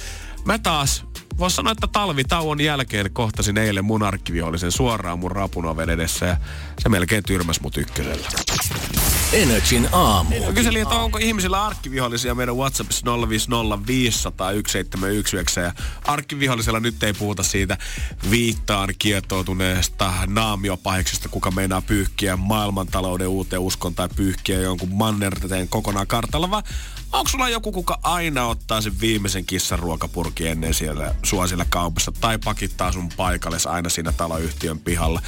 [0.46, 1.06] mä taas,
[1.38, 6.38] voisi sanoa, että talvitauon jälkeen kohtasin eilen mun arkkivihollisen suoraan mun rapun oven edessä ja
[6.80, 8.28] se melkein tyrmäs mut ykkösellä.
[9.34, 10.36] Energin aamu.
[10.54, 13.10] Kyselin, että onko ihmisillä arkkivihollisia meidän WhatsAppissa 050501719
[15.62, 15.74] ja
[16.04, 17.78] arkkivihollisella nyt ei puhuta siitä
[18.30, 26.50] viittaan kietoutuneesta naamiopahiksesta, kuka meinaa pyyhkiä maailmantalouden uuteen uskon tai pyyhkiä jonkun mannerteen kokonaan kartalla,
[26.50, 26.64] vaan
[27.14, 32.12] onko sulla joku, kuka aina ottaa sen viimeisen kissan ruokapurkin ennen siellä sua siellä kaupassa
[32.22, 35.22] tai pakittaa sun paikalle aina siinä taloyhtiön pihalla.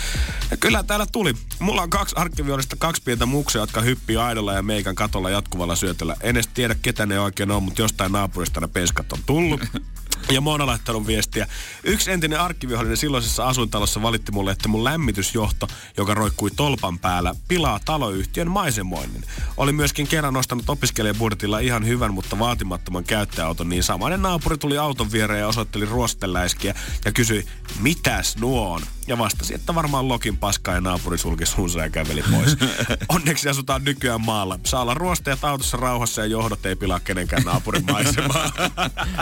[0.52, 1.34] Ja kyllä täällä tuli.
[1.60, 6.16] Mulla on kaksi arkkiviolista, kaksi pientä muksia, jotka hyppii aidolla ja meikän katolla jatkuvalla syötöllä.
[6.22, 9.62] En edes tiedä, ketä ne oikein on, mutta jostain naapurista ne penskat on tullut.
[10.32, 11.47] Ja oon laittanut viestiä.
[11.84, 17.80] Yksi entinen arkkivihollinen silloisessa asuintalossa valitti mulle, että mun lämmitysjohto, joka roikkui tolpan päällä, pilaa
[17.86, 19.24] taloyhtiön maisemoinnin.
[19.57, 25.11] Oli myöskin kerran nostanut opiskelijabudjetilla ihan hyvän, mutta vaatimattoman käyttöauton, niin samainen naapuri tuli auton
[25.11, 27.45] viereen ja osoitteli ruosteläiskiä ja kysyi,
[27.80, 28.82] mitäs nuo on?
[29.08, 32.58] Ja vastasi, että varmaan lokin paskaa ja naapuri sulki suunsa ja käveli pois.
[33.16, 34.60] Onneksi asutaan nykyään maalla.
[34.66, 38.51] Saa olla ruosteet autossa rauhassa ja johdot ei pilaa kenenkään naapurin maisemaa.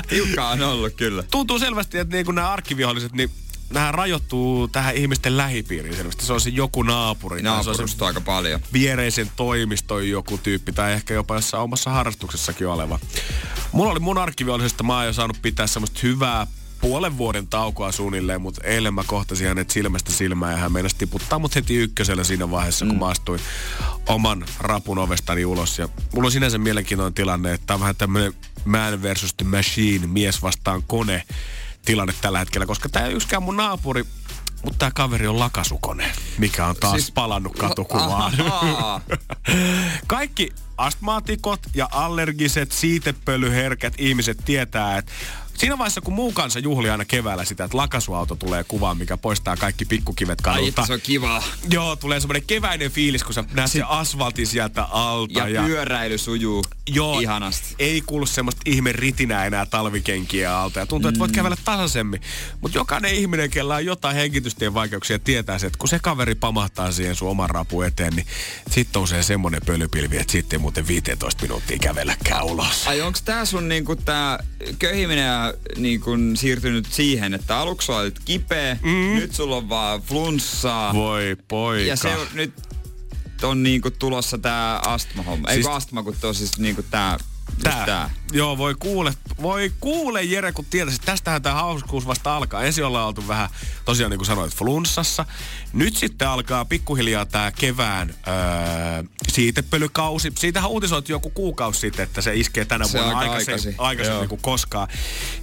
[0.07, 1.23] Tiukkaa on ollut kyllä.
[1.31, 3.31] Tuntuu selvästi, että niin nämä arkkiviholliset, niin
[3.73, 6.25] nämä rajoittuu tähän ihmisten lähipiiriin selvästi.
[6.25, 7.43] Se on se joku naapuri.
[7.43, 8.59] tai se on se aika paljon.
[8.73, 12.99] viereisen toimiston joku tyyppi tai ehkä jopa jossain omassa harrastuksessakin oleva.
[13.71, 16.47] Mulla oli mun arkiviollisesta, mä oon jo saanut pitää semmoista hyvää
[16.83, 21.39] puolen vuoden taukoa suunnilleen, mutta eilen mä kohtasin hänet silmästä silmään ja hän meinasi tiputtaa
[21.39, 23.39] mut heti ykkösellä siinä vaiheessa, kun mä astuin
[24.07, 25.79] oman rapun ovestani ulos.
[25.79, 28.33] Ja mulla on sinänsä mielenkiintoinen tilanne, että tää on vähän tämmönen
[28.65, 31.23] man versus the machine, mies vastaan kone
[31.85, 34.05] tilanne tällä hetkellä, koska tää ei yksikään mun naapuri,
[34.63, 38.41] mutta tää kaveri on lakasukone, mikä on taas siis, palannut katukuvaan.
[38.41, 39.01] Ahaa.
[40.07, 45.11] Kaikki astmaatikot ja allergiset, siitepölyherkät ihmiset tietää, että
[45.57, 49.57] siinä vaiheessa kun muu kansa juhli aina keväällä sitä, että lakasuauto tulee kuvaan, mikä poistaa
[49.57, 50.69] kaikki pikkukivet Ai, kadulta.
[50.69, 51.43] että se on kiva.
[51.69, 55.47] Joo, tulee semmoinen keväinen fiilis, kun sä näet se asfaltin sieltä alta.
[55.49, 57.75] Ja, pyöräily sujuu Joo, ihanasti.
[57.79, 60.79] ei kuulu semmoista ihme ritinää enää talvikenkiä alta.
[60.79, 62.21] Ja tuntuu, että voit kävellä tasaisemmin.
[62.61, 66.91] Mutta jokainen ihminen, kellä on jotain henkitystien vaikeuksia, tietää se, että kun se kaveri pamahtaa
[66.91, 68.27] siihen sun oman rapu eteen, niin
[68.71, 72.87] sitten on se semmoinen pölypilvi, että sitten ei muuten 15 minuuttia kävelläkään ulos.
[72.87, 74.43] Ai onks tää sun niinku tää
[74.79, 75.42] köhiminen ja
[75.77, 79.15] niinku siirtynyt siihen, että aluksi olit kipeä, mm.
[79.15, 80.93] nyt sulla on vaan flunssaa.
[80.93, 81.87] Voi poika.
[81.87, 82.53] ja se on, nyt
[83.43, 85.49] on niinku tulossa tää astma-homma.
[85.49, 87.17] Ei Siis- siis, astma, kun tuo siis niinku tää,
[87.63, 87.85] Tää.
[87.85, 88.09] tää.
[88.31, 92.63] Joo, voi kuule, voi kuule Jere, kun tietäisit, tästähän tämä hauskuus vasta alkaa.
[92.63, 93.49] Ensin ollaan oltu vähän,
[93.85, 95.25] tosiaan niin kuin sanoit, flunssassa.
[95.73, 100.31] Nyt sitten alkaa pikkuhiljaa tämä kevään öö, siitepölykausi.
[100.39, 104.27] Siitähän uutisoitiin joku kuukausi sitten, että se iskee tänä Se vuonna aika aikaisemmin, aikaisemmin Joo.
[104.27, 104.87] kuin koskaan.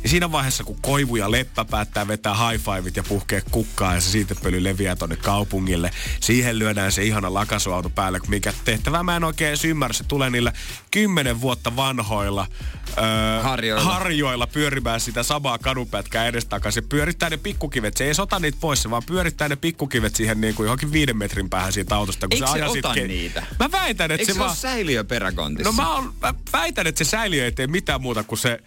[0.02, 4.00] Ja siinä vaiheessa, kun koivu ja leppä päättää vetää high fiveit ja puhkee kukkaa ja
[4.00, 5.90] se siitepöly leviää tonne kaupungille,
[6.20, 9.92] siihen lyödään se ihana lakasuauto päälle, mikä tehtävä mä en oikein ymmärrä.
[9.92, 10.52] Se tulee niillä
[10.90, 13.84] kymmenen vuotta vanhoilla öö, Harjoilla.
[13.92, 16.88] harjoilla pyörimään sitä samaa kadunpätkää edestakaisin.
[16.88, 17.96] Pyörittää ne pikkukivet.
[17.96, 21.16] Se ei sota niitä pois, se vaan pyörittää ne pikkukivet siihen niin kuin johonkin viiden
[21.16, 22.28] metrin päähän siitä autosta.
[22.28, 23.46] Kun Eikö se ajaa ota ke- niitä?
[23.58, 24.56] Mä väitän, että Eikö se, se vaan...
[24.56, 25.68] säiliö peräkontissa?
[25.72, 28.58] No mä, on, mä väitän, että se säiliö ei tee mitään muuta kuin se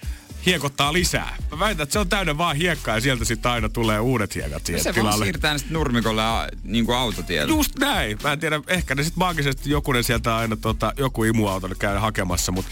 [0.46, 1.38] hiekottaa lisää.
[1.52, 4.66] Mä väitän, että se on täynnä vaan hiekkaa ja sieltä sitten aina tulee uudet hiekat
[4.66, 5.26] siihen se vaan tilalle.
[5.26, 7.54] siirtää ne sit nurmikolle a, niinku autotielle.
[7.54, 8.18] Just näin.
[8.24, 12.52] Mä en tiedä, ehkä ne sitten maagisesti jokunen sieltä aina tota, joku imuauto käy hakemassa,
[12.52, 12.72] mutta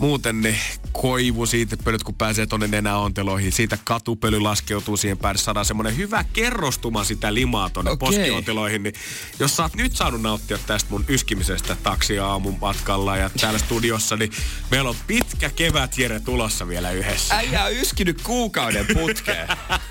[0.00, 0.56] muuten ne
[0.92, 6.24] koivu siitä pölyt, kun pääsee tonne nenäonteloihin, siitä katupöly laskeutuu siihen päälle, saadaan semmoinen hyvä
[6.32, 8.08] kerrostuma sitä limaa tonne Okei.
[8.08, 8.94] poskionteloihin, niin
[9.38, 14.30] jos sä oot nyt saanut nauttia tästä mun yskimisestä taksiaamun matkalla ja täällä studiossa, niin
[14.70, 17.36] meillä on pitkä kevät Jere tulossa vielä yhdessä.
[17.36, 19.48] Äijä on yskinyt kuukauden putkeen.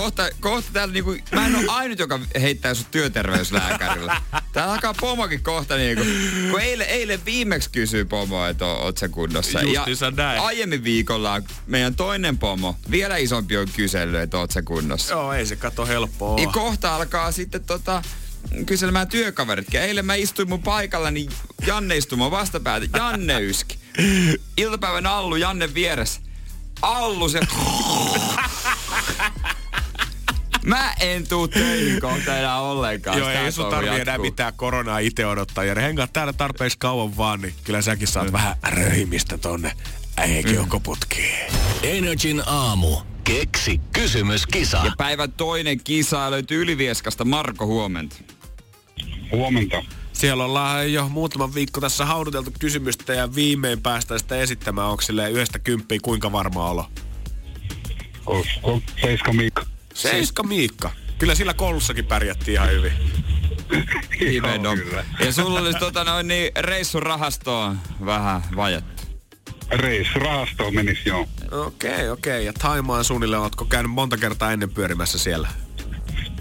[0.00, 4.20] Kohta, kohta täällä niinku, mä en ole ainut, joka heittää sut työterveyslääkärillä.
[4.52, 6.04] Täällä alkaa pomokin kohta niinku,
[6.50, 9.62] kun eilen, eilen viimeksi kysyi pomo, että oot sä kunnossa.
[9.62, 10.40] Justiinsa näin.
[10.40, 15.14] aiemmin viikolla meidän toinen pomo, vielä isompi on kysellyt, että oot sä kunnossa.
[15.14, 16.36] Joo, ei se kato helppoa.
[16.36, 18.02] Niin kohta alkaa sitten tota,
[18.66, 19.80] kyselemään työkaveritkin.
[19.80, 21.28] Eilen mä istuin mun paikallani,
[21.66, 22.86] Janne istui mun vastapäätä.
[22.98, 23.78] Janne yski.
[24.56, 26.20] Iltapäivän Allu Janne vieressä.
[26.82, 27.40] Allu se...
[30.66, 33.18] Mä en tuu töihin kohta enää ollenkaan.
[33.18, 35.64] Joo, ei sun tarvii enää mitään koronaa itse odottaa.
[35.64, 39.72] Ja hengaa täällä tarpeeksi kauan vaan, niin kyllä säkin saat vähän röhimistä tonne
[40.16, 41.52] äikeukkoputkiin.
[41.82, 42.96] Energin aamu.
[43.24, 44.80] Keksi kysymyskisa.
[44.84, 47.24] Ja päivän toinen kisa löytyy Ylivieskasta.
[47.24, 48.16] Marko, huomenta.
[49.32, 49.82] Huomenta.
[50.12, 54.88] Siellä ollaan jo muutama viikko tässä hauduteltu kysymystä ja viimein päästään sitä esittämään.
[54.88, 56.86] Onko silleen yhdestä kymppiä kuinka varma olo?
[58.26, 59.71] Olisiko Seiska Miikka?
[59.94, 60.90] Seiska Miikka.
[61.18, 62.92] Kyllä sillä koulussakin pärjättiin ihan hyvin.
[64.18, 65.04] Kyllä.
[65.20, 69.02] Ja sulla olisi tota noin niin reissurahastoon vähän vajetta.
[69.70, 71.28] Reissurahastoon menisi joo.
[71.50, 72.32] Okei, okay, okei.
[72.32, 72.42] Okay.
[72.42, 75.48] Ja Taimaan suunnilleen, ootko käynyt monta kertaa ennen pyörimässä siellä?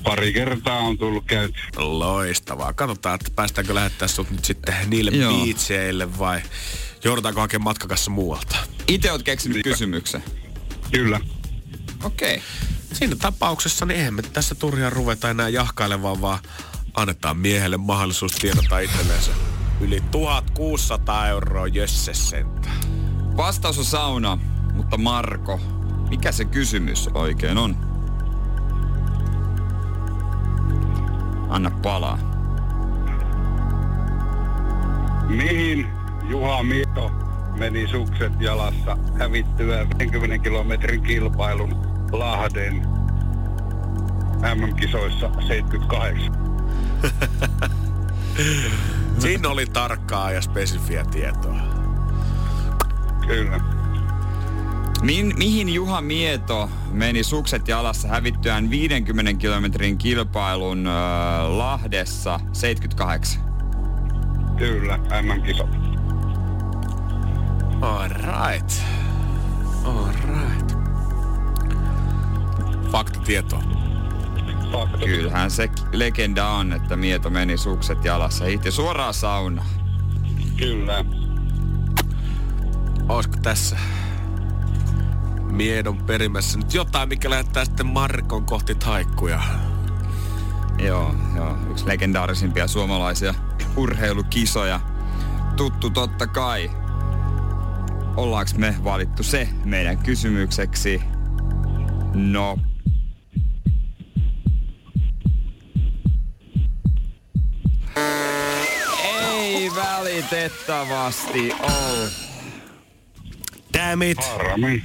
[0.03, 1.59] Pari kertaa on tullut käyty.
[1.75, 2.73] Loistavaa.
[2.73, 5.33] Katsotaan, että päästäänkö lähettää sut nyt sitten niille Joo.
[5.33, 6.41] biitseille vai
[7.03, 8.55] joudutaanko hakemaan matkakassa muualta?
[8.87, 10.23] Itse oot keksinyt kysymyksen.
[10.91, 11.19] Kyllä.
[12.03, 12.35] Okei.
[12.35, 12.47] Okay.
[12.93, 16.39] Siinä tapauksessa niin eihän me tässä turhaan ruveta enää jahkailemaan, vaan
[16.93, 19.31] annetaan miehelle mahdollisuus tiedota itsellensä.
[19.81, 22.77] Yli 1600 euroa jösses sentään.
[23.37, 24.37] Vastaus on sauna,
[24.73, 25.59] mutta Marko,
[26.09, 27.77] mikä se kysymys oikein on?
[31.49, 32.17] Anna palaa.
[35.27, 35.87] Mihin
[36.29, 37.11] Juha Mieto
[37.57, 42.75] meni sukset jalassa hävittyä 50 kilometrin kilpailun Lahden
[44.55, 46.33] MM-kisoissa 78?
[49.19, 51.57] Siinä oli tarkkaa ja spesifiä tietoa.
[53.27, 53.59] Kyllä.
[55.01, 60.93] Min, mihin Juha Mieto meni sukset jalassa hävittyään 50 kilometrin kilpailun äh,
[61.49, 63.41] Lahdessa 78?
[64.57, 65.69] Kyllä, MM-kisat.
[67.81, 68.71] All right.
[69.85, 70.70] All right.
[72.91, 73.59] Faktatieto.
[74.71, 74.97] Fakta.
[75.05, 78.45] Kyllähän se legenda on, että Mieto meni sukset jalassa.
[78.45, 79.67] Hiihti suoraan saunaan.
[80.57, 81.05] Kyllä.
[83.09, 83.77] Olisiko tässä
[85.41, 89.41] miedon perimässä nyt jotain, mikä lähettää sitten Markon kohti taikkuja?
[90.77, 91.57] Joo, joo.
[91.71, 93.33] Yksi legendaarisimpia suomalaisia
[93.75, 94.79] urheilukisoja.
[95.57, 96.71] Tuttu totta kai.
[98.17, 101.01] Ollaanko me valittu se meidän kysymykseksi?
[102.13, 102.57] No.
[110.11, 112.09] Valitettavasti ole.
[113.73, 114.17] Damn it.
[114.17, 114.83] Harmi.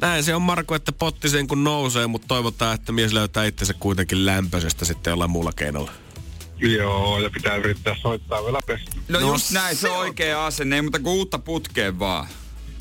[0.00, 3.74] Näin se on Marko, että potti sen kun nousee, mutta toivotaan, että mies löytää itsensä
[3.74, 5.92] kuitenkin lämpöisestä sitten jollain muulla keinolla.
[6.56, 8.90] Joo, ja pitää yrittää soittaa vielä pestä.
[9.08, 10.76] No, No just näin, se on oikea asenne.
[10.76, 12.26] Ei muuta kuin uutta putkeen vaan.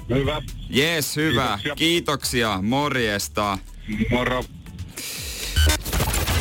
[0.09, 0.41] Hyvä.
[0.69, 1.47] Jees, hyvä.
[1.57, 1.75] Kiitoksia.
[1.75, 2.59] Kiitoksia.
[2.61, 3.57] Morjesta.
[4.09, 4.43] Moro.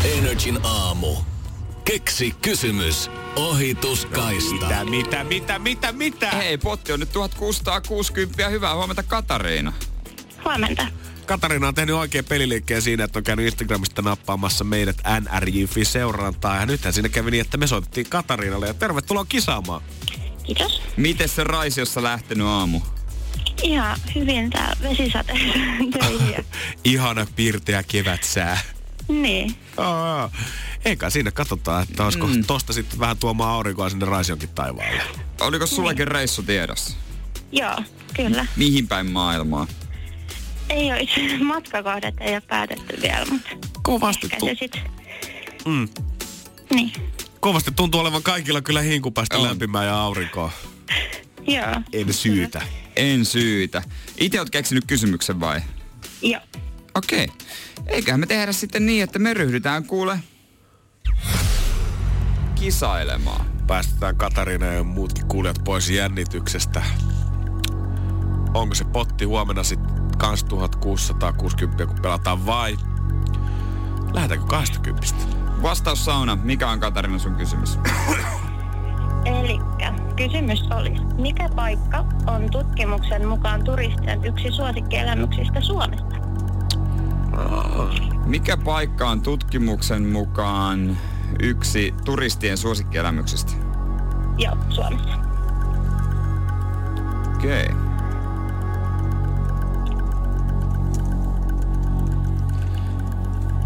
[0.05, 1.17] Energin aamu.
[1.89, 3.11] Keksi kysymys.
[3.37, 4.55] Ohituskaista.
[4.55, 6.31] Mitä, mitä, mitä, mitä, mitä?
[6.31, 8.49] Hei, potti on nyt 1660.
[8.49, 9.73] Hyvää huomenta, Katariina.
[10.45, 10.87] Huomenta.
[11.27, 16.57] Katarina on tehnyt oikein peliliikkeen siinä, että on käynyt Instagramista nappaamassa meidät NRJ-seurantaa.
[16.61, 19.83] Ja nythän siinä kävi niin, että me soitettiin Katariinalle ja tervetuloa kisaamaan.
[20.47, 20.83] Kiitos.
[20.97, 22.81] Miten se Raisiossa lähtenyt aamu?
[23.63, 25.59] Ihan hyvin tää vesisateessa
[26.37, 26.45] ja-
[26.85, 28.59] Ihana pirteä kevätsää.
[29.09, 29.55] niin.
[29.77, 30.31] Aa,
[30.85, 32.45] eikä siinä katsotaan, että olisiko mm.
[32.45, 35.03] tosta sitten vähän tuomaan aurinkoa sinne Raisionkin taivaalle.
[35.41, 36.97] Oliko sullakin reissu tiedossa?
[37.53, 37.77] Joo,
[38.17, 38.47] kyllä.
[38.57, 39.67] Mihin päin maailmaa?
[40.69, 43.49] Ei ole itse matkakohdat ei ole päätetty vielä, mutta
[43.83, 44.73] Kovasti, ehkä tu- se sit.
[45.67, 45.89] mm,
[46.75, 46.93] Niin.
[47.41, 50.53] kovasti tuntuu olevan kaikilla kyllä hinku päästä lämpimään ja aurinkoa.
[51.47, 51.83] Joo.
[51.93, 52.63] En syytä.
[52.97, 53.83] En syytä.
[54.21, 55.61] Itse oot keksinyt kysymyksen vai?
[56.23, 56.41] Joo.
[56.95, 57.25] Okei.
[57.25, 57.37] Okay.
[57.87, 60.19] Eiköhän me tehdä sitten niin, että me ryhdytään kuule
[62.61, 63.47] kisailemaan.
[63.67, 66.83] Päästetään Katariina ja muutkin kuulijat pois jännityksestä.
[68.55, 72.77] Onko se potti huomenna sitten kans 1660, kun pelataan vai?
[74.13, 75.07] Lähdetäänkö 20?
[75.63, 76.37] Vastaus sauna.
[76.43, 77.79] Mikä on Katarina sun kysymys?
[79.41, 86.17] Elikkä kysymys oli, mikä paikka on tutkimuksen mukaan turistien yksi suosikkielämyksistä Suomesta?
[88.27, 90.97] Mikä paikka on tutkimuksen mukaan
[91.43, 93.53] yksi turistien suosikkielämyksistä?
[94.39, 95.19] Joo, Suomessa.
[97.37, 97.63] Okei.
[97.63, 97.89] Okay.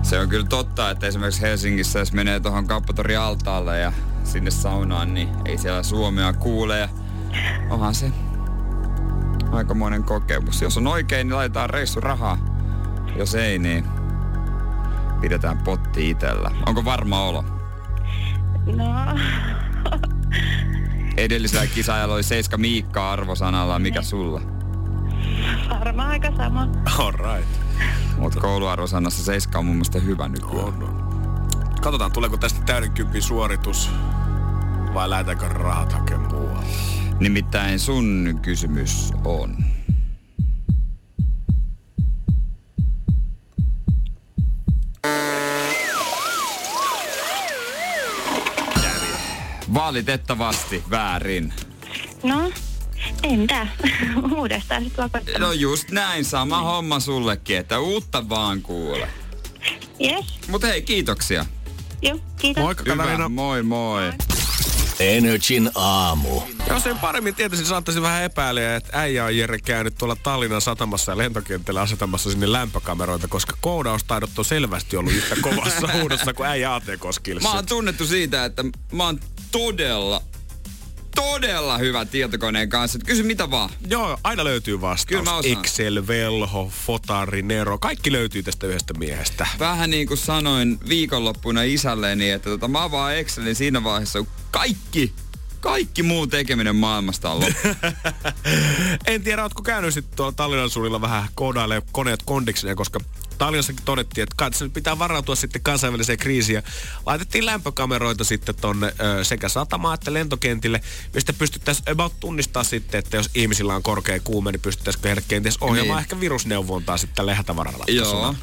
[0.02, 3.92] Se on kyllä totta, että esimerkiksi Helsingissä, jos menee tuohon kauppatori altaalle ja
[4.24, 6.78] sinne saunaan, niin ei siellä Suomea kuule.
[6.78, 6.88] Ja
[7.70, 8.12] onhan se
[9.52, 10.62] aikamoinen kokemus.
[10.62, 12.38] Jos on oikein, niin laitetaan reissu rahaa.
[13.16, 13.84] Jos ei, niin
[15.20, 16.50] pidetään potti itellä.
[16.66, 17.44] Onko varma olo?
[18.66, 18.94] No,
[21.16, 23.78] Edellisellä kisaajalla oli Seiska Miikka arvosanalla.
[23.78, 24.40] Mikä sulla?
[25.70, 26.68] varmaan aika sama.
[26.98, 27.48] All right.
[28.18, 30.64] Mutta kouluarvosannassa Seiska on mun mielestä hyvä nykyään.
[30.64, 31.02] On, on.
[31.82, 33.90] Katsotaan, tuleeko tästä täyden suoritus
[34.94, 36.64] vai lähdetäänkö rahat hakemaan muualle.
[37.20, 39.56] Nimittäin sun kysymys on.
[49.74, 51.52] Valitettavasti väärin.
[52.22, 52.50] No,
[53.30, 53.72] mitään.
[54.36, 55.38] Uudestaan sitten vapauttaa.
[55.38, 59.08] No just näin, sama homma sullekin, että uutta vaan kuule.
[60.04, 61.46] Yes, Mut hei, kiitoksia.
[62.02, 62.62] joo, kiitos.
[62.64, 63.28] Moikka Hyvä, Katarina.
[63.28, 64.12] moi moi.
[65.00, 66.40] Energin aamu.
[66.72, 71.12] Jos en paremmin tietäisi, saattaisi vähän epäilyä, että äijä on Jere käynyt tuolla Tallinnan satamassa
[71.12, 76.74] ja lentokentällä asetamassa sinne lämpökameroita, koska koodaustaidot on selvästi ollut yhtä kovassa huudossa kuin äijä
[76.74, 77.42] ATK-skillsit.
[77.42, 79.20] Mä oon tunnettu siitä, että mä oon
[79.50, 80.22] todella,
[81.14, 82.98] todella hyvä tietokoneen kanssa.
[83.06, 83.70] Kysy mitä vaan.
[83.88, 85.06] Joo, aina löytyy vastaus.
[85.06, 85.58] Kyllä mä osaan.
[85.58, 89.46] Excel, Velho, Fotari, Nero, kaikki löytyy tästä yhdestä miehestä.
[89.58, 95.12] Vähän niin kuin sanoin viikonloppuna isälleni, että tota, mä avaan Excelin siinä vaiheessa, kun kaikki,
[95.62, 97.68] kaikki muu tekeminen maailmasta on loppu.
[99.06, 103.00] en tiedä, ootko käynyt sitten tuolla Tallinnan suunnilla vähän koodailee koneet kondikseen, koska
[103.42, 106.54] Tallinnassakin todettiin, että katso, nyt pitää varautua sitten kansainväliseen kriisiin.
[106.54, 106.62] Ja
[107.06, 110.80] laitettiin lämpökameroita sitten tonne ö, sekä satamaan että lentokentille,
[111.14, 115.58] mistä pystyttäisiin about tunnistaa sitten, että jos ihmisillä on korkea kuume, niin pystyttäisikö heidät kenties
[115.60, 116.02] ohjaamaan Niin.
[116.02, 117.84] ehkä virusneuvontaa sitten lehätavaralla.
[117.88, 118.34] Joo.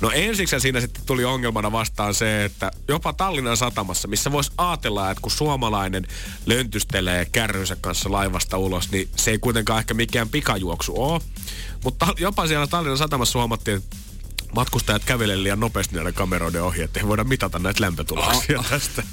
[0.00, 5.10] No ensiksi siinä sitten tuli ongelmana vastaan se, että jopa Tallinnan satamassa, missä voisi ajatella,
[5.10, 6.06] että kun suomalainen
[6.46, 11.20] löntystelee kärrynsä kanssa laivasta ulos, niin se ei kuitenkaan ehkä mikään pikajuoksu ole.
[11.84, 13.96] Mutta jopa siellä Tallinnan satamassa huomattiin, että
[14.54, 19.02] matkustajat kävelee liian nopeasti näiden kameroiden ohi, että ei voida mitata näitä lämpötuloksia tästä.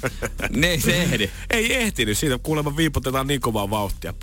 [0.50, 1.30] Ne ei se ehdi.
[1.50, 4.14] ei ehtinyt, siitä kuulemma viipotetaan niin kovaa vauhtia.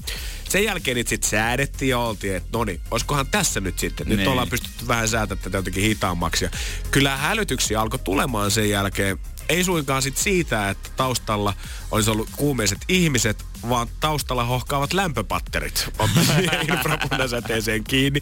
[0.50, 4.08] Sen jälkeen niitä sitten säädettiin ja oltiin, että no niin, olisikohan tässä nyt sitten.
[4.08, 4.30] Nyt Niin.
[4.30, 6.46] ollaan pystytty vähän säätämään tätä jotenkin hitaammaksi.
[6.46, 6.52] Ja
[6.92, 9.20] kyllä hälytyksiä alkoi tulemaan sen jälkeen.
[9.50, 11.54] Ei suinkaan sit siitä, että taustalla
[11.92, 16.10] olisi ollut kuumeiset ihmiset, vaan taustalla hohkaavat lämpöpatterit on
[16.72, 18.20] infrapunasäteeseen kiinni.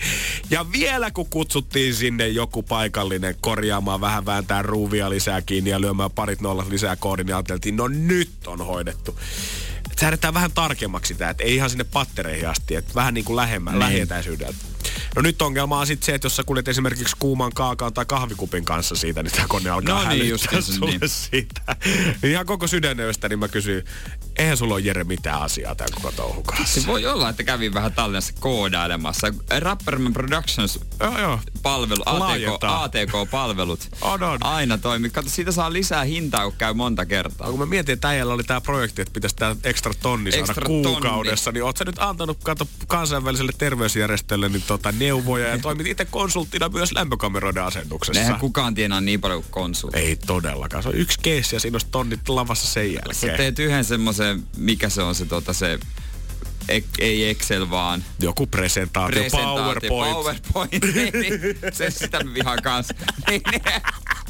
[0.50, 6.12] Ja vielä kun kutsuttiin sinne joku paikallinen korjaamaan vähän vääntää ruuvia lisää kiinni ja lyömään
[6.12, 9.20] parit nollat lisää koodin, niin ajateltiin, no nyt on hoidettu.
[9.98, 13.36] Et säädetään vähän tarkemmaksi sitä, että ei ihan sinne pattereihin asti, että vähän niin kuin
[13.36, 13.80] lähemmän, niin.
[13.80, 14.58] lähietäisyydeltä.
[15.16, 18.66] No nyt ongelma on sitten se, että jos sä kuljet esimerkiksi kuuman kaakaan tai kahvikupin
[18.66, 21.10] kanssa siitä, niin tämä kone alkaa No niin, hälyttää justiinsa sulle niin.
[21.10, 21.76] siitä.
[22.22, 23.84] Niin ihan koko sydänöistä, niin mä kysyin,
[24.38, 26.82] eihän sulla ole Jere mitään asiaa tämän koko touhun kanssa.
[26.82, 29.34] Se voi olla, että kävin vähän Tallinnassa koodailemassa.
[29.60, 31.40] Rapperman Productions Joo, joo.
[31.62, 32.64] palvelu, ATK.
[32.64, 33.90] ATK-palvelut.
[34.02, 34.38] On, on.
[34.44, 35.10] Aina toimii.
[35.10, 37.50] Kato, siitä saa lisää hintaa, kun käy monta kertaa.
[37.50, 40.66] Kun mä mietin, että äijällä oli tämä projekti, että pitäisi tämä ekstra tonni saada Ekstra
[40.66, 46.06] kuukaudessa, niin oot sä nyt antanut kato kansainväliselle terveysjärjestölle niin tota, neuvoja ja toimit itse
[46.06, 48.22] konsulttina myös lämpökameroiden asennuksessa.
[48.22, 50.00] Eihän kukaan tienaa niin paljon kuin konsultti.
[50.00, 50.84] Ei todellakaan.
[50.84, 53.16] Se on yksi keissi ja siinä olisi tonnit lavassa sen jälkeen.
[53.16, 54.27] Sä teet yhden semmoisen,
[54.58, 55.80] mikä se on se, tota, se
[56.70, 60.14] e- ei Excel vaan Joku presentaatio, presentaatio, PowerPoint.
[60.14, 60.84] PowerPoint.
[60.96, 62.94] niin, niin, se sitä vihaan kanssa.
[63.30, 63.42] Niin.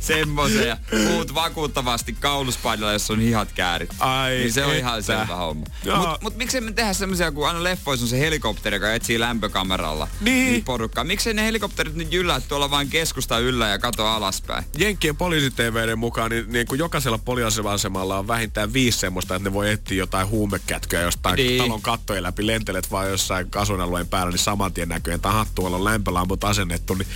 [0.00, 0.76] Semmoisen ja
[1.08, 3.90] puhut vakuuttavasti kauluspaidalla, jos on hihat käärit.
[3.98, 5.18] Ai niin se on ihan että.
[5.18, 5.66] selvä homma.
[5.96, 10.08] Mutta mut miksei me tehdä semmoisia, kun aina leffoissa on se helikopteri, joka etsii lämpökameralla
[10.20, 10.64] Niin.
[10.64, 11.04] porukkaa.
[11.04, 14.64] Miksei ne helikopterit nyt jyllää tuolla vain keskusta yllä ja kato alaspäin?
[14.78, 19.70] Jenkkien poliisitviden mukaan niin, niin kuin jokaisella poliisiasemalla on vähintään viisi semmoista, että ne voi
[19.70, 21.48] etsiä jotain huumekätköä jostain Niin.
[21.48, 21.62] niin.
[21.62, 25.84] talon kattojen läpi, lentelet vaan jossain asuinalueen päällä, niin saman tien näkyy, että hattuilla on
[25.84, 27.08] lämpölamput asennettu, niin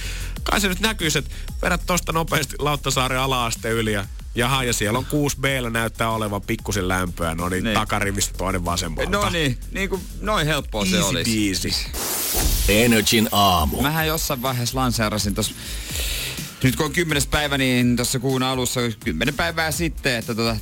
[0.43, 1.31] kai se nyt näkyisi, että
[1.63, 4.05] vedät tosta nopeasti Lauttasaaren ala-aste yli ja
[4.35, 7.75] Jaha, ja siellä on 6B näyttää olevan pikkusen lämpöä, no niin, Niin.
[7.75, 9.11] takarivistä toinen vasemmalta.
[9.11, 11.49] No niin, niin kuin noin helppoa se Easy olisi.
[11.63, 11.91] peasy.
[12.69, 13.83] Energin aamu.
[13.83, 15.55] Mähän jossain vaiheessa lanseerasin tuossa
[16.63, 20.57] nyt kun on kymmenes päivä, niin tuossa kuun alussa kymmenen päivää sitten, että tota,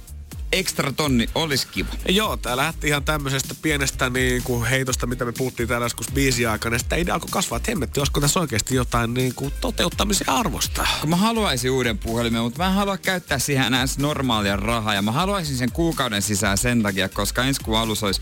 [0.52, 1.88] ekstra tonni olisi kiva.
[2.08, 6.48] Joo, tää lähti ihan tämmöisestä pienestä niin kuin heitosta, mitä me puhuttiin täällä joskus biisin
[6.48, 6.78] aikana.
[6.78, 10.86] Sitten idea alkoi kasvaa, että hemmetti, olisiko tässä oikeasti jotain niin kuin toteuttamisen arvosta.
[11.00, 14.94] Kun mä haluaisin uuden puhelimen, mutta mä en halua käyttää siihen enää normaalia rahaa.
[14.94, 18.20] Ja mä haluaisin sen kuukauden sisään sen takia, koska ensi kuun alussa olisi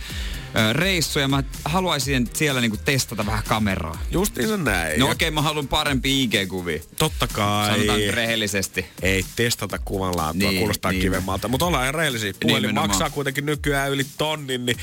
[0.57, 3.99] ö, reissu ja mä haluaisin siellä niinku testata vähän kameraa.
[4.11, 5.01] Justiinsa näin.
[5.01, 6.83] No okei, okay, mä haluan parempi IG-kuvia.
[6.99, 7.71] Totta kai.
[7.75, 8.87] Sanotaan rehellisesti.
[9.03, 10.99] ei testata kuvanlaatua, Niin, niin, kuulostaa niin.
[10.99, 11.03] niin.
[11.13, 11.49] kivemmalta.
[11.49, 12.33] Mutta ollaan ihan rehellisiä.
[12.41, 12.89] Puhelin Nimenomaan.
[12.89, 14.77] maksaa kuitenkin nykyään yli tonnin, niin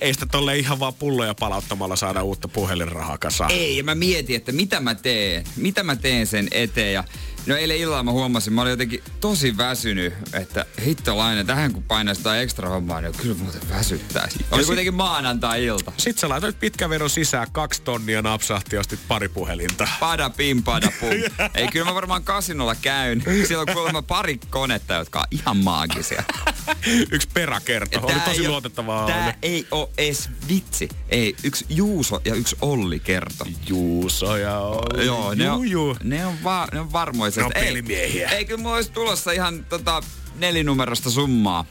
[0.00, 3.50] ei sitä tolle ihan vaan pulloja palauttamalla saada uutta puhelinrahaa kasaan.
[3.50, 5.44] Ei, ja mä mietin, että mitä mä teen.
[5.56, 6.92] Mitä mä teen sen eteen.
[6.92, 7.04] Ja
[7.46, 12.20] no eilen illalla mä huomasin, mä olin jotenkin tosi väsynyt, että hittolainen, tähän kun painaisi
[12.20, 14.38] jotain ekstra hommaa, niin kyllä muuten väsyttäisi.
[14.50, 15.92] Oli sit- kuitenkin maanantai-ilta.
[15.96, 19.88] Sitten sä laitoit pitkän vedon sisään, kaksi tonnia napsahti ja ostit pari puhelinta.
[20.00, 21.10] Pada pim, pada pum.
[21.54, 23.22] Ei, kyllä mä varmaan kasinolla käyn.
[23.48, 26.22] Siellä on kuulemma pari konetta, jotka on ihan maagisia.
[27.12, 28.00] Yksi peräkerta.
[28.00, 29.06] Oli tosi luotettavaa.
[29.06, 30.88] Tää ei oo edes vitsi.
[31.08, 33.46] Ei, yksi Juuso ja yksi Olli kerto.
[33.66, 35.06] Juuso ja Olli.
[35.06, 35.96] Joo, ne on, Juu, juu.
[36.04, 37.31] ne on, va, ne on varmoja.
[37.40, 38.28] Että ei- pelimiehiä.
[38.28, 40.02] Ei, kyllä mulla olisi tulossa ihan tota,
[40.36, 41.64] nelinumerosta summaa.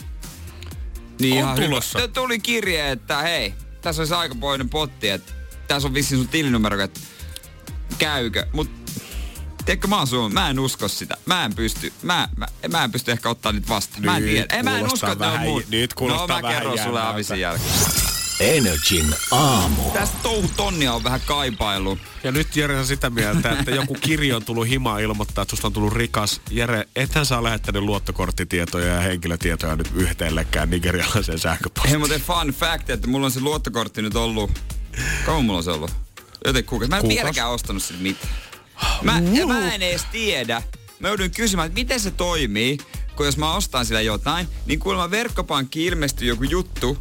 [1.20, 1.66] Niin On ihan hyvä.
[1.68, 2.00] tulossa.
[2.00, 5.34] Tu- Tuli kirje, että hei, tässä olisi aikapoinen potti, että
[5.68, 7.00] tässä on vissiin sun tilinumero, että
[7.98, 8.46] käykö.
[8.54, 8.70] Mut
[9.66, 11.18] Tiedätkö, mä, oon mä en usko sitä.
[11.26, 14.06] Mä en pysty, mä, mä, mä en pysty ehkä ottaa niitä vastaan.
[14.06, 14.56] Mä en Nyt tiedä.
[14.56, 15.64] Ei, mä en usko, että ne on mun.
[15.70, 17.70] nyt kuulostaa no, mä vähän kerron sulle jälkeen.
[18.42, 19.92] Energin aamu.
[19.92, 21.98] Tästä touhu tonnia on vähän kaipailu.
[22.24, 25.68] Ja nyt Jere on sitä mieltä, että joku kirja on tullut himaan ilmoittaa, että susta
[25.68, 26.42] on tullut rikas.
[26.50, 31.90] Jere, ethän saa lähettänyt luottokorttitietoja ja henkilötietoja nyt yhteellekään nigerialaiseen sähköpostiin.
[31.90, 34.52] Hei muuten fun fact, että mulla on se luottokortti nyt ollut...
[35.26, 35.92] Kauan mulla on se ollut?
[36.46, 36.90] Joten kuukausi.
[36.90, 37.18] Mä en Kuukausi?
[37.22, 38.34] vieläkään ostanut sitä mitään.
[39.02, 40.62] Mä, ja mä en edes tiedä.
[41.00, 42.78] Mä joudun kysymään, että miten se toimii,
[43.16, 46.98] kun jos mä ostan sillä jotain, niin kuulemma verkkopankki ilmestyy joku juttu,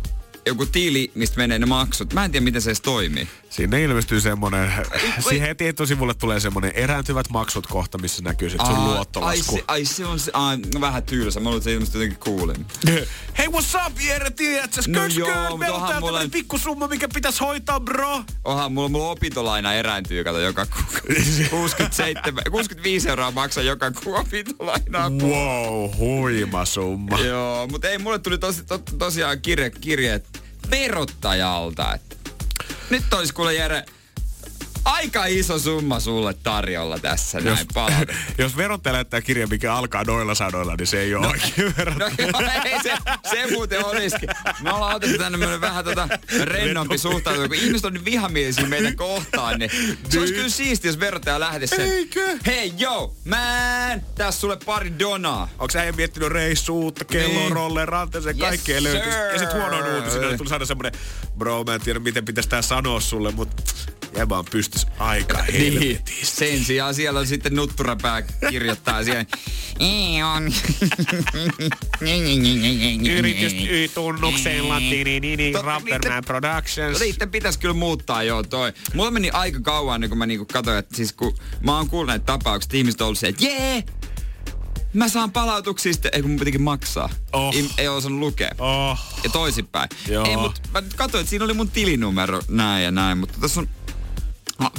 [0.46, 2.12] joku tili, mistä menee ne maksut.
[2.12, 3.28] Mä en tiedä, miten se edes toimii.
[3.50, 4.72] Sinne ilmestyy semmonen,
[5.28, 9.54] siihen heti etusivulle tulee semmonen erääntyvät maksut kohta, missä näkyy sit sun Aa, luottolasku.
[9.54, 11.40] Ai se, ai se on se, ai, vähän tylsä.
[11.40, 12.66] Mä luulen, että se ilmeisesti jotenkin kuulin.
[13.38, 14.82] Hei, what's up, Jere, tiedät sä?
[14.86, 18.22] No joo, mutta meillä on täällä mulla- pikkusumma, mikä pitäisi hoitaa, bro.
[18.44, 21.48] Onhan mulla, mulla opintolaina erääntyy, kato, joka kuukausi.
[21.50, 25.10] 67, 65 euroa maksaa joka kuu opintolainaa.
[25.10, 27.18] Wow, huima summa.
[27.20, 32.16] Joo, mutta ei, mulle tuli tosi, to, tosiaan kirje, kirjeet verottajalta, että
[32.90, 33.84] nyt olisi kuule Jere,
[34.84, 38.14] aika iso summa sulle tarjolla tässä näin palaute.
[38.38, 42.08] Jos verottaja lähettää kirja, mikä alkaa noilla sanoilla, niin se ei ole no, oikein No
[42.18, 42.92] joo, ei se,
[43.30, 44.28] se muuten olisikin.
[44.62, 46.08] Me ollaan otettu tänne vähän tota
[46.44, 49.70] rennompi suhtautuminen, kun ihmiset on niin vihamielisiä meitä kohtaan, niin
[50.08, 51.92] se olisi kyllä siistiä, jos verottaja lähtisi sen.
[51.92, 52.38] Eikö?
[52.46, 55.48] Hei yo, man, tässä sulle pari donaa.
[55.58, 57.52] Onko sä miettinyt reissuutta, kelloa, Niin.
[57.52, 59.12] rolleen, ranteeseen, Yes, kaikkea löytyy.
[59.32, 60.92] Ja sit huonoin uutisena tuli saada semmonen,
[61.38, 63.62] bro, mä en tiedä miten pitäisi tää sanoa sulle, mutta
[64.16, 69.26] jäbä on pystys aika Niin, sen sijaan siellä on sitten nutturapää kirjoittaa siihen.
[69.80, 70.52] "Ei on."
[73.18, 77.00] Yritys Y-tunnuksella, tininini, Totta, Rapperman niitten- Productions.
[77.00, 78.72] Niitten pitäisi kyllä muuttaa joo toi.
[78.94, 82.06] Mulla meni aika kauan, niin kun mä niinku katsoin, että siis kun mä oon kuullut
[82.08, 83.84] näitä tapauksia, että ihmiset on ollut se, että jee,
[84.94, 87.08] mä saan palautuksia sitten, ei kun mun pitikin maksaa.
[87.32, 87.54] Oh.
[87.54, 88.50] Ei, ei osannut lukea.
[88.58, 88.98] Oh.
[89.24, 89.88] Ja toisinpäin.
[90.08, 90.24] Joo.
[90.26, 93.60] Ei, mut mä nyt katsoin, että siinä oli mun tilinumero näin ja näin, mutta tässä
[93.60, 93.68] on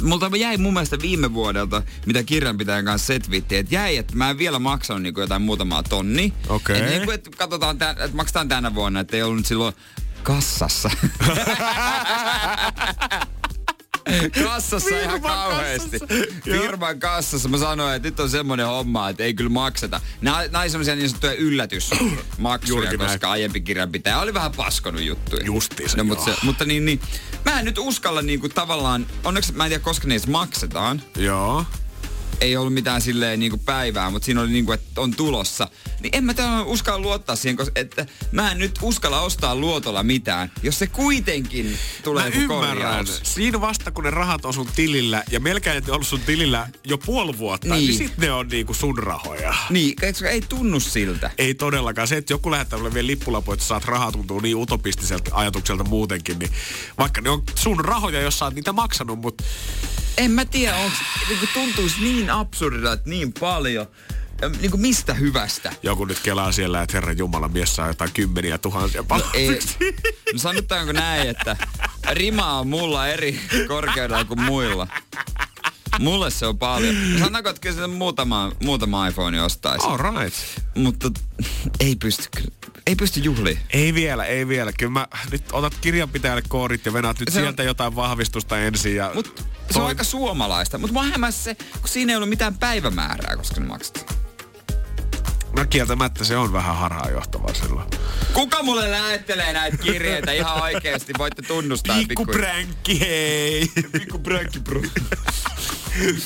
[0.01, 4.37] Multa jäi mun mielestä viime vuodelta, mitä kirjanpitäjän kanssa setvitti, että jäi, että mä en
[4.37, 6.33] vielä maksanut niin jotain muutamaa tonni.
[6.49, 6.77] Okei.
[6.77, 9.73] Et niin että katsotaan, että maksetaan tänä vuonna, että ei ollut nyt silloin
[10.23, 10.91] kassassa.
[14.43, 15.99] kassassa ihan Firman kauheasti.
[15.99, 16.41] kassassa.
[16.43, 20.01] Firman kassassa mä sanoin, että nyt on semmoinen homma, että ei kyllä makseta.
[20.21, 25.45] Nämä, nämä oli semmoisia niin sanottuja yllätysmaksuja, koska aiempi kirjanpitäjä oli vähän paskonut juttuja.
[25.45, 27.01] Justiinsa, no, mutta, se, mutta niin, niin,
[27.45, 31.01] mä en nyt uskalla niinku tavallaan, onneksi mä en tiedä koska niistä maksetaan.
[31.17, 31.65] Joo.
[32.41, 35.67] Ei ollut mitään silleen niinku päivää, mutta siinä oli niinku, että on tulossa.
[35.99, 40.03] Niin en mä tämän uskalla luottaa siihen, koska että mä en nyt uskalla ostaa luotolla
[40.03, 42.67] mitään, jos se kuitenkin tulee Mä ymmärrän.
[42.77, 43.21] korjaus.
[43.23, 46.97] Siinä vasta kun ne rahat on sun tilillä ja melkein että ollut sun tilillä jo
[46.97, 47.87] puoli vuotta, niin, Niin.
[47.87, 49.53] niin sit ne on niinku sun rahoja.
[49.69, 51.31] Niin, koska ei tunnu siltä.
[51.37, 52.07] Ei todellakaan.
[52.07, 56.39] Se, että joku lähettää mulle vielä lippulapu, että saat rahaa, tuntuu niin utopistiselta ajatukselta muutenkin.
[56.39, 56.51] Niin
[56.97, 59.43] vaikka ne on sun rahoja, jos sä oot niitä maksanut, mutta
[60.17, 60.97] En mä tiedä, onko
[61.29, 63.87] niinku tuntuisi niin absurdilta, että niin paljon.
[64.41, 65.71] Ja Niinku mistä hyvästä?
[65.83, 69.59] joku nyt kelaa siellä, että herra Jumala, mies saa jotain kymmeniä tuhansia No, ei,
[70.33, 71.57] no sanotaanko näin, että
[72.11, 74.87] rima on mulla eri korkeudella kuin muilla.
[75.99, 76.95] Mulle se on paljon.
[77.19, 79.85] Sanotaanko, että kyllä se muutama, muutama iPhone ostaisi.
[79.87, 80.37] All right.
[80.75, 81.11] Mutta
[81.79, 82.51] ei pysty kyllä.
[82.87, 83.59] Ei pysty juhliin.
[83.69, 84.71] Ei vielä, ei vielä.
[84.73, 88.95] Kyllä mä nyt otat kirjanpitäjälle koorit ja venaat nyt Se on- sieltä jotain vahvistusta ensin.
[88.95, 90.77] Ja Mut se on toi- aika suomalaista.
[90.77, 94.05] Mutta hämäsi se, kun siinä ei ollut mitään päivämäärää, koska ne maksettiin.
[95.57, 97.87] No kieltämättä se on vähän harhaanjohtavaa silloin.
[98.33, 101.13] Kuka mulle lähettelee näitä kirjeitä ihan oikeesti?
[101.17, 101.97] Voitte tunnustaa.
[102.07, 103.71] Pikku pränkki, hei.
[103.91, 104.81] Pikku pränkki, bro.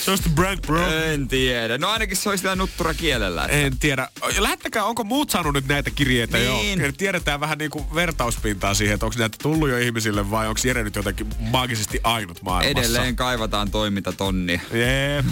[0.07, 0.87] Just a prank, bro.
[0.87, 1.77] En tiedä.
[1.77, 3.45] No ainakin se olisi sitä nuttura kielellä.
[3.45, 4.07] En tiedä.
[4.37, 6.81] Lähettäkää, onko muut saanut nyt näitä kirjeitä Niin.
[6.81, 6.91] jo?
[6.91, 10.95] Tiedetään vähän niinku vertauspintaa siihen, että onko näitä tullut jo ihmisille vai onko Jere nyt
[10.95, 12.79] jotenkin maagisesti ainut maailmassa?
[12.79, 14.59] Edelleen kaivataan toimintatonnia.
[14.73, 15.25] Jep.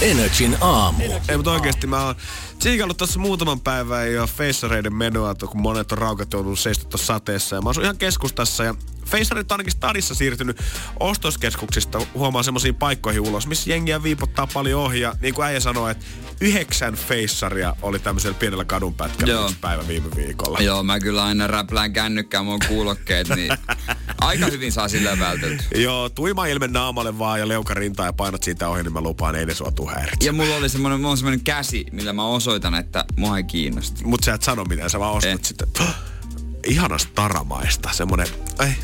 [0.00, 1.04] Energin aamu.
[1.28, 2.14] Ei, mutta oikeesti mä oon
[2.58, 6.58] tsiikannut tässä muutaman päivän jo feissareiden menoa, kun monet on raukat joutunut
[6.90, 7.56] tuossa sateessa.
[7.56, 8.74] Ja mä asun ihan keskustassa ja
[9.06, 10.62] feissarit on ainakin stadissa siirtynyt
[11.00, 15.00] ostoskeskuksista huomaan semmoisiin paikkoihin ulos, missä jengiä viipottaa paljon ohi.
[15.00, 16.04] Ja niin kuin äijä sanoi, että
[16.40, 19.44] yhdeksän feissaria oli tämmöisellä pienellä kadunpätkällä Joo.
[19.44, 20.58] yksi päivä viime viikolla.
[20.58, 23.52] Joo, mä kyllä aina räplään kännykkään mun kuulokkeet, niin
[24.20, 25.64] aika hyvin saa sillä vältelty.
[25.74, 29.34] Joo, tuima ilme naamalle vaan ja leuka rintaan ja painat siitä ohi, niin mä lupaan,
[29.34, 29.90] ei ne sua tuu.
[30.22, 32.24] Ja mulla oli semmonen, mulla on semmonen käsi, millä mä
[32.54, 34.00] osoitan, että mua ei kiinnosta.
[34.04, 35.44] Mut sä et sano mitään, sä vaan ostat En.
[35.44, 35.66] sitä.
[36.66, 38.26] Ihanasta taramaista, semmonen,
[38.60, 38.74] ei,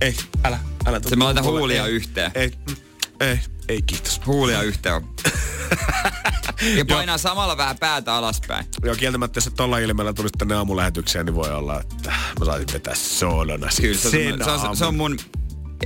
[0.00, 1.00] ei, älä, älä.
[1.08, 2.32] Se mä laitan huulia ei, yhteen.
[2.34, 2.76] Ei, mm,
[3.20, 4.20] ei, ei kiitos.
[4.26, 5.02] Huulia yhteen
[6.78, 8.66] ja painaa samalla vähän päätä alaspäin.
[8.84, 12.68] Joo, kieltämättä jos se tolla ilmeellä tulisi tänne aamulähetykseen, niin voi olla, että mä saisin
[12.72, 15.18] vetää soolona Kyllä, se on, se, on, se on mun...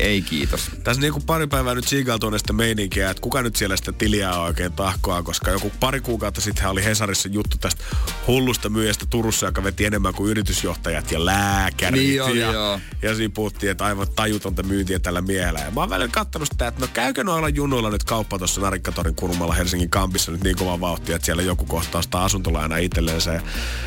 [0.00, 0.70] Ei kiitos.
[0.84, 4.72] Tässä niinku pari päivää nyt siikailtu näistä meininkiä, että kuka nyt siellä sitä tiliä oikein
[4.72, 7.84] tahkoa, koska joku pari kuukautta sitten oli Hesarissa juttu tästä
[8.26, 12.00] hullusta myyjästä Turussa, joka veti enemmän kuin yritysjohtajat ja lääkärit.
[12.00, 12.80] Niin oli, ja, joo.
[13.02, 15.60] ja siinä puhuttiin, että aivan tajutonta myyntiä tällä miehellä.
[15.60, 19.16] Ja mä oon välillä kattonut sitä, että no käykö noilla junuilla nyt kauppa tuossa Narikkatorin
[19.16, 23.32] kulmalla Helsingin kampissa nyt niin kovaa vauhtia, että siellä joku kohtaa sitä asuntolainaa itselleensä.
[23.32, 23.40] Ja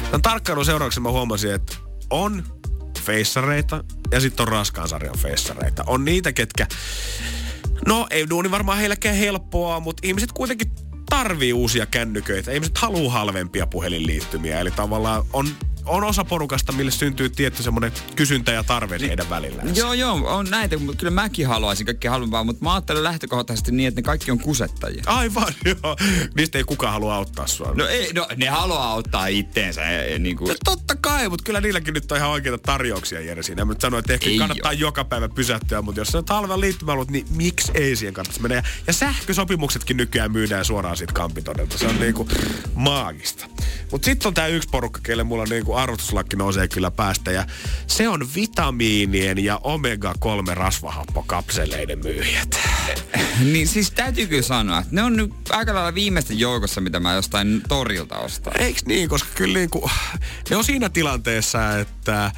[0.04, 1.76] tämän tarkkailun seurauksena mä huomasin, että
[2.10, 2.44] on
[3.00, 5.84] feissareita ja sitten on raskaan sarjan feissareita.
[5.88, 6.68] On niitä, ketkä...
[7.88, 10.72] No, ei duuni varmaan heilläkään helppoa, mutta ihmiset kuitenkin
[11.10, 12.52] tarvii uusia kännyköitä.
[12.52, 14.60] Ihmiset haluaa halvempia puhelinliittymiä.
[14.60, 15.48] Eli tavallaan on
[15.90, 19.76] on osa porukasta, mille syntyy tietty semmoinen kysyntä ja tarve niin, heidän välillään.
[19.76, 23.88] Joo, joo, on näitä, mutta kyllä mäkin haluaisin kaikki halvempaa, mutta mä ajattelen lähtökohtaisesti niin,
[23.88, 25.04] että ne kaikki on kusettajia.
[25.06, 25.98] Aivan, joo.
[26.36, 27.74] Niistä ei kukaan halua auttaa sua.
[27.76, 29.82] No ei, no ne haluaa auttaa itteensä.
[30.20, 30.50] Niin kuin...
[30.50, 33.66] no, totta kai, mutta kyllä niilläkin nyt on ihan oikeita tarjouksia Jere siinä.
[33.66, 34.80] Mä sanoin, että ehkä ei kannattaa jo.
[34.80, 38.64] joka päivä pysähtyä, mutta jos sä talven liittymäalut, niin miksi ei siihen kannattaisi mennä?
[38.88, 41.78] Ja sähkösopimuksetkin nykyään myydään suoraan siitä kampitodelta.
[41.78, 42.28] Se on niinku
[42.76, 43.46] maagista.
[43.92, 47.32] Mutta sitten on tää yksi porukka, kelle mulla niinku arvostuslakki nousee kyllä päästä.
[47.32, 47.46] Ja
[47.88, 52.60] se on vitamiinien ja omega-3 rasvahappokapseleiden myyjät.
[53.54, 57.14] niin siis täytyy kyllä sanoa, että ne on nyt aika lailla viimeisten joukossa, mitä mä
[57.14, 58.62] jostain torilta ostan.
[58.62, 59.90] Eiks niin, koska kyllä niinku,
[60.50, 62.32] ne on siinä tilanteessa, että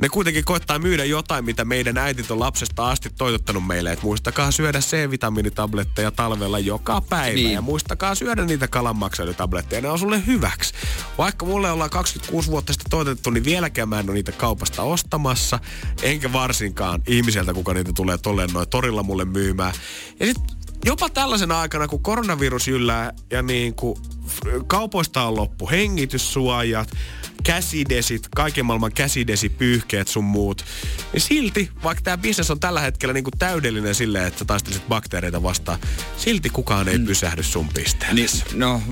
[0.00, 3.92] ne kuitenkin koittaa myydä jotain, mitä meidän äitit on lapsesta asti toitottanut meille.
[3.92, 7.34] Että muistakaa syödä C-vitamiinitabletteja talvella joka päivä.
[7.34, 7.52] Niin.
[7.52, 9.82] Ja muistakaa syödä niitä kalanmaksailutabletteja.
[9.82, 10.74] Ne on sulle hyväksi.
[11.18, 15.58] Vaikka mulle ollaan 26 vuotta sitten toitettu, niin vieläkään mä en ole niitä kaupasta ostamassa.
[16.02, 19.74] Enkä varsinkaan ihmiseltä, kuka niitä tulee tolleen noin torilla mulle myymään.
[20.20, 20.38] Ja sit
[20.84, 23.98] jopa tällaisena aikana, kun koronavirus yllää ja niin kuin
[24.66, 26.90] kaupoista on loppu hengityssuojat,
[27.46, 30.64] käsidesit, kaiken maailman käsidesipyyhkeet sun muut.
[31.14, 35.78] Ja silti, vaikka tämä bisnes on tällä hetkellä niinku täydellinen silleen, että taistelisit bakteereita vastaan,
[36.16, 37.06] silti kukaan ei mm.
[37.06, 38.14] pysähdy sun pisteelle.
[38.14, 38.82] Niin, no,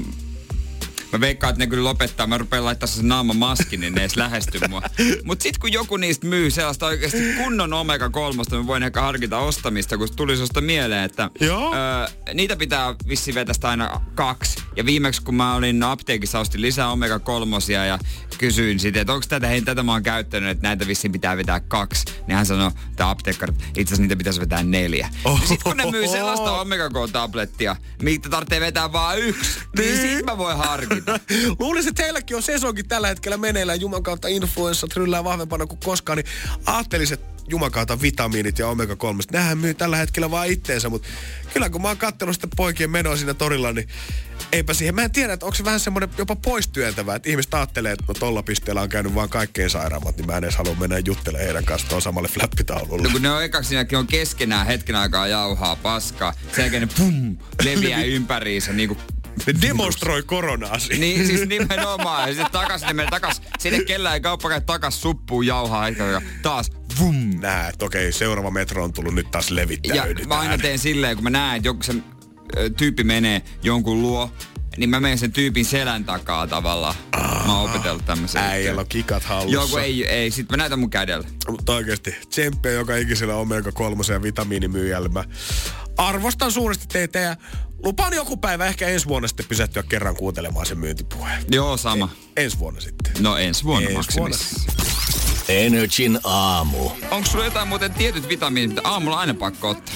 [1.15, 2.27] Mä veikkaan, että ne kyllä lopettaa.
[2.27, 4.83] Mä rupean laittaa sen naama maskin, niin ne edes lähesty mua.
[5.25, 9.39] Mut sit kun joku niistä myy sellaista oikeasti kunnon omega kolmosta, mä voin ehkä harkita
[9.39, 11.75] ostamista, kun tuli susta mieleen, että Joo.
[11.75, 14.63] Öö, niitä pitää vissi vetästä aina kaksi.
[14.77, 17.99] Ja viimeksi kun mä olin apteekissa, ostin lisää omega kolmosia ja
[18.39, 21.61] kysyin sitten, että onko tätä, hei, tätä mä oon käyttänyt, että näitä vissiin pitää vetää
[21.61, 22.05] kaksi.
[22.27, 25.09] Niin hän sanoi, että apteekkari, itse asiassa niitä pitäisi vetää neljä.
[25.39, 30.27] Sitten kun ne myy sellaista omega tablettia mitä tarvitsee vetää vaan yksi, niin, niin sit
[30.27, 31.04] mä voin harkita.
[31.61, 33.81] Luulisin, että heilläkin on sesonkin tällä hetkellä meneillään.
[33.81, 36.27] Juman kautta influenssa tryllää vahvempana kuin koskaan, niin
[36.67, 39.23] ajattelisin, että jumakaata vitamiinit ja omega-3.
[39.33, 41.09] Nähän myy tällä hetkellä vaan itteensä, mutta
[41.53, 43.89] kyllä kun mä oon katsellut sitä poikien menoa siinä torilla, niin
[44.53, 44.95] eipä siihen.
[44.95, 48.15] Mä en tiedä, että onko se vähän semmoinen jopa poistyöntävä, että ihmiset ajattelee, että no
[48.15, 51.65] tolla pisteellä on käynyt vaan kaikkein sairaammat, niin mä en edes halua mennä juttelemaan heidän
[51.65, 53.03] kanssaan tuon samalle flappitaululle.
[53.03, 56.89] No kun ne on ekaksi siinäkin on keskenään hetken aikaa jauhaa paskaa, sen jälkeen ne
[56.99, 58.99] pum, leviää ympäriinsä niin kuin
[59.47, 61.01] ne demonstroi koronaa siinä.
[61.01, 62.29] Niin, siis nimenomaan.
[62.29, 63.43] Ja sitten takas, ne menee takas.
[63.59, 65.89] Sinne kellään ei kauppa takas suppuun jauhaa.
[65.89, 66.71] Ja taas
[67.01, 67.41] vum.
[67.41, 69.97] Näet, okei, seuraava metro on tullut nyt taas levittää.
[69.97, 71.95] Ja mä aina teen silleen, kun mä näen, että joku se
[72.77, 74.33] tyyppi menee jonkun luo,
[74.77, 76.95] niin mä menen sen tyypin selän takaa tavallaan.
[77.47, 78.43] Mä oon opetellut tämmöisen.
[78.43, 79.61] Äijällä on kikat hallussa.
[79.61, 81.29] Joku ei, ei, sit mä näytän mun kädellä.
[81.49, 85.09] Mutta oikeesti, tsemppiä joka ikisellä omega-3 ja vitamiinimyyjällä.
[85.09, 85.25] Mä
[85.97, 87.37] arvostan suuresti teitä ja
[87.85, 91.45] lupaan joku päivä ehkä ensi vuonna sitten pysähtyä kerran kuuntelemaan sen myyntipuheen.
[91.51, 92.09] Joo, sama.
[92.37, 93.13] E- ensi vuonna sitten.
[93.21, 94.37] No ensi vuonna ensi vuonna.
[95.49, 96.91] Energin aamu.
[97.11, 99.95] Onko sulla jotain muuten tietyt vitamiinit, mitä aamulla aina pakko ottaa?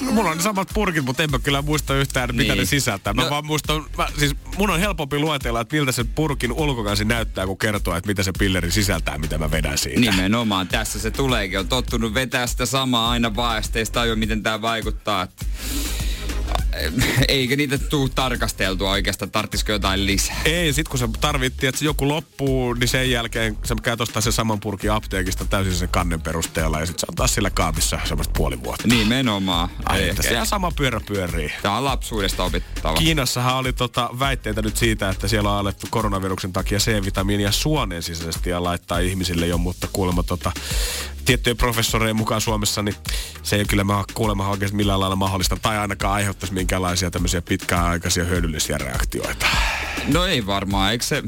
[0.00, 2.36] Mulla on ne samat purkit, mutta en mä kyllä muista yhtään, niin.
[2.36, 2.66] mitä ne niin.
[2.66, 3.14] sisältää.
[3.14, 3.30] Mä no.
[3.30, 7.58] vaan muistan, mä, siis mun on helpompi luetella, että miltä se purkin ulkokansi näyttää, kun
[7.58, 10.00] kertoo, että mitä se pilleri sisältää, mitä mä vedän siitä.
[10.00, 11.58] Nimenomaan, tässä se tuleekin.
[11.58, 15.28] On tottunut vetää sitä samaa aina vaan, ja sitten ei tajua, miten tämä vaikuttaa.
[17.28, 20.36] Eikö niitä tuu tarkasteltua oikeastaan, tarttisiko jotain lisää?
[20.44, 24.22] Ei, sit kun se tarvittiin, että se joku loppuu, niin sen jälkeen sä käyt ostaa
[24.22, 27.98] sen saman purkin apteekista täysin sen kannen perusteella ja sit se on taas sillä kaapissa
[28.04, 28.88] semmoista puoli vuotta.
[28.88, 29.68] Nimenomaan.
[29.84, 31.52] Ai, että siellä sama pyörä pyörii.
[31.62, 32.94] Tää on lapsuudesta opittava.
[32.94, 38.50] Kiinassahan oli tota väitteitä nyt siitä, että siellä on alettu koronaviruksen takia C-vitamiinia suonen sisäisesti
[38.50, 40.52] ja laittaa ihmisille jo, mutta kuulemma tota,
[41.24, 42.94] tiettyjen professoreiden mukaan Suomessa, niin
[43.42, 48.24] se ei kyllä mä kuulemma oikeasti millään lailla mahdollista tai ainakaan aiheuttaisi minkäänlaisia tämmöisiä pitkäaikaisia
[48.24, 49.46] hyödyllisiä reaktioita.
[50.12, 51.22] No ei varmaan, eikö se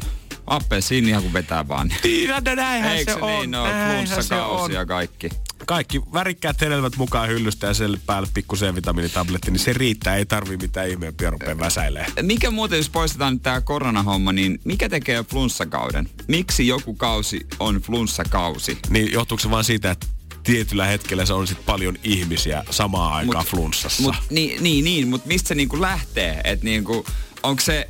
[0.46, 1.92] appelsiini ihan kun vetää vaan.
[2.04, 3.50] Niin, no näinhän Eikö se, se niin, on.
[3.50, 5.28] No, flunssakausi ja kaikki.
[5.66, 10.16] Kaikki värikkäät hedelmät mukaan hyllystä ja sen päälle pikku C-vitamiinitabletti, niin se riittää.
[10.16, 12.06] Ei tarvii mitään ihmeempiä rupea väsäilee.
[12.22, 16.08] Mikä muuten, jos poistetaan tämä koronahomma, niin mikä tekee flunssakauden?
[16.28, 18.78] Miksi joku kausi on flunssakausi?
[18.90, 20.06] Niin johtuuko se vaan siitä, että
[20.42, 24.02] tietyllä hetkellä se on sit paljon ihmisiä samaan aikaan mut, flunssassa.
[24.02, 26.40] Mut, niin, niin, niin mutta mistä se niinku lähtee?
[26.44, 27.06] Että niinku,
[27.42, 27.88] onko se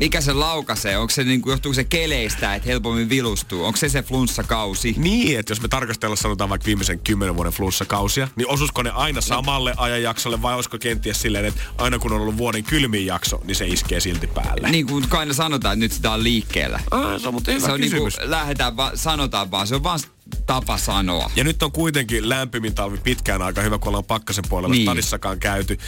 [0.00, 0.98] Mikä se laukaisee?
[0.98, 3.64] Onko se niinku, johtuuko se keleistä, että helpommin vilustuu?
[3.64, 4.94] Onko se se flunssakausi?
[4.98, 9.20] Niin, että jos me tarkastellaan sanotaan vaikka viimeisen kymmenen vuoden flunssakausia, niin osuisiko ne aina
[9.20, 13.54] samalle ajanjaksolle vai olisiko kenties silleen, että aina kun on ollut vuoden kylmin jakso, niin
[13.54, 14.70] se iskee silti päälle?
[14.70, 16.80] Niin kuin aina sanotaan, että nyt sitä on liikkeellä.
[16.90, 18.30] Ah, se on mutta hyvä se on niinku, kysymys.
[18.30, 20.00] lähdetään vaan, sanotaan vaan, se on vaan
[20.46, 21.30] tapa sanoa.
[21.36, 24.84] Ja nyt on kuitenkin lämpimin talvi pitkään aika hyvä, kun ollaan pakkasen puolella Niin.
[24.86, 25.78] stadissakaan käyty.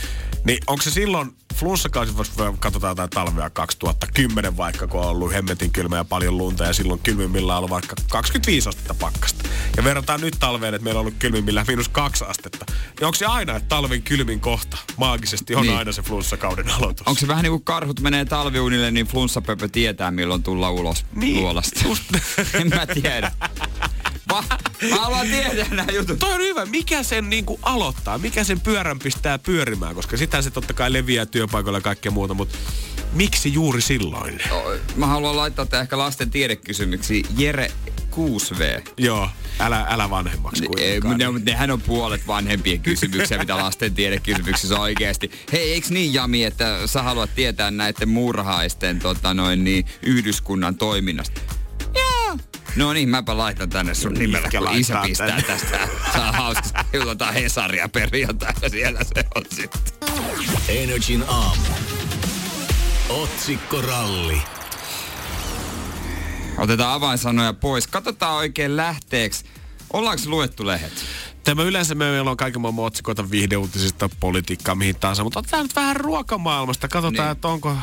[0.45, 5.71] Niin onko se silloin flunssakausi, jos katsotaan jotain talvea 2010 vaikka, kun on ollut hemmetin
[5.71, 9.49] kylmä ja paljon lunta ja silloin kylmimmillään on ollut vaikka 25 astetta pakkasta.
[9.77, 12.65] Ja verrataan nyt talveen, että meillä on ollut kylmimmillään miinus kaksi astetta.
[12.99, 15.69] Niin onko se aina, että talven kylmin kohta maagisesti on Niin.
[15.71, 15.79] niin.
[15.79, 17.07] aina se flunssakauden aloitus?
[17.09, 21.37] Onko se vähän niin kuin karhut menee talviunille, niin flunssapöpö tietää, milloin tulla ulos Niin,
[21.41, 21.81] luolasta?
[21.89, 22.03] just.
[22.61, 23.33] en mä tiedä.
[24.33, 24.45] Va,
[24.91, 26.19] mä haluan tietää nämä jutut.
[26.19, 26.67] Toi on hyvä.
[26.67, 28.19] Mikä sen niinku aloittaa?
[28.19, 29.95] Mikä sen pyörän pistää pyörimään?
[29.95, 32.59] Koska sitä se totta kai leviää työpaikoilla ja kaikkea muuta, mutta
[33.13, 34.39] miksi juuri silloin?
[34.97, 37.25] Mä haluan laittaa tää ehkä lasten tiedekysymyksiä.
[37.37, 37.71] Jere
[38.13, 38.83] 6V.
[38.97, 39.29] Joo,
[39.61, 41.19] älä, älä vanhemmaksi kuitenkaan.
[41.19, 45.31] ne, mutta nehän on puolet vanhempien kysymyksiä, mitä lasten tiedekysymyksissä on oikeasti.
[45.53, 51.41] Hei, eiks niin Jami, että sä haluat tietää näiden murhaisten tota noin, niin, yhdyskunnan toiminnasta?
[51.95, 52.39] Joo.
[52.77, 55.43] No niin, mäpä laitan tänne sun nimellä, Mitkä kun isä pistää tänne?
[55.43, 55.89] tästä.
[56.13, 59.81] Saa hauskasti jotain Hesaria perjantaina, siellä se on sitten.
[60.69, 61.63] Energin aamu.
[63.09, 64.43] Otsikkoralli.
[66.59, 67.87] Otetaan avainsanoja pois.
[67.87, 69.45] Katsotaan oikein lähteeksi.
[69.93, 71.05] Ollaanko luettu lehdet?
[71.45, 75.97] Tämä yleensä meillä on kaiken maailman otsikoita viihdeuutisista, politiikkaa, mihin tahansa, mutta otetaan nyt vähän
[75.97, 76.89] ruokamaailmasta.
[76.89, 77.23] Katsotaan, Niin.
[77.25, 77.33] niin.
[77.33, 77.77] että onko,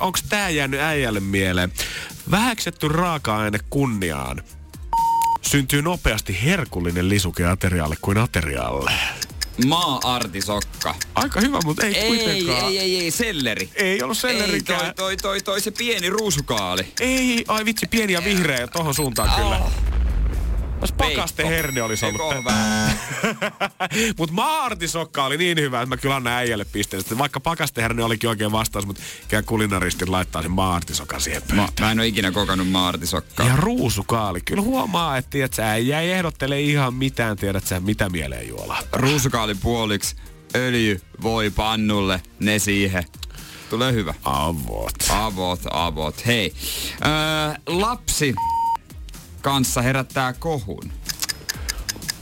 [0.00, 1.72] onko tämä jäänyt äijälle mieleen.
[2.30, 4.42] Vähäksetty raaka-aine kunniaan.
[5.42, 8.92] Syntyy nopeasti herkullinen lisuke ateriaalle kuin aterialle.
[9.66, 10.94] Maa-artisokka.
[11.14, 12.64] Aika hyvä, mutta ei, Ei, kuitenkaan.
[12.64, 13.70] ei, ei, ei, selleri.
[13.74, 14.80] Ei ollut Ei, sellerikään.
[14.80, 16.92] toi, toi, toi, toi, se pieni ruusukaali.
[17.00, 19.60] Ei, ai vitsi, pieni ja vihreä tohon suuntaan kyllä.
[20.80, 22.20] Jos pakaste herne olisi ollut.
[24.18, 27.02] Mutta maartisokka oli niin hyvä, että mä kyllä annan äijälle pisteen.
[27.02, 31.92] Sitten vaikka pakasteherne olikin oikein vastaus, mutta ikään kulinaristit laittaa sen maartisokan siihen Mä, mä
[31.92, 33.46] en ole ikinä kokannut maartisokkaa.
[33.46, 34.40] Ja ruusukaali.
[34.40, 38.78] Kyllä huomaa, että tiedät, sä äijä ei ehdottele ihan mitään, tiedät sä mitä mieleen juola.
[38.92, 40.16] Ruusukaali puoliksi,
[40.54, 43.04] öljy, voi pannulle, ne siihen.
[43.70, 44.14] Tulee hyvä.
[44.24, 44.94] Avot.
[45.10, 46.26] Avot, avot.
[46.26, 46.52] Hei,
[47.06, 48.34] öö, lapsi
[49.46, 50.92] kanssa herättää kohun.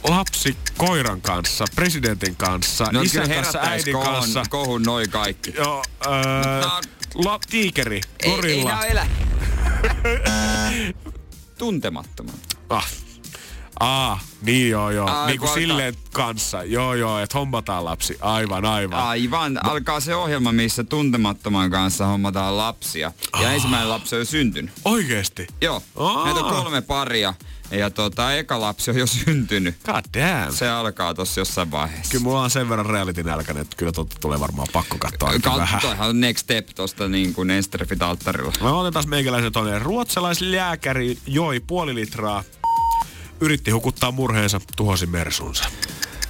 [0.08, 4.42] Lapsi koiran kanssa, presidentin kanssa, No isän kanssa, äidin kohun, kanssa.
[4.50, 5.54] kohun noin kaikki.
[5.56, 6.80] Joo, öö, Mutta-
[7.14, 8.70] la, tiikeri, Ei, ei gorilla.
[8.70, 9.06] nää elä.
[11.58, 12.34] Tuntemattoman.
[12.70, 12.92] Ah.
[13.80, 15.06] Aa, niin joo joo.
[15.10, 16.64] Ai, niin kuin alkaa- silleen kanssa.
[16.64, 18.18] Joo joo, että hommataan lapsi.
[18.20, 18.98] Aivan, aivan.
[19.00, 23.12] Aivan, alkaa se ohjelma, missä tuntemattoman kanssa hommataan lapsia.
[23.40, 24.72] Ja ensimmäinen lapsi on jo syntynyt.
[24.84, 25.46] Oikeesti?
[25.60, 26.24] Joo, Aa.
[26.24, 27.34] näitä on kolme paria.
[27.70, 29.74] Ja tota, eka lapsi on jo syntynyt.
[29.84, 30.52] God damn.
[30.56, 32.10] Se alkaa tossa jossain vaiheessa.
[32.12, 35.80] Kyllä mulla on sen verran reality nälkäinen, että kyllä totta tulee varmaan pakko katsoa vähän.
[36.08, 38.52] On next step tosta niin kuin Ensterfit alttarilla.
[38.60, 39.82] Me otetaan meikäläisen toinen.
[39.82, 42.44] Ruotsalaislääkäri joi puoli litraa.
[43.44, 45.64] Yritti hukuttaa murheensa, tuhosi mersunsa.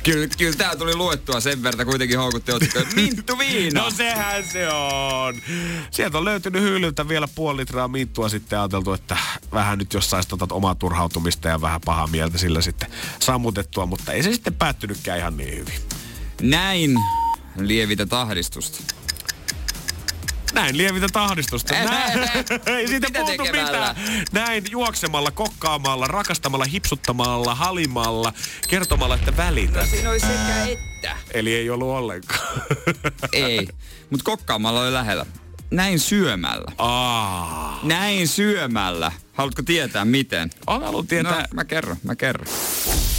[0.02, 2.86] Kyllä, kyllä tää tuli luettua sen verran kuitenkin houkutti otsikkoja.
[2.96, 3.82] Minttu viina!
[3.82, 5.34] No sehän se on.
[5.90, 9.16] Sieltä on löytynyt hyllyltä vielä puoli litraa minttua sitten ajateltu, että
[9.52, 12.90] vähän nyt jos sais tota omaa turhautumista ja vähän pahaa mieltä sillä sitten
[13.20, 15.80] sammutettua, mutta ei se sitten päättynytkään ihan niin hyvin.
[16.42, 16.98] Näin
[17.56, 18.94] lievitä tahdistusta.
[20.54, 21.76] Näin lievitä tahdistusta.
[21.76, 22.18] Ei, Näin.
[22.18, 22.28] ei,
[22.76, 22.88] ei.
[22.88, 23.94] siitä Mitä puutu tekemällä?
[23.94, 24.24] mitään.
[24.32, 28.32] Näin juoksemalla, kokkaamalla, rakastamalla, hipsuttamalla, halimalla,
[28.68, 29.86] kertomalla, että välitä.
[29.86, 31.16] Siinä oli sekä että.
[31.30, 32.62] Eli ei ollut ollenkaan.
[33.32, 33.68] Ei,
[34.10, 35.26] mut kokkaamalla oli lähellä.
[35.70, 36.72] Näin syömällä.
[36.78, 37.80] Aa.
[37.82, 39.12] Näin syömällä.
[39.34, 40.50] Haluatko tietää miten?
[40.66, 41.40] On halunnut tietää.
[41.40, 42.46] No, mä kerron, mä kerron.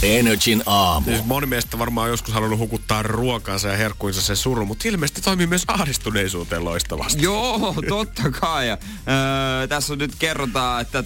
[0.02, 1.10] Energin aamu.
[1.10, 5.20] Siis moni meistä varmaan on joskus halunnut hukuttaa ruokansa ja herkkuinsa se suru, mutta ilmeisesti
[5.20, 7.22] toimii myös ahdistuneisuuteen loistavasti.
[7.22, 8.68] Joo, totta kai.
[8.68, 11.04] Ja, öö, tässä on nyt kerrotaan, että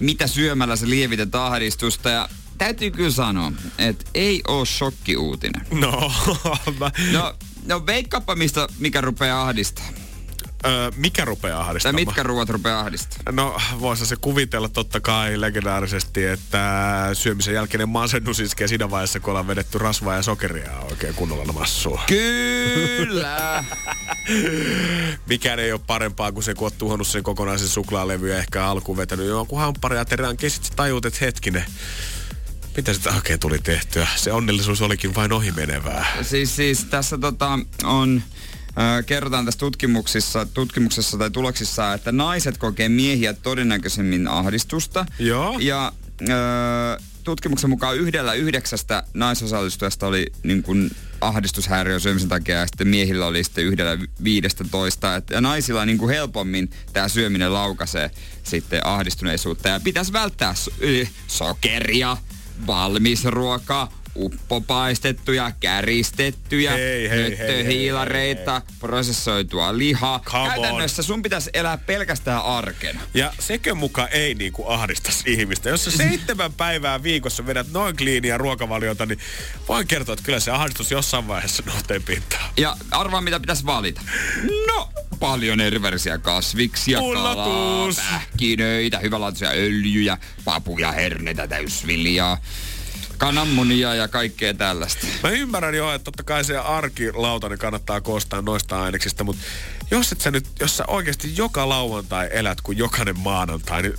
[0.00, 2.10] mitä syömällä se lievitet ahdistusta.
[2.10, 2.28] Ja
[2.58, 5.66] täytyy kyllä sanoa, että ei oo shokkiuutinen.
[5.70, 6.12] No,
[6.80, 7.34] mä, No,
[7.66, 9.84] no veikkaappa mistä, mikä rupeaa ahdistaa.
[10.66, 11.94] Öö, mikä rupeaa Tai ahdistamaan?
[12.06, 13.32] mitkä ruoat rupeaa ahdistaa.
[13.32, 19.30] No, voisi se kuvitella totta kai legendaarisesti, että syömisen jälkeinen masennus iskee siinä vaiheessa, kun
[19.30, 22.02] ollaan vedetty rasvaa ja sokeria oikein kunnolla massua.
[22.06, 23.64] Kyllä.
[25.28, 28.98] Mikään ei ole parempaa kuin se, kun oot tuhonnut sen kokonaisen suklaalevy ja ehkä alkuun
[28.98, 31.64] vetänyt jonkun hampari ja terään kesit tajuut, että hetkinen,
[32.76, 34.06] mitä sitä oikein tuli tehtyä?
[34.16, 36.06] Se onnellisuus olikin vain ohimenevää.
[36.22, 38.22] siis, siis tässä tota on
[39.06, 45.06] kerrotaan tässä tutkimuksissa, tutkimuksessa tai tuloksissa, että naiset kokee miehiä todennäköisemmin ahdistusta.
[45.18, 45.58] Joo.
[45.60, 45.92] Ja
[46.22, 46.24] ö,
[47.24, 50.90] tutkimuksen mukaan yhdellä yhdeksästä naisosallistujasta oli niin kuin
[51.20, 55.16] ahdistushäiriö syömisen takia ja sitten miehillä oli sitten yhdellä viidestä toista.
[55.16, 58.10] Et, ja naisilla niin kuin helpommin tämä syöminen laukaisee
[58.42, 59.68] sitten ahdistuneisuutta.
[59.68, 60.72] Ja pitäisi välttää so-
[61.26, 62.16] sokeria,
[62.66, 70.20] valmisruokaa, uppopaistettuja, käristettyjä, Hei, hei, hei, nöttöhiilareita, prosessoitua lihaa.
[70.24, 70.48] Come on.
[70.48, 73.00] Käytännössä sun pitäisi elää pelkästään arkena.
[73.14, 75.68] Ja sekö muka ei niinku ahdistas ihmistä.
[75.68, 79.18] Jos sä seitsemän päivää viikossa vedät noin kliiniä ruokavaliota, niin
[79.68, 82.50] voin kertoa, että kyllä se ahdistus jossain vaiheessa nousee pintaan.
[82.56, 84.00] Ja arvaa mitä pitäisi valita.
[84.66, 85.80] No, paljon eri
[86.22, 87.96] kasviksia, kalaa, Pullatus.
[87.96, 92.38] pähkinöitä, hyvänlaatuisia öljyjä, papuja, herneitä, täysviljaa,
[93.18, 95.06] kananmunia ja kaikkea tällaista.
[95.22, 99.42] Mä ymmärrän jo, että totta kai se arkilautanen kannattaa koostaa noista aineksista, mutta
[99.90, 103.94] jos et sä nyt, jos sä oikeasti joka lauantai elät kuin jokainen maanantai, niin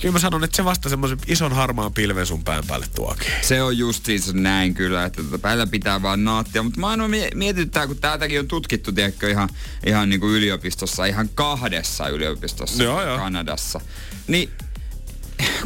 [0.00, 3.30] kyllä mä sanon, että se vasta semmoisen ison harmaan pilven sun pään päälle tuokii.
[3.42, 6.62] Se on justiinsa näin kyllä, että tota päällä pitää vaan naattia.
[6.62, 9.48] Mutta mä aina mie- mietityttää, kun täältäkin on tutkittu, tiedätkö, ihan,
[9.86, 13.18] ihan niin kuin yliopistossa, ihan kahdessa yliopistossa Joo, joo.
[13.18, 13.80] Kanadassa.
[14.26, 14.50] Niin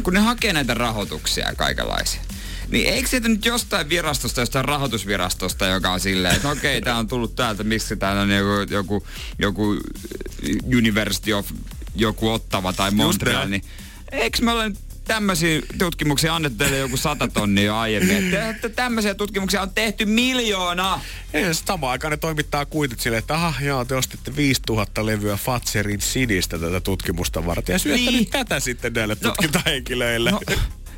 [0.03, 2.21] kun ne hakee näitä rahoituksia ja kaikenlaisia,
[2.69, 7.07] niin eikö sieltä nyt jostain virastosta, jostain rahoitusvirastosta, joka on silleen, että okei, tää on
[7.07, 9.07] tullut täältä, miksi täällä on joku, joku,
[9.39, 9.77] joku
[10.77, 11.49] University of
[11.95, 13.63] joku Ottava tai Montreal, niin
[14.11, 14.71] eikö me ole
[15.07, 20.99] tämmöisiä tutkimuksia annettu teille joku sata tonnia aiemmin, että, tämmöisiä tutkimuksia on tehty miljoona.
[21.33, 26.01] Ja samaan aikaan ne toimittaa kuitit silleen, että aha, joo, te ostitte 5000 levyä Fatserin
[26.01, 27.73] sinistä tätä tutkimusta varten.
[27.73, 28.19] Ja syötte Niin.
[28.19, 29.29] nyt tätä sitten näille No.
[29.29, 30.31] tutkintahenkilöille.
[30.31, 30.39] No,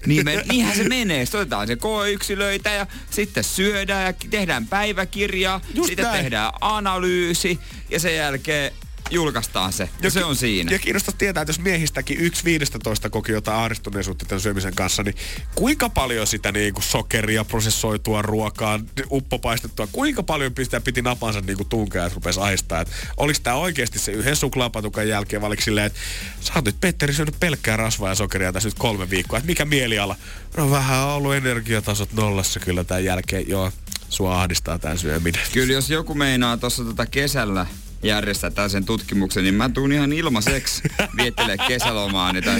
[0.05, 1.25] niin me, niinhän se menee.
[1.25, 5.61] Sitten otetaan se koeyksilöitä ja sitten syödään ja tehdään päiväkirjaa.
[5.73, 6.17] Just sitten näin.
[6.23, 7.59] tehdään analyysi
[7.89, 8.71] ja sen jälkeen
[9.11, 9.89] julkaistaan se.
[10.01, 10.71] Ja, se ki- on siinä.
[10.71, 15.15] Ja kiinnostaisi tietää, että jos miehistäkin yksi 15 koki jotain ahdistuneisuutta tämän syömisen kanssa, niin
[15.55, 18.79] kuinka paljon sitä niin kuin sokeria, prosessoitua ruokaa,
[19.11, 22.81] uppopaistettua, kuinka paljon sitä piti napansa niin kuin tunkea, että rupesi ahistaa.
[22.81, 25.99] Että oliko tämä oikeasti se yhden suklaapatukan jälkeen, vai oliko silleen, että
[26.41, 29.65] sä oot nyt Petteri syönyt pelkkää rasvaa ja sokeria tässä nyt kolme viikkoa, että mikä
[29.65, 30.15] mieliala?
[30.57, 33.71] No vähän on ollut energiatasot nollassa kyllä tämän jälkeen, joo,
[34.09, 35.41] sua ahdistaa tämä syöminen.
[35.53, 37.65] Kyllä jos joku meinaa tuossa tota kesällä
[38.03, 40.83] järjestää tällaisen tutkimuksen, niin mä tuun ihan ilmaiseksi
[41.17, 42.51] viettelee kesälomaa niitä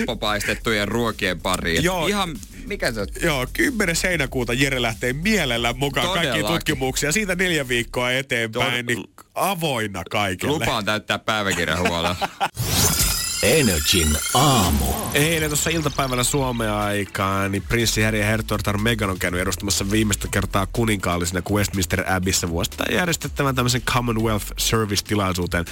[0.00, 1.84] uppopaistettujen ruokien pariin.
[1.84, 2.06] Joo.
[2.06, 2.36] Ihan,
[2.66, 3.06] mikä se on?
[3.22, 3.96] Joo, 10.
[4.04, 6.56] heinäkuuta Jere lähtee mielellään mukaan kaikkiin Todellakin.
[6.56, 7.12] tutkimuksiin.
[7.12, 9.04] Siitä neljä viikkoa eteenpäin, Tod- niin
[9.34, 10.52] avoinna kaikille.
[10.52, 12.16] Lupaan täyttää päiväkirjan huolella.
[13.46, 14.84] Energin aamu.
[15.14, 20.28] Eilen tuossa iltapäivällä Suomea aikaan, niin prinssi Harry ja herttuartar Meghan on käynyt edustamassa viimeistä
[20.30, 25.64] kertaa kuninkaallisena Westminster Abbeyssä vuosittain järjestettävän tämmöisen Commonwealth Service-tilaisuuteen.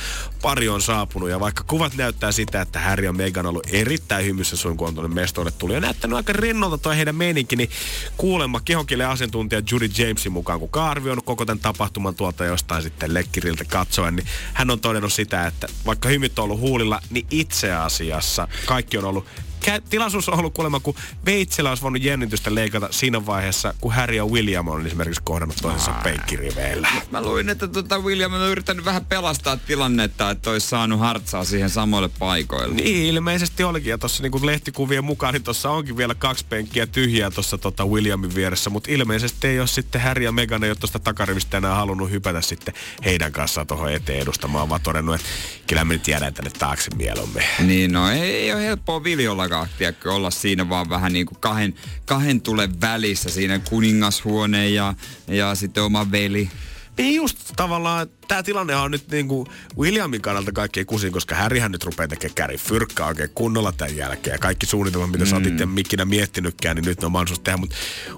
[0.43, 4.27] Pari on saapunut ja vaikka kuvat näyttää sitä, että Harry ja Meghan on ollut erittäin
[4.27, 7.71] hymyssä sun kun on tuonne mestoille tuli ja näyttänyt aika rinnolta tuo heidän meininki, niin
[8.17, 13.15] kuulemma kehonkille asiantuntija Judy Jamesin mukaan, kun on arvioinut koko tämän tapahtuman tuolta jostain sitten
[13.15, 17.64] lekkiriltä katsoen, niin hän on todennut sitä, että vaikka hymyt on ollut huulilla, niin itse
[17.73, 18.49] asiassa.
[18.67, 19.27] Kaikki on ollut
[19.91, 20.95] tilaisuus on ollut kuulemma, kun
[21.27, 25.91] veitsellä olisi voinut jännitystä leikata siinä vaiheessa, kun Harry ja William on esimerkiksi kohdannut toisensa
[25.91, 26.89] penkkiriveillä.
[27.11, 31.71] Mä luin, että tota William on yrittänyt vähän pelastaa tilannetta, että olisi saanut hartsaa siihen
[31.71, 32.75] samoille paikoille.
[32.75, 33.91] Niin, ilmeisesti olikin.
[33.91, 38.35] Ja tuossa niinku lehtikuvien mukaan, niin tuossa onkin vielä kaksi penkkiä tyhjää tuossa tota Williamin
[38.35, 38.71] vieressä.
[38.71, 42.41] Mutta ilmeisesti ei ole sitten Harry ja Meghan ei ole tuosta takarivistä enää halunnut hypätä
[42.41, 42.75] sitten
[43.05, 45.29] heidän kanssaan tuohon eteen edustamaan, vaan todennut, että
[45.67, 47.45] kyllä me nyt jäädään tänne taakse mieluummin.
[47.59, 49.05] Niin, no ei, ei ole helppoa
[49.55, 51.75] Viljollakaan, tiedätkö, olla siinä vaan vähän niin kuin kahden,
[52.05, 54.95] kahden tulen välissä siinä kuningashuone ja,
[55.29, 56.51] ja sitten oma veli.
[56.99, 59.47] Niin just tavallaan, tämä tilanne on nyt niinku
[59.79, 64.35] Williamin kannalta kaikkein kusin, koska Harryhän nyt rupeaa tekemään käri fyrkkaa oikein kunnolla tämän jälkeen.
[64.35, 67.57] Ja kaikki suunnitelmat, mitä sä oot itse mikkinä miettinytkään, niin nyt ne on mahdollisuus tehdä.
[67.57, 67.77] Mutta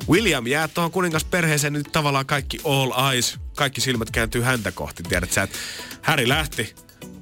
[0.09, 5.03] William jää tuohon kuningasperheeseen nyt tavallaan kaikki all eyes, kaikki silmät kääntyy häntä kohti.
[5.03, 5.59] Tiedät sä, että
[6.03, 6.75] Harry lähti,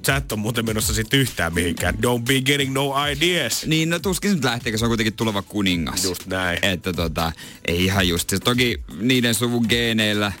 [0.05, 1.95] sä et ole muuten menossa sit yhtään mihinkään.
[1.95, 3.65] Don't be getting no ideas.
[3.65, 6.03] Niin, no tuskin se nyt lähtee, kun se on kuitenkin tuleva kuningas.
[6.03, 6.59] Just näin.
[6.61, 7.31] Että tota,
[7.65, 8.33] ei ihan just.
[8.43, 10.31] Toki niiden suvun geeneillä,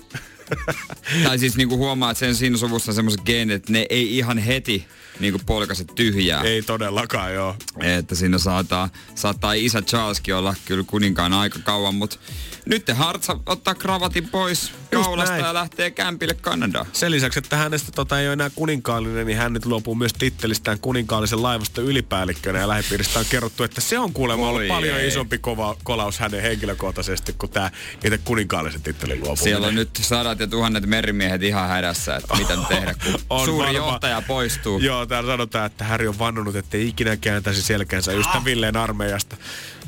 [1.23, 4.87] tai siis niinku huomaa, että sen siinä suvussa semmoiset geenit, että ne ei ihan heti
[5.19, 6.41] niinku polkaset tyhjää.
[6.41, 7.55] Ei todellakaan, joo.
[7.81, 12.17] Että siinä saattaa, saattaa isä Charleskin olla kyllä kuninkaan aika kauan, mutta
[12.65, 16.85] nyt Hartsa ottaa kravatin pois kaulasta ja lähtee kämpille Kanadaan.
[16.93, 20.79] Sen lisäksi, että hänestä tota, ei ole enää kuninkaallinen, niin hän nyt luopuu myös tittelistään
[20.79, 22.59] kuninkaallisen laivaston ylipäällikkönä.
[22.59, 25.07] Ja lähipiiristä on kerrottu, että se on kuulemma ollut Oi paljon ei.
[25.07, 27.71] isompi kova, kolaus hänen henkilökohtaisesti kuin tämä
[28.03, 29.43] itse kuninkaallisen tittelin luopuminen.
[29.43, 33.65] Siellä on nyt sadat ja tuhannet merimiehet ihan hädässä, että mitä tehdä, kun On suuri
[33.73, 33.77] varma.
[33.77, 34.79] johtaja poistuu.
[34.79, 39.35] Joo, täällä sanotaan, että Häri on vannonut, ettei ikinä kääntäisi selkänsä just tämän Villeen armeijasta.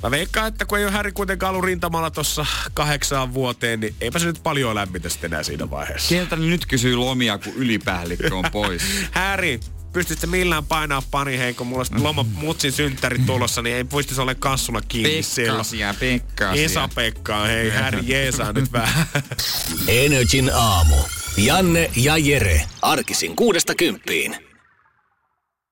[0.03, 4.19] Mä veikkaan, että kun ei ole Häri kuitenkaan ollut rintamalla tuossa kahdeksaan vuoteen, niin eipä
[4.19, 6.07] se nyt paljon lämmitä sitten enää siinä vaiheessa.
[6.07, 8.81] Sieltä ne nyt kysyy lomia, kun ylipäällikkö on pois.
[9.11, 9.59] Häri,
[9.93, 14.21] pystytkö millään painaa pani, hei, kun mulla on loma mutsin synttärit tulossa, niin ei pystyisi
[14.21, 15.57] olemaan kassuna kiinni silloin.
[15.57, 16.65] Pekkasia, Pekkasia.
[16.65, 19.07] Esa-Pekka, hei, Häri jeesaa nyt vähän.
[19.87, 20.95] Energin aamu.
[21.37, 22.61] Janne ja Jere.
[22.81, 24.46] Arkisin kuudesta kymppiin.